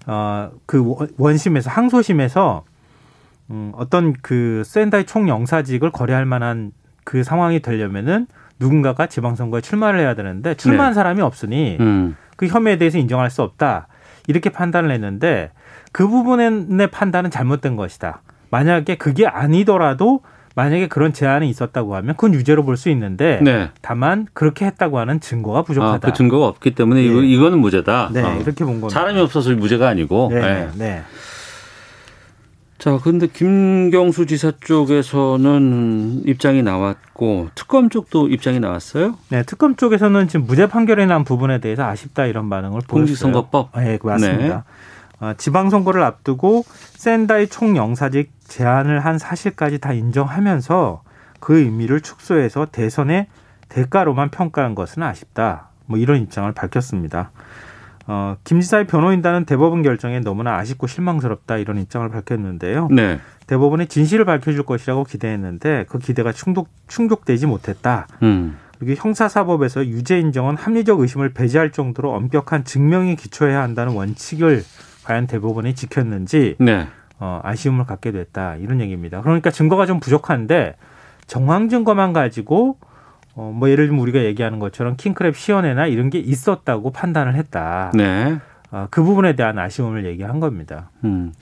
어, 0.07 0.51
그 0.65 0.83
원- 0.87 1.09
원심에서 1.19 1.71
항소심에서 1.71 2.65
음, 3.51 3.73
어떤 3.77 4.15
그 4.23 4.63
샌다이 4.65 5.05
총영사직을 5.05 5.91
거래할 5.91 6.25
만한 6.25 6.73
그 7.05 7.23
상황이 7.23 7.61
되려면은 7.61 8.27
누군가가 8.59 9.07
지방선거에 9.07 9.61
출마를 9.61 10.01
해야 10.01 10.15
되는데 10.15 10.55
출마한 10.55 10.93
네. 10.93 10.95
사람이 10.95 11.21
없으니 11.21 11.77
음. 11.81 12.17
그 12.37 12.47
혐의에 12.47 12.79
대해서 12.79 12.97
인정할 12.99 13.31
수 13.31 13.43
없다. 13.43 13.89
이렇게 14.27 14.51
판단을 14.51 14.91
했는데 14.91 15.51
그 15.93 16.09
부분의 16.09 16.91
판단은 16.91 17.31
잘못된 17.31 17.77
것이다. 17.77 18.23
만약에 18.51 18.97
그게 18.97 19.27
아니더라도 19.27 20.21
만약에 20.57 20.89
그런 20.89 21.13
제안이 21.13 21.49
있었다고 21.51 21.95
하면 21.97 22.15
그건 22.17 22.33
유죄로 22.35 22.65
볼 22.65 22.77
수 22.79 22.89
있는데 22.91 23.39
네. 23.43 23.71
다만 23.83 24.27
그렇게 24.33 24.65
했다고 24.65 24.99
하는 24.99 25.21
증거가 25.21 25.61
아, 25.61 25.63
부족하다. 25.63 26.09
그 26.11 26.17
증거가 26.17 26.47
없기 26.47 26.75
때문에 26.75 27.03
이거, 27.05 27.21
네. 27.21 27.27
이거는 27.29 27.59
무죄다. 27.59 28.11
네, 28.13 28.23
어. 28.23 28.35
이렇게 28.41 28.65
본 28.65 28.81
겁니다. 28.81 28.89
사람이 28.89 29.21
없어서 29.21 29.51
무죄가 29.51 29.87
아니고. 29.89 30.31
네, 30.33 30.41
네. 30.41 30.69
네. 30.77 31.03
자, 32.79 32.99
근데 33.03 33.27
김경수 33.27 34.27
지사 34.27 34.53
쪽에서는 34.61 36.23
입장이 36.27 36.63
나왔고 36.63 37.49
특검 37.55 37.89
쪽도 37.89 38.29
입장이 38.29 38.61
나왔어요. 38.61 39.17
네, 39.31 39.43
특검 39.43 39.77
쪽에서는 39.77 40.29
지금 40.29 40.47
무죄 40.47 40.67
판결이 40.67 41.07
난 41.07 41.25
부분에 41.25 41.59
대해서 41.61 41.85
아쉽다 41.85 42.27
이런 42.27 42.49
반응을 42.51 42.81
보였어요. 42.87 42.87
공직선거법. 42.89 43.71
네, 43.77 43.99
맞습니다. 44.03 44.65
어, 45.21 45.33
지방선거를 45.37 46.03
앞두고 46.03 46.65
샌다이 46.97 47.47
총영사직 47.49 48.31
제안을 48.49 49.01
한 49.05 49.19
사실까지 49.19 49.79
다 49.79 49.93
인정하면서 49.93 51.03
그 51.41 51.59
의미를 51.59 52.01
축소해서 52.01 52.67
대선의 52.67 53.27
대가로만 53.69 54.31
평가한 54.31 54.75
것은 54.75 55.03
아쉽다. 55.03 55.69
뭐 55.87 55.99
이런 55.99 56.21
입장을 56.23 56.51
밝혔습니다. 56.53 57.31
어, 58.09 58.37
김 58.45 58.61
지사의 58.61 58.87
변호인단은 58.87 59.45
대법원 59.45 59.83
결정에 59.83 60.21
너무나 60.21 60.57
아쉽고 60.59 60.87
실망스럽다 60.87 61.59
이런 61.59 61.79
입장을 61.79 62.09
밝혔는데요. 62.09 62.89
네. 62.91 63.19
대법원이 63.47 63.87
진실을 63.87 64.25
밝혀줄 64.25 64.65
것이라고 64.65 65.05
기대했는데 65.05 65.87
그 65.89 65.99
기대가 65.99 66.33
충족, 66.33 66.69
충족되지 66.89 67.47
못했다. 67.47 68.07
음. 68.23 68.59
그리고 68.79 69.01
형사사법에서 69.01 69.87
유죄 69.87 70.19
인정은 70.19 70.57
합리적 70.57 71.01
의심을 71.01 71.33
배제할 71.33 71.73
정도로 71.73 72.13
엄격한 72.13 72.65
증명이 72.65 73.17
기초해야 73.17 73.63
한다는 73.63 73.95
원칙을 73.95 74.63
과연 75.05 75.27
대법원이 75.27 75.75
지켰는지 75.75 76.57
네. 76.59 76.89
어, 77.19 77.41
아쉬움을 77.43 77.87
갖게 77.87 78.13
됐다 78.13 78.57
이런 78.57 78.81
얘기입니다. 78.81 79.23
그러니까 79.23 79.51
증거가 79.51 79.87
좀 79.87 80.01
부족한데 80.01 80.77
정황 81.27 81.69
증거만 81.69 82.13
가지고 82.13 82.79
어, 83.35 83.53
뭐 83.55 83.71
예를 83.71 83.87
들면 83.87 84.01
우리가 84.01 84.25
얘기하는 84.25 84.59
것처럼 84.59 84.97
킹크랩 84.97 85.35
시연회나 85.35 85.87
이런 85.87 86.11
게 86.11 86.19
있었다고 86.19 86.91
판단을 86.93 87.35
했다. 87.35 87.93
네. 87.95 88.39
어, 88.71 88.89
그 88.91 89.03
부분에 89.03 89.37
대한 89.37 89.59
아쉬움을 89.59 90.07
얘기한 90.07 90.41
겁니다. 90.41 90.91
음. 91.05 91.33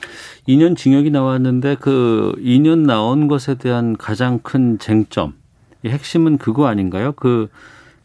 2년 0.49 0.77
징역이 0.77 1.11
나왔는데 1.11 1.77
그 1.81 2.35
2년 2.39 2.81
나온 2.81 3.29
것에 3.29 3.55
대한 3.55 3.97
가장 3.97 4.41
큰 4.41 4.79
쟁점, 4.79 5.35
이 5.83 5.89
핵심은 5.89 6.39
그거 6.39 6.67
아닌가요? 6.67 7.13
그 7.13 7.49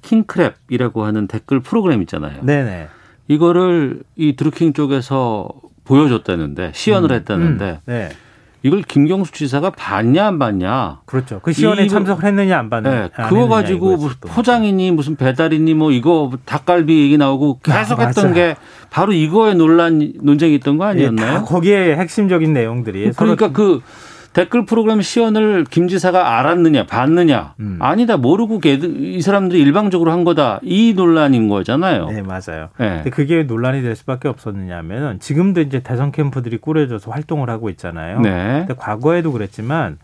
킹크랩이라고 0.03 1.01
하는 1.01 1.27
댓글 1.27 1.59
프로그램 1.59 2.01
있잖아요. 2.01 2.41
네네. 2.43 2.87
이거를 3.27 4.01
이 4.15 4.35
드루킹 4.35 4.73
쪽에서 4.73 5.49
보여줬다는데 5.89 6.71
시연을 6.73 7.11
음, 7.11 7.15
했다는데 7.15 7.65
음, 7.65 7.77
네. 7.85 8.09
이걸 8.61 8.81
김경수 8.81 9.31
지사가 9.31 9.69
봤냐 9.69 10.27
안 10.27 10.37
봤냐? 10.37 10.99
그렇죠. 11.05 11.39
그 11.41 11.53
시연에 11.53 11.83
이거- 11.83 11.93
참석을 11.93 12.25
했느냐 12.25 12.59
안 12.59 12.69
봤느냐. 12.69 12.95
네, 13.03 13.09
안 13.15 13.29
그거 13.29 13.47
가지고 13.47 13.95
무슨 13.95 14.17
또. 14.19 14.27
포장이니 14.27 14.91
무슨 14.91 15.15
배달이니 15.15 15.73
뭐 15.75 15.91
이거 15.93 16.31
닭갈비 16.45 17.01
얘기 17.03 17.17
나오고 17.17 17.61
아, 17.69 17.79
계속했던 17.79 18.23
맞아요. 18.25 18.33
게 18.35 18.55
바로 18.89 19.13
이거에 19.13 19.53
논란 19.53 20.11
논쟁이 20.21 20.55
있던 20.55 20.77
거 20.77 20.85
예, 20.85 20.89
아니었나요? 20.89 21.33
다 21.39 21.43
거기에 21.45 21.95
핵심적인 21.95 22.51
내용들이 22.51 23.11
그러니까 23.15 23.51
그 23.53 23.81
댓글 24.39 24.65
프로그램 24.65 25.01
시연을 25.01 25.65
김 25.69 25.89
지사가 25.89 26.39
알았느냐 26.39 26.85
봤느냐 26.85 27.55
음. 27.59 27.77
아니다 27.81 28.15
모르고 28.15 28.61
이 28.63 29.21
사람들이 29.21 29.59
일방적으로 29.61 30.13
한 30.13 30.23
거다 30.23 30.61
이 30.63 30.93
논란인 30.95 31.49
거잖아요. 31.49 32.05
네, 32.05 32.21
맞아요. 32.21 32.69
네. 32.77 32.95
근데 32.95 33.09
그게 33.09 33.43
논란이 33.43 33.81
될 33.81 33.97
수밖에 33.97 34.29
없었느냐면은 34.29 35.19
지금도 35.19 35.59
이제 35.59 35.81
대선 35.81 36.13
캠프들이 36.13 36.57
꾸려져서 36.57 37.11
활동을 37.11 37.49
하고 37.49 37.69
있잖아요. 37.71 38.21
네. 38.21 38.59
근데 38.59 38.75
과거에도 38.77 39.33
그랬지만 39.33 39.97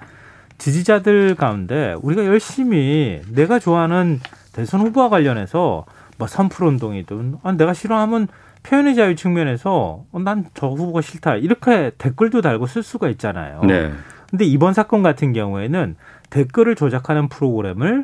지지자들 0.57 1.35
가운데 1.35 1.95
우리가 2.01 2.25
열심히 2.25 3.21
내가 3.33 3.57
좋아하는 3.57 4.19
대선 4.51 4.81
후보와 4.81 5.07
관련해서 5.07 5.85
뭐 6.17 6.27
선풀 6.27 6.67
운동이든 6.67 7.37
아, 7.41 7.53
내가 7.53 7.73
싫어하면 7.73 8.27
표현의 8.63 8.95
자유 8.95 9.15
측면에서 9.15 10.03
어, 10.11 10.19
난저 10.19 10.67
후보가 10.67 10.99
싫다 10.99 11.35
이렇게 11.37 11.91
댓글도 11.97 12.41
달고 12.41 12.67
쓸 12.67 12.83
수가 12.83 13.07
있잖아요. 13.07 13.61
네. 13.63 13.93
근데 14.35 14.43
이번 14.43 14.73
사건 14.73 15.01
같은 15.01 15.31
경우에는 15.31 15.95
댓글을 16.29 16.75
조작하는 16.75 17.29
프로그램을 17.29 18.03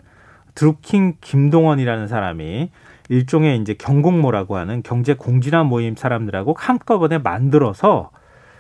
드루킹 0.56 1.16
김동원이라는 1.20 2.08
사람이 2.08 2.70
일종의 3.10 3.60
이제 3.60 3.74
경공모라고 3.74 4.56
하는 4.56 4.82
경제 4.82 5.14
공진화 5.14 5.66
모임 5.66 5.98
사람들하고 5.98 6.56
한꺼번에 6.58 7.18
만들어서 7.18 8.12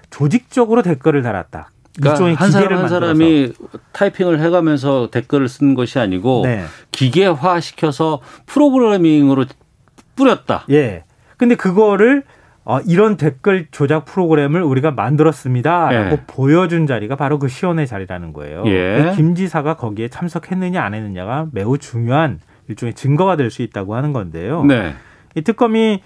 조직적으로 0.10 0.82
댓글을 0.82 1.22
달았다. 1.22 1.70
그러니까 1.96 2.12
일종의 2.12 2.36
한 2.36 2.48
기계를 2.50 2.68
사람 2.68 2.74
한 2.74 2.82
만들어서. 2.82 3.06
사람이 3.06 3.54
타이핑을 3.94 4.42
해가면서 4.42 5.10
댓글을 5.10 5.48
쓰는 5.48 5.74
것이 5.74 5.98
아니고 5.98 6.42
네. 6.44 6.66
기계화 6.92 7.62
시켜서 7.62 8.20
프로그래밍으로 8.48 9.46
뿌렸다. 10.18 10.66
예. 10.72 11.06
근데 11.38 11.56
그거를 11.56 12.24
어, 12.64 12.80
이런 12.82 13.18
댓글 13.18 13.68
조작 13.72 14.06
프로그램을 14.06 14.62
우리가 14.62 14.92
만들었습니다라고 14.92 16.12
예. 16.12 16.24
보여준 16.28 16.86
자리가 16.86 17.16
바로 17.16 17.40
그 17.40 17.48
시연의 17.48 17.88
자리라는 17.88 18.34
거예요. 18.34 18.64
예. 18.68 19.14
김 19.16 19.34
지사가 19.34 19.76
거기에 19.76 20.10
참석했느냐 20.10 20.82
안 20.84 20.94
했느냐가 20.94 21.48
매우 21.52 21.78
중요한 21.80 22.40
일종의 22.68 22.94
증거가 22.94 23.36
될 23.36 23.50
수 23.50 23.64
있다고 23.64 23.96
하는 23.96 24.14
건데요. 24.14 24.64
네. 24.66 24.94
이 25.36 25.42
특검이 25.42 26.02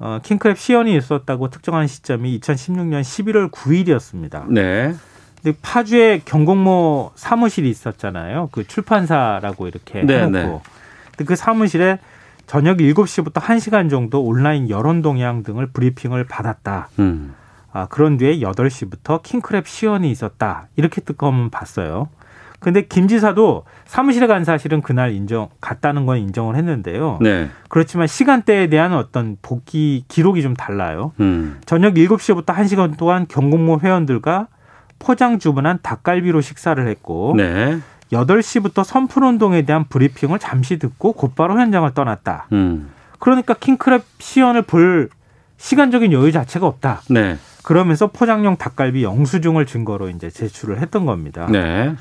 어, 0.00 0.20
킹크랩 0.22 0.56
시연이 0.56 0.96
있었다고 0.96 1.50
특정한 1.50 1.86
시점이 1.86 2.38
2016년 2.40 3.02
11월 3.02 3.50
9일이었습니다. 3.50 4.46
네. 4.50 4.94
근데 5.42 5.58
파주에 5.62 6.22
경공모 6.24 7.12
사무실이 7.16 7.68
있었잖아요. 7.68 8.48
그 8.50 8.66
출판사라고 8.66 9.68
이렇게 9.68 10.02
네, 10.02 10.22
해놓고. 10.22 10.30
네. 10.32 10.60
근데 11.10 11.24
그 11.24 11.36
사무실에 11.36 11.98
저녁 12.48 12.78
7시부터 12.78 13.34
1시간 13.34 13.90
정도 13.90 14.24
온라인 14.24 14.70
여론 14.70 15.02
동향 15.02 15.42
등을 15.42 15.66
브리핑을 15.66 16.24
받았다. 16.24 16.88
음. 16.98 17.34
아, 17.70 17.86
그런 17.86 18.16
뒤에 18.16 18.40
8시부터 18.40 19.22
킹크랩 19.22 19.66
시연이 19.66 20.10
있었다. 20.10 20.68
이렇게 20.74 21.02
특검은 21.02 21.50
봤어요. 21.50 22.08
근데 22.58 22.86
김 22.86 23.06
지사도 23.06 23.64
사무실에 23.84 24.26
간 24.26 24.44
사실은 24.44 24.80
그날 24.80 25.12
인정 25.12 25.48
갔다는 25.60 26.06
건 26.06 26.16
인정을 26.16 26.56
했는데요. 26.56 27.18
네. 27.20 27.50
그렇지만 27.68 28.06
시간대에 28.06 28.68
대한 28.68 28.94
어떤 28.94 29.36
복귀 29.42 30.04
기록이 30.08 30.40
좀 30.42 30.54
달라요. 30.54 31.12
음. 31.20 31.60
저녁 31.66 31.94
7시부터 31.94 32.46
1시간 32.46 32.96
동안 32.96 33.26
경공모 33.28 33.80
회원들과 33.80 34.48
포장 34.98 35.38
주문한 35.38 35.80
닭갈비로 35.82 36.40
식사를 36.40 36.84
했고 36.88 37.34
네. 37.36 37.78
8시부터 38.12 38.84
선풀운동에 38.84 39.62
대한 39.62 39.84
브리핑을 39.84 40.38
잠시 40.38 40.78
듣고 40.78 41.12
곧바로 41.12 41.58
현장을 41.58 41.92
떠났다. 41.94 42.46
음. 42.52 42.90
그러니까 43.18 43.54
킹크랩 43.54 44.02
시연을 44.18 44.62
볼 44.62 45.10
시간적인 45.56 46.12
여유 46.12 46.32
자체가 46.32 46.66
없다. 46.66 47.02
네. 47.10 47.36
그러면서 47.62 48.06
포장용 48.06 48.56
닭갈비 48.56 49.02
영수증을 49.02 49.66
증거로 49.66 50.08
이제 50.08 50.30
제출을 50.30 50.80
했던 50.80 51.04
겁니다. 51.04 51.46
네. 51.50 51.94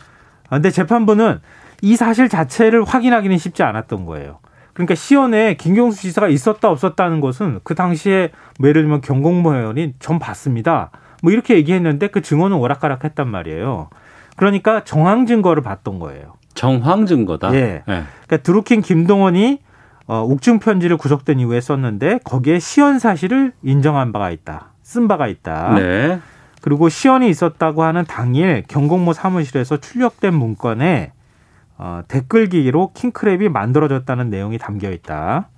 아, 0.49 0.55
근데 0.55 0.69
재판부는 0.69 1.39
이 1.81 1.95
사실 1.95 2.29
자체를 2.29 2.83
확인하기는 2.83 3.37
쉽지 3.37 3.63
않았던 3.63 4.05
거예요. 4.05 4.39
그러니까 4.73 4.95
시연에 4.95 5.55
김경수 5.55 6.01
지사가 6.03 6.27
있었다 6.27 6.69
없었다는 6.69 7.19
것은 7.19 7.59
그 7.63 7.73
당시에 7.73 8.29
뭐 8.59 8.69
예를 8.69 8.83
들면 8.83 9.01
경공모 9.01 9.55
회원이 9.55 9.95
전 9.99 10.19
봤습니다. 10.19 10.91
뭐 11.23 11.31
이렇게 11.31 11.55
얘기했는데 11.55 12.07
그 12.07 12.21
증언은 12.21 12.57
오락가락했단 12.57 13.27
말이에요. 13.27 13.89
그러니까 14.38 14.83
정황 14.85 15.25
증거를 15.25 15.61
봤던 15.61 15.99
거예요. 15.99 16.33
정황 16.53 17.05
증거다. 17.05 17.53
예. 17.53 17.83
네. 17.85 18.03
그러니까 18.25 18.38
드루킹 18.43 18.81
김동원이 18.81 19.59
어, 20.07 20.23
옥중 20.23 20.59
편지를 20.59 20.95
구속된 20.95 21.39
이후에 21.39 21.59
썼는데 21.59 22.19
거기에 22.23 22.59
시연 22.59 22.97
사실을 22.97 23.51
인정한 23.61 24.13
바가 24.13 24.31
있다. 24.31 24.69
쓴 24.81 25.09
바가 25.09 25.27
있다. 25.27 25.73
네. 25.75 26.19
그리고 26.61 26.88
시연이 26.88 27.29
있었다고 27.29 27.83
하는 27.83 28.05
당일 28.05 28.63
경공모 28.67 29.13
사무실에서 29.13 29.77
출력된 29.77 30.33
문건에 30.33 31.11
어, 31.77 32.01
댓글 32.07 32.47
기기로 32.47 32.91
킹크랩이 32.95 33.49
만들어졌다는 33.49 34.29
내용이 34.29 34.57
담겨 34.57 34.91
있다. 34.91 35.49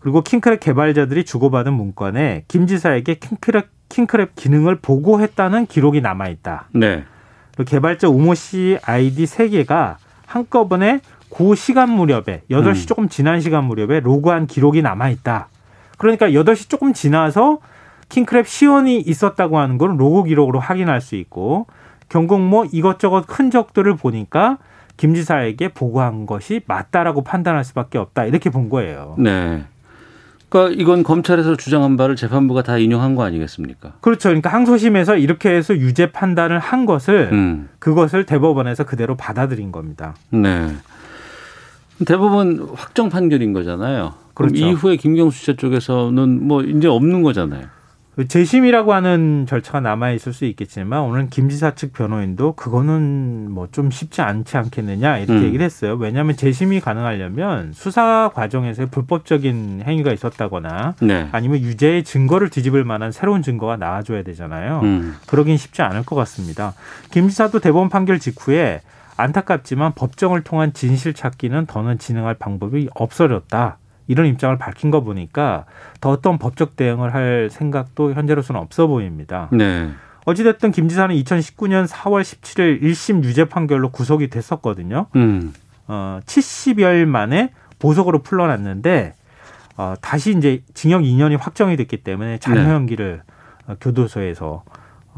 그리고 0.00 0.22
킹크랩 0.22 0.60
개발자들이 0.60 1.24
주고받은 1.24 1.72
문건에 1.72 2.44
김 2.48 2.66
지사에게 2.66 3.14
킹크랩, 3.14 3.66
킹크랩 3.88 4.30
기능을 4.36 4.76
보고했다는 4.76 5.66
기록이 5.66 6.00
남아 6.00 6.28
있다. 6.28 6.68
네. 6.72 7.04
개발자 7.64 8.08
우모 8.08 8.34
씨 8.34 8.78
아이디 8.82 9.26
세개가 9.26 9.98
한꺼번에 10.26 11.00
그 11.30 11.54
시간 11.54 11.90
무렵에 11.90 12.42
8시 12.50 12.82
음. 12.82 12.86
조금 12.86 13.08
지난 13.08 13.40
시간 13.40 13.64
무렵에 13.64 14.00
로그한 14.00 14.46
기록이 14.46 14.82
남아 14.82 15.10
있다. 15.10 15.48
그러니까 15.98 16.28
8시 16.28 16.68
조금 16.68 16.92
지나서 16.92 17.58
킹크랩 18.08 18.46
시연이 18.46 18.98
있었다고 19.00 19.58
하는 19.58 19.78
걸 19.78 20.00
로고 20.00 20.22
기록으로 20.24 20.60
확인할 20.60 21.00
수 21.00 21.16
있고 21.16 21.66
경공모 22.08 22.66
이것저것 22.72 23.24
흔적들을 23.28 23.96
보니까 23.96 24.58
김 24.96 25.14
지사에게 25.14 25.68
보고한 25.68 26.26
것이 26.26 26.62
맞다라고 26.66 27.22
판단할 27.22 27.64
수밖에 27.64 27.98
없다. 27.98 28.24
이렇게 28.24 28.48
본 28.50 28.70
거예요. 28.70 29.14
네. 29.18 29.64
그러니까 30.48 30.80
이건 30.80 31.02
검찰에서 31.02 31.56
주장한 31.56 31.96
바를 31.96 32.16
재판부가 32.16 32.62
다 32.62 32.78
인용한 32.78 33.14
거 33.14 33.24
아니겠습니까? 33.24 33.94
그렇죠. 34.00 34.28
그러니까 34.28 34.52
항소심에서 34.52 35.16
이렇게 35.16 35.50
해서 35.50 35.76
유죄 35.76 36.12
판단을 36.12 36.58
한 36.58 36.86
것을 36.86 37.30
음. 37.32 37.68
그것을 37.78 38.24
대법원에서 38.26 38.84
그대로 38.84 39.16
받아들인 39.16 39.72
겁니다. 39.72 40.14
네. 40.30 40.74
대법원 42.04 42.68
확정 42.74 43.08
판결인 43.08 43.52
거잖아요. 43.52 44.14
그럼 44.34 44.50
그렇죠. 44.50 44.66
이후에 44.66 44.96
김경수 44.96 45.40
지사 45.40 45.54
쪽에서는 45.56 46.46
뭐 46.46 46.62
이제 46.62 46.88
없는 46.88 47.22
거잖아요. 47.22 47.66
그 48.16 48.26
재심이라고 48.26 48.94
하는 48.94 49.44
절차가 49.46 49.80
남아 49.80 50.12
있을 50.12 50.32
수 50.32 50.46
있겠지만 50.46 51.02
오늘 51.02 51.28
김 51.28 51.50
지사 51.50 51.74
측 51.74 51.92
변호인도 51.92 52.54
그거는 52.54 53.50
뭐 53.50 53.66
좀 53.76 53.90
쉽지 53.90 54.22
않지 54.22 54.56
않겠느냐 54.56 55.18
이렇게 55.18 55.34
음. 55.34 55.44
얘기를 55.44 55.62
했어요. 55.62 55.96
왜냐하면 56.00 56.34
재심이 56.36 56.80
가능하려면 56.80 57.72
수사 57.74 58.30
과정에서 58.32 58.86
불법적인 58.86 59.82
행위가 59.84 60.12
있었다거나 60.12 60.94
네. 61.02 61.28
아니면 61.32 61.60
유죄의 61.60 62.04
증거를 62.04 62.48
뒤집을 62.48 62.84
만한 62.84 63.12
새로운 63.12 63.42
증거가 63.42 63.76
나와줘야 63.76 64.22
되잖아요. 64.22 64.80
음. 64.82 65.16
그러긴 65.26 65.58
쉽지 65.58 65.82
않을 65.82 66.04
것 66.04 66.16
같습니다. 66.16 66.72
김 67.10 67.28
지사도 67.28 67.58
대법원 67.58 67.90
판결 67.90 68.18
직후에 68.18 68.80
안타깝지만 69.18 69.92
법정을 69.94 70.42
통한 70.42 70.72
진실 70.72 71.12
찾기는 71.12 71.66
더는 71.66 71.98
진행할 71.98 72.34
방법이 72.34 72.88
없어졌다. 72.94 73.76
이런 74.06 74.26
입장을 74.26 74.56
밝힌 74.58 74.90
거 74.90 75.00
보니까 75.02 75.64
더 76.00 76.10
어떤 76.10 76.38
법적 76.38 76.76
대응을 76.76 77.14
할 77.14 77.48
생각도 77.50 78.14
현재로서는 78.14 78.60
없어 78.60 78.86
보입니다. 78.86 79.48
네. 79.52 79.90
어찌됐든 80.24 80.72
김 80.72 80.88
지사는 80.88 81.14
2019년 81.14 81.86
4월 81.86 82.22
17일 82.22 82.82
1심 82.82 83.22
유죄 83.22 83.44
판결로 83.44 83.90
구속이 83.90 84.28
됐었거든요. 84.28 85.06
음. 85.14 85.54
어, 85.86 86.20
70여일 86.26 87.04
만에 87.04 87.52
보석으로 87.78 88.22
풀려났는데 88.22 89.14
어, 89.76 89.94
다시 90.00 90.36
이제 90.36 90.62
징역 90.74 91.02
2년이 91.02 91.38
확정이 91.38 91.76
됐기 91.76 91.98
때문에 91.98 92.38
자녀 92.38 92.62
네. 92.62 92.70
형기를 92.70 93.22
어, 93.66 93.76
교도소에서 93.80 94.64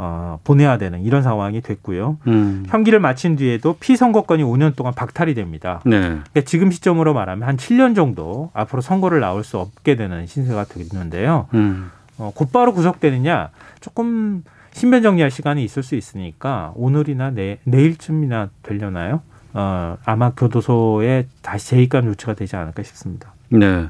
어, 0.01 0.39
보내야 0.45 0.79
되는 0.79 1.03
이런 1.03 1.23
상황이 1.23 1.61
됐고요. 1.61 2.19
음. 2.29 2.65
형기를 2.69 3.01
마친 3.01 3.35
뒤에도 3.35 3.77
피선거권이 3.81 4.45
5년 4.45 4.77
동안 4.77 4.95
박탈이 4.95 5.35
됩니다. 5.35 5.81
네. 5.85 5.99
그러니까 5.99 6.41
지금 6.47 6.71
시점으로 6.71 7.15
말하면 7.15 7.49
한 7.49 7.57
7년 7.57 7.97
정도 7.97 8.53
앞으로 8.55 8.81
선거를 8.81 9.19
나올 9.19 9.43
수 9.43 9.59
없게 9.59 9.97
되는 9.97 10.25
신세가 10.25 10.67
되는데요. 10.67 11.49
음. 11.55 11.91
어, 12.17 12.31
곧바로 12.33 12.73
구속되느냐 12.75 13.51
조금 13.81 14.45
신변 14.73 15.03
정리할 15.03 15.33
시간이 15.33 15.65
있을 15.65 15.83
수 15.83 15.97
있으니까 15.97 16.73
오늘이나 16.77 17.31
내, 17.31 17.59
내일쯤이나 17.65 18.51
되려나요? 18.63 19.23
어, 19.53 19.97
아마 20.05 20.31
교도소에 20.31 21.27
다시 21.43 21.71
재입감 21.71 22.05
조치가 22.05 22.35
되지 22.35 22.55
않을까 22.55 22.85
싶습니다. 22.85 23.35
네. 23.49 23.89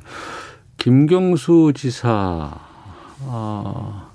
김경수 0.78 1.72
지사, 1.74 2.50
아, 3.26 4.07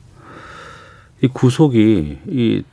이 1.24 1.28
구속이 1.30 2.20
이 2.28 2.64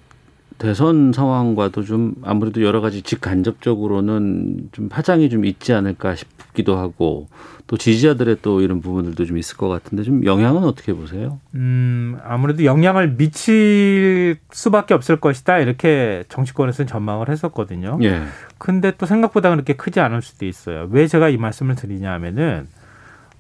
대선 0.59 1.13
상황과도 1.13 1.85
좀 1.85 2.17
아무래도 2.23 2.63
여러 2.63 2.81
가지 2.81 3.01
직간접적으로는 3.01 4.71
좀 4.73 4.89
파장이 4.89 5.31
좀 5.31 5.45
있지 5.45 5.73
않을까 5.73 6.17
싶기도 6.17 6.77
하고 6.77 7.29
또 7.69 7.77
지지자들의 7.77 8.39
또 8.43 8.61
이런 8.61 8.81
부분들도 8.81 9.25
좀 9.25 9.39
있을 9.39 9.57
것 9.57 9.69
같은데 9.69 10.03
좀 10.03 10.25
영향은 10.25 10.65
어떻게 10.65 10.93
보세요? 10.93 11.39
음, 11.55 12.19
아무래도 12.25 12.65
영향을 12.65 13.17
미칠 13.17 14.37
수밖에 14.51 14.95
없을 14.95 15.21
것이다. 15.21 15.61
이렇게 15.61 16.25
정치권에서는 16.29 16.89
전망을 16.89 17.29
했었거든요. 17.29 18.01
예. 18.03 18.23
근데 18.59 18.93
또 18.99 19.07
생각보다 19.07 19.51
그렇게 19.51 19.75
크지 19.75 20.01
않을 20.01 20.23
수도 20.23 20.45
있어요. 20.45 20.89
왜 20.91 21.07
제가 21.07 21.29
이 21.29 21.37
말씀을 21.37 21.77
드리냐 21.77 22.13
하면은, 22.15 22.67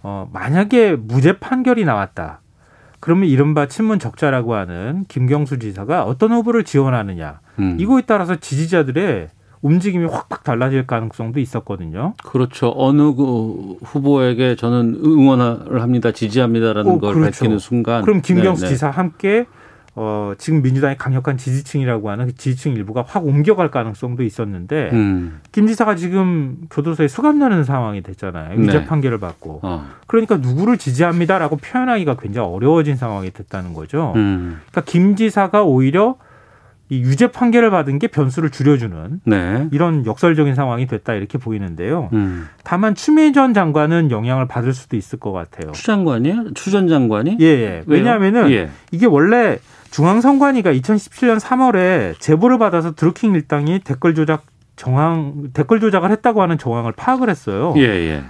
어, 0.05 0.31
만약에 0.33 0.95
무죄 0.95 1.39
판결이 1.41 1.85
나왔다. 1.85 2.41
그러면 3.01 3.28
이른바 3.28 3.66
친문 3.66 3.98
적자라고 3.98 4.55
하는 4.55 5.05
김경수 5.09 5.59
지사가 5.59 6.05
어떤 6.05 6.32
후보를 6.32 6.64
지원하느냐. 6.64 7.40
음. 7.59 7.76
이거에 7.80 8.03
따라서 8.07 8.36
지지자들의 8.36 9.28
움직임이 9.62 10.07
확확 10.07 10.42
달라질 10.42 10.86
가능성도 10.86 11.40
있었거든요. 11.40 12.14
그렇죠. 12.24 12.72
어느 12.76 13.14
그 13.14 13.76
후보에게 13.82 14.57
저는 14.57 15.01
응원을 15.05 15.82
합니다, 15.82 16.12
지지합니다라는 16.12 16.92
어, 16.92 16.98
걸 16.98 17.14
그렇죠. 17.14 17.40
밝히는 17.40 17.59
순간. 17.59 18.03
그럼 18.03 18.22
김경수 18.22 18.62
네, 18.62 18.68
네. 18.68 18.74
지사 18.74 18.90
함께 18.90 19.46
어, 20.03 20.32
지금 20.38 20.62
민주당의 20.62 20.96
강력한 20.96 21.36
지지층이라고 21.36 22.09
하는 22.09 22.24
그 22.28 22.34
지지층 22.34 22.72
일부가 22.72 23.05
확 23.07 23.26
옮겨갈 23.26 23.70
가능성도 23.70 24.22
있었는데 24.22 24.88
음. 24.94 25.40
김 25.53 25.66
지사가 25.66 25.94
지금 25.94 26.57
교도소에 26.70 27.07
수감나는 27.07 27.64
상황이 27.64 28.03
됐잖아요. 28.03 28.59
유죄 28.59 28.78
네. 28.78 28.86
판결을 28.86 29.20
받고. 29.20 29.61
어. 29.62 29.84
그러니까 30.07 30.38
누구를 30.38 30.78
지지합니다라고 30.78 31.59
표현하기가 31.59 32.16
굉장히 32.16 32.48
어려워진 32.48 32.96
상황이 32.96 33.30
됐다는 33.30 33.74
거죠. 33.74 34.14
음. 34.16 34.61
그러니까 34.70 34.90
김 34.90 35.16
지사가 35.16 35.64
오히려 35.64 36.16
이 36.88 37.01
유죄 37.03 37.26
판결을 37.30 37.70
받은 37.70 37.98
게 37.98 38.07
변수를 38.07 38.48
줄여주는 38.48 39.20
네. 39.24 39.68
이런 39.70 40.07
역설적인 40.07 40.55
상황이 40.55 40.86
됐다 40.86 41.12
이렇게 41.12 41.36
보이는데요. 41.36 42.09
음. 42.14 42.48
다만 42.64 42.94
추미애 42.94 43.32
전 43.32 43.53
장관은 43.53 44.11
영향을 44.11 44.48
받을 44.48 44.72
수도 44.72 44.96
있을 44.96 45.18
것 45.20 45.30
같아요. 45.30 45.72
추 45.72 45.84
장관이요? 45.84 46.55
추 46.55 46.70
전 46.70 46.88
장관이? 46.88 47.36
예, 47.40 47.44
예. 47.44 47.82
왜냐하면은 47.86 48.51
예. 48.51 48.70
이게 48.92 49.05
원래 49.05 49.59
중앙선관위가 49.91 50.72
2017년 50.72 51.41
3월에 51.41 52.18
제보를 52.20 52.59
받아서 52.59 52.95
드루킹 52.95 53.34
일당이 53.34 53.80
댓글 53.80 54.14
조작 54.14 54.45
정황 54.76 55.51
댓글 55.53 55.80
조작을 55.80 56.11
했다고 56.11 56.41
하는 56.43 56.57
정황을 56.57 56.93
파악을 56.93 57.28
했어요. 57.28 57.74
예, 57.76 57.82
예. 57.82 58.24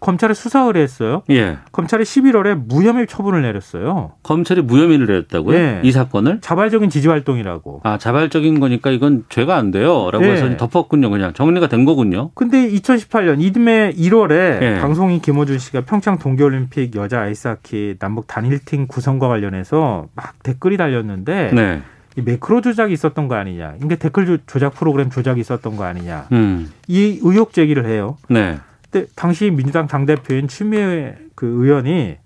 검찰에 0.00 0.32
수사 0.34 0.60
의뢰했어요. 0.62 1.22
예. 1.30 1.58
검찰이 1.72 2.04
11월에 2.04 2.54
무혐의 2.66 3.06
처분을 3.06 3.42
내렸어요. 3.42 4.12
검찰이 4.22 4.62
무혐의를 4.62 5.06
내렸다고요? 5.06 5.56
예. 5.56 5.80
이 5.84 5.92
사건을? 5.92 6.40
자발적인 6.40 6.88
지지 6.90 7.08
활동이라고. 7.08 7.82
아, 7.84 7.98
자발적인 7.98 8.60
거니까 8.60 8.90
이건 8.90 9.24
죄가 9.28 9.56
안 9.56 9.70
돼요. 9.70 10.10
라고 10.10 10.24
예. 10.26 10.30
해서 10.32 10.56
덮었군요. 10.56 11.10
그냥 11.10 11.32
정리가 11.34 11.68
된 11.68 11.84
거군요. 11.84 12.30
근데 12.34 12.68
2018년 12.70 13.40
이듬해 13.42 13.92
1월에 13.92 14.32
예. 14.62 14.78
방송인 14.80 15.20
김호준 15.20 15.58
씨가 15.58 15.82
평창 15.82 16.18
동계 16.18 16.42
올림픽 16.44 16.94
여자 16.96 17.20
아이스하키 17.20 17.96
남북 17.98 18.26
단일팀 18.26 18.86
구성과 18.88 19.28
관련해서 19.28 20.06
막 20.14 20.42
댓글이 20.42 20.76
달렸는데 20.78 21.50
네. 21.52 21.82
이 22.16 22.22
매크로 22.22 22.60
조작이 22.62 22.92
있었던 22.92 23.28
거 23.28 23.36
아니냐. 23.36 23.74
이게 23.84 23.96
댓글 23.96 24.26
조- 24.26 24.38
조작 24.46 24.74
프로그램 24.74 25.10
조작이 25.10 25.40
있었던 25.40 25.76
거 25.76 25.84
아니냐. 25.84 26.26
음. 26.32 26.70
이 26.88 27.20
의혹 27.22 27.52
제기를 27.52 27.86
해요. 27.86 28.16
네. 28.28 28.58
근데 28.90 29.06
당시 29.14 29.50
민주당 29.50 29.86
당대표인 29.86 30.48
추미애 30.48 31.16
그 31.34 31.46
의원이 31.46 32.16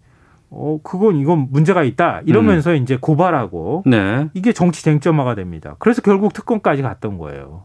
어 0.50 0.78
그건 0.82 1.16
이건 1.16 1.48
문제가 1.50 1.82
있다 1.82 2.22
이러면서 2.26 2.74
이제 2.74 2.96
고발하고 3.00 3.82
네. 3.86 4.28
이게 4.34 4.52
정치 4.52 4.82
쟁점화가 4.84 5.34
됩니다. 5.34 5.76
그래서 5.78 6.00
결국 6.00 6.32
특검까지 6.32 6.82
갔던 6.82 7.18
거예요. 7.18 7.64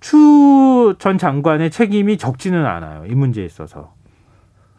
추 0.00 0.72
전 0.98 1.18
장관의 1.18 1.70
책임이 1.70 2.18
적지는 2.18 2.66
않아요. 2.66 3.04
이 3.08 3.14
문제에 3.14 3.44
있어서. 3.44 3.94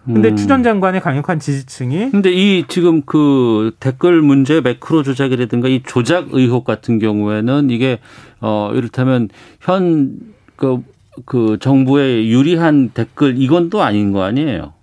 근데 0.05 0.29
음. 0.29 0.35
추전 0.35 0.63
장관의 0.63 0.99
강력한 0.99 1.39
지지층이 1.39 2.11
근데 2.11 2.29
이 2.29 2.65
지금 2.67 3.03
그 3.03 3.71
댓글 3.79 4.21
문제 4.21 4.59
매크로 4.59 5.01
조작이라든가 5.01 5.69
이 5.69 5.81
조작 5.81 6.33
의혹 6.33 6.65
같은 6.65 6.99
경우에는 6.99 7.69
이게 7.69 7.99
어 8.41 8.71
이를테면 8.73 9.29
현그 9.61 10.83
그 11.25 11.57
정부에 11.59 12.27
유리한 12.27 12.89
댓글 12.89 13.37
이건 13.37 13.69
또 13.69 13.81
아닌 13.83 14.11
거 14.11 14.23
아니에요? 14.23 14.73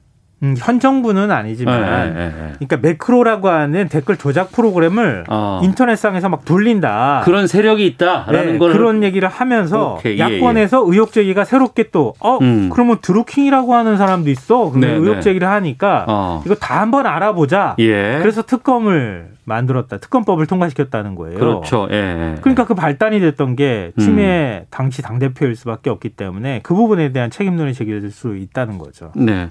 음, 0.43 0.55
현 0.59 0.81
정부는 0.81 1.31
아니지만, 1.31 1.83
예, 1.83 2.21
예, 2.21 2.25
예. 2.27 2.53
그러니까 2.55 2.77
매크로라고 2.79 3.49
하는 3.49 3.89
댓글 3.89 4.17
조작 4.17 4.53
프로그램을 4.53 5.25
어. 5.29 5.61
인터넷상에서 5.63 6.29
막 6.31 6.45
돌린다. 6.45 7.23
그런 7.25 7.47
세력이 7.47 7.85
있다라는 7.87 8.53
네, 8.53 8.59
걸 8.59 8.73
그런 8.73 9.03
얘기를 9.03 9.29
하면서 9.29 9.95
오케이, 9.95 10.19
예, 10.19 10.37
야권에서 10.39 10.85
의혹 10.87 11.13
제기가 11.13 11.45
새롭게 11.45 11.91
또 11.91 12.15
어, 12.21 12.39
음. 12.41 12.71
그러면 12.73 12.99
드루킹이라고 13.03 13.75
하는 13.75 13.99
사람도 13.99 14.31
있어. 14.31 14.71
그럼 14.71 14.81
네, 14.81 14.93
의혹 14.93 15.17
네. 15.17 15.21
제기를 15.21 15.47
하니까 15.47 16.07
어. 16.09 16.43
이거 16.47 16.55
다 16.55 16.81
한번 16.81 17.07
알아보자. 17.07 17.77
예. 17.79 18.19
그래서 18.21 18.43
특검을 18.43 19.29
만들었다. 19.45 19.99
특검법을 19.99 20.47
통과시켰다는 20.47 21.17
거예요. 21.17 21.39
그렇죠. 21.39 21.89
예, 21.91 21.97
예. 21.97 22.35
그러니까 22.41 22.67
그 22.67 22.75
발단이 22.75 23.19
됐던 23.21 23.57
게 23.57 23.93
음. 23.99 24.01
추미애 24.01 24.65
당시 24.71 25.03
당 25.03 25.19
대표일 25.19 25.57
수밖에 25.57 25.91
없기 25.91 26.11
때문에 26.11 26.61
그 26.63 26.75
부분에 26.75 27.13
대한 27.13 27.31
책임론이 27.31 27.75
제기될 27.75 28.11
수 28.11 28.37
있다는 28.37 28.79
거죠. 28.79 29.11
네. 29.17 29.49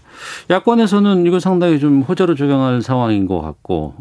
야권 0.50 0.79
에서는 0.80 1.26
이거 1.26 1.40
상당히 1.40 1.80
좀 1.80 2.02
호재로 2.02 2.36
적용할 2.36 2.82
상황인 2.82 3.28
것 3.28 3.42
같고, 3.42 3.94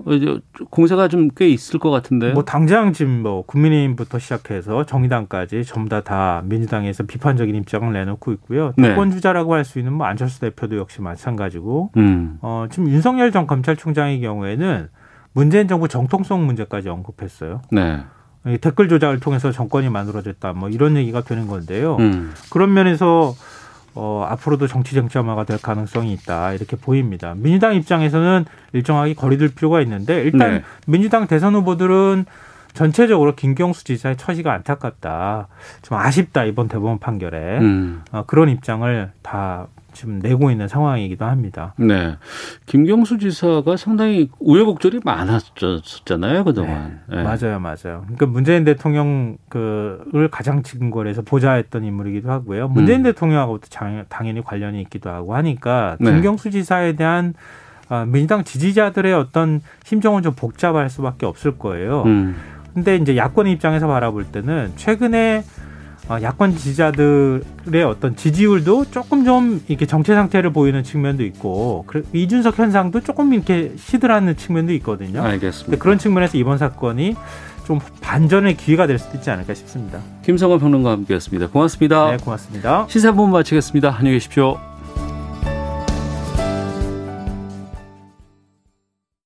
공세가 0.71 1.09
좀 1.09 1.29
꽤 1.37 1.49
있을 1.49 1.79
것 1.79 1.91
같은데. 1.91 2.33
뭐 2.33 2.45
당장 2.45 2.93
지금 2.93 3.23
뭐 3.23 3.43
국민의힘부터 3.43 4.19
시작해서 4.19 4.85
정의당까지 4.87 5.65
전부 5.65 5.89
다, 5.89 6.01
다 6.01 6.43
민주당에서 6.45 7.05
비판적인 7.05 7.55
입장을 7.55 7.93
내놓고 7.93 8.33
있고요. 8.33 8.73
네. 8.77 8.89
대권 8.89 9.11
주자라고 9.11 9.55
할 9.55 9.65
수 9.65 9.79
있는 9.79 9.93
뭐 9.93 10.07
안철수 10.07 10.41
대표도 10.41 10.77
역시 10.79 11.03
마찬가지고 11.03 11.91
음. 11.97 12.39
어, 12.41 12.67
지금 12.71 12.89
윤석열 12.89 13.31
전 13.33 13.47
검찰총장의 13.47 14.21
경우에는 14.21 14.89
문재인 15.35 15.69
정부 15.69 15.89
정통성 15.89 16.47
문제까지 16.47 16.89
언급했어요. 16.89 17.61
네. 17.71 18.01
이 18.47 18.57
댓글 18.59 18.89
조작을 18.89 19.21
통해서 19.21 19.53
정권이 19.53 19.91
만들어졌다. 19.91 20.53
뭐 20.55 20.69
이런 20.71 20.97
얘기가 20.97 21.21
되는 21.23 21.47
건데요. 21.47 21.97
음. 22.01 22.33
그런 22.51 22.73
면에서 22.73 23.35
어, 24.01 24.25
앞으로도 24.29 24.69
정치 24.69 24.95
쟁점화가 24.95 25.43
될 25.43 25.61
가능성이 25.61 26.13
있다 26.13 26.53
이렇게 26.53 26.77
보입니다. 26.77 27.35
민주당 27.37 27.75
입장에서는 27.75 28.45
일정하게 28.73 29.15
거리둘 29.15 29.57
필요가 29.57 29.81
있는데 29.81 30.23
일단 30.23 30.53
네. 30.53 30.63
민주당 30.87 31.27
대선 31.27 31.57
후보들은 31.57 32.25
전체적으로 32.75 33.35
김경수 33.35 33.83
지사의 33.83 34.17
처지가 34.17 34.53
안타깝다, 34.53 35.49
좀 35.83 35.99
아쉽다 35.99 36.45
이번 36.45 36.69
대법원 36.69 37.01
판결에 37.01 37.59
음. 37.59 38.03
어, 38.13 38.23
그런 38.29 38.49
입장을 38.51 39.11
다 39.23 39.67
지금 39.99 40.21
내고 40.21 40.53
있는 40.53 40.69
상황이기도 40.69 41.25
합니다. 41.25 41.75
네. 41.77 42.15
김경수 42.67 43.19
지사가 43.19 43.77
상당히 43.77 44.31
우여곡절이 44.39 45.01
많았었잖아요, 45.05 46.45
그동안. 46.45 47.01
네. 47.09 47.21
맞아요, 47.25 47.59
맞아요. 47.59 48.03
그러니까 48.05 48.27
문재인 48.27 48.63
대통령 48.65 49.39
그를 49.49 50.29
가장 50.31 50.63
직근거리에서 50.63 51.23
보좌했던 51.23 51.83
인물이기도 51.83 52.31
하고요. 52.31 52.69
문재인 52.69 53.01
음. 53.01 53.03
대통령하고도 53.03 53.67
장- 53.71 54.05
당연히 54.09 54.41
관련이 54.45 54.81
있기도 54.83 55.11
하고 55.11 55.35
하니까 55.35 55.97
네. 55.99 56.13
김경수 56.13 56.53
지사에 56.53 56.93
대한 56.93 57.35
아, 57.89 58.05
민주당 58.05 58.45
지지자들의 58.45 59.13
어떤 59.15 59.63
심정은 59.83 60.23
좀 60.23 60.35
복잡할 60.35 60.91
수밖에 60.91 61.27
없을 61.27 61.59
거예요. 61.59 62.05
음. 62.05 62.37
근데 62.73 62.95
이제 62.95 63.17
야권 63.17 63.49
입장에서 63.49 63.89
바라볼 63.89 64.27
때는 64.27 64.75
최근에 64.77 65.39
어, 65.39 65.68
야권 66.11 66.57
지지자들의 66.57 67.85
어떤 67.87 68.17
지지율도 68.17 68.87
조금 68.91 69.25
좀 69.25 69.63
이렇게 69.69 69.87
정체 69.87 70.15
상태를 70.15 70.53
보이는 70.53 70.83
측면도 70.83 71.23
있고 71.25 71.85
이준석 72.13 72.59
현상도 72.59 73.01
조금 73.01 73.35
이렇게 73.35 73.73
시들하는 73.77 74.37
측면도 74.37 74.73
있거든요. 74.75 75.23
알겠습니다. 75.23 75.83
그런 75.83 75.99
측면에서 75.99 76.39
이번 76.39 76.59
사건이 76.59 77.15
좀 77.67 77.81
반전의 78.01 78.57
기회가 78.57 78.87
될 78.87 78.99
수도 78.99 79.19
있지 79.19 79.31
않을까 79.31 79.53
싶습니다. 79.53 80.01
김성원 80.25 80.59
평론가와 80.59 80.97
함께했습니다. 80.97 81.49
고맙습니다. 81.49 82.11
네, 82.13 82.17
고맙습니다. 82.17 82.87
시사본 82.89 83.31
마치겠습니다. 83.31 83.95
안녕히 83.95 84.17
계십시오. 84.17 84.59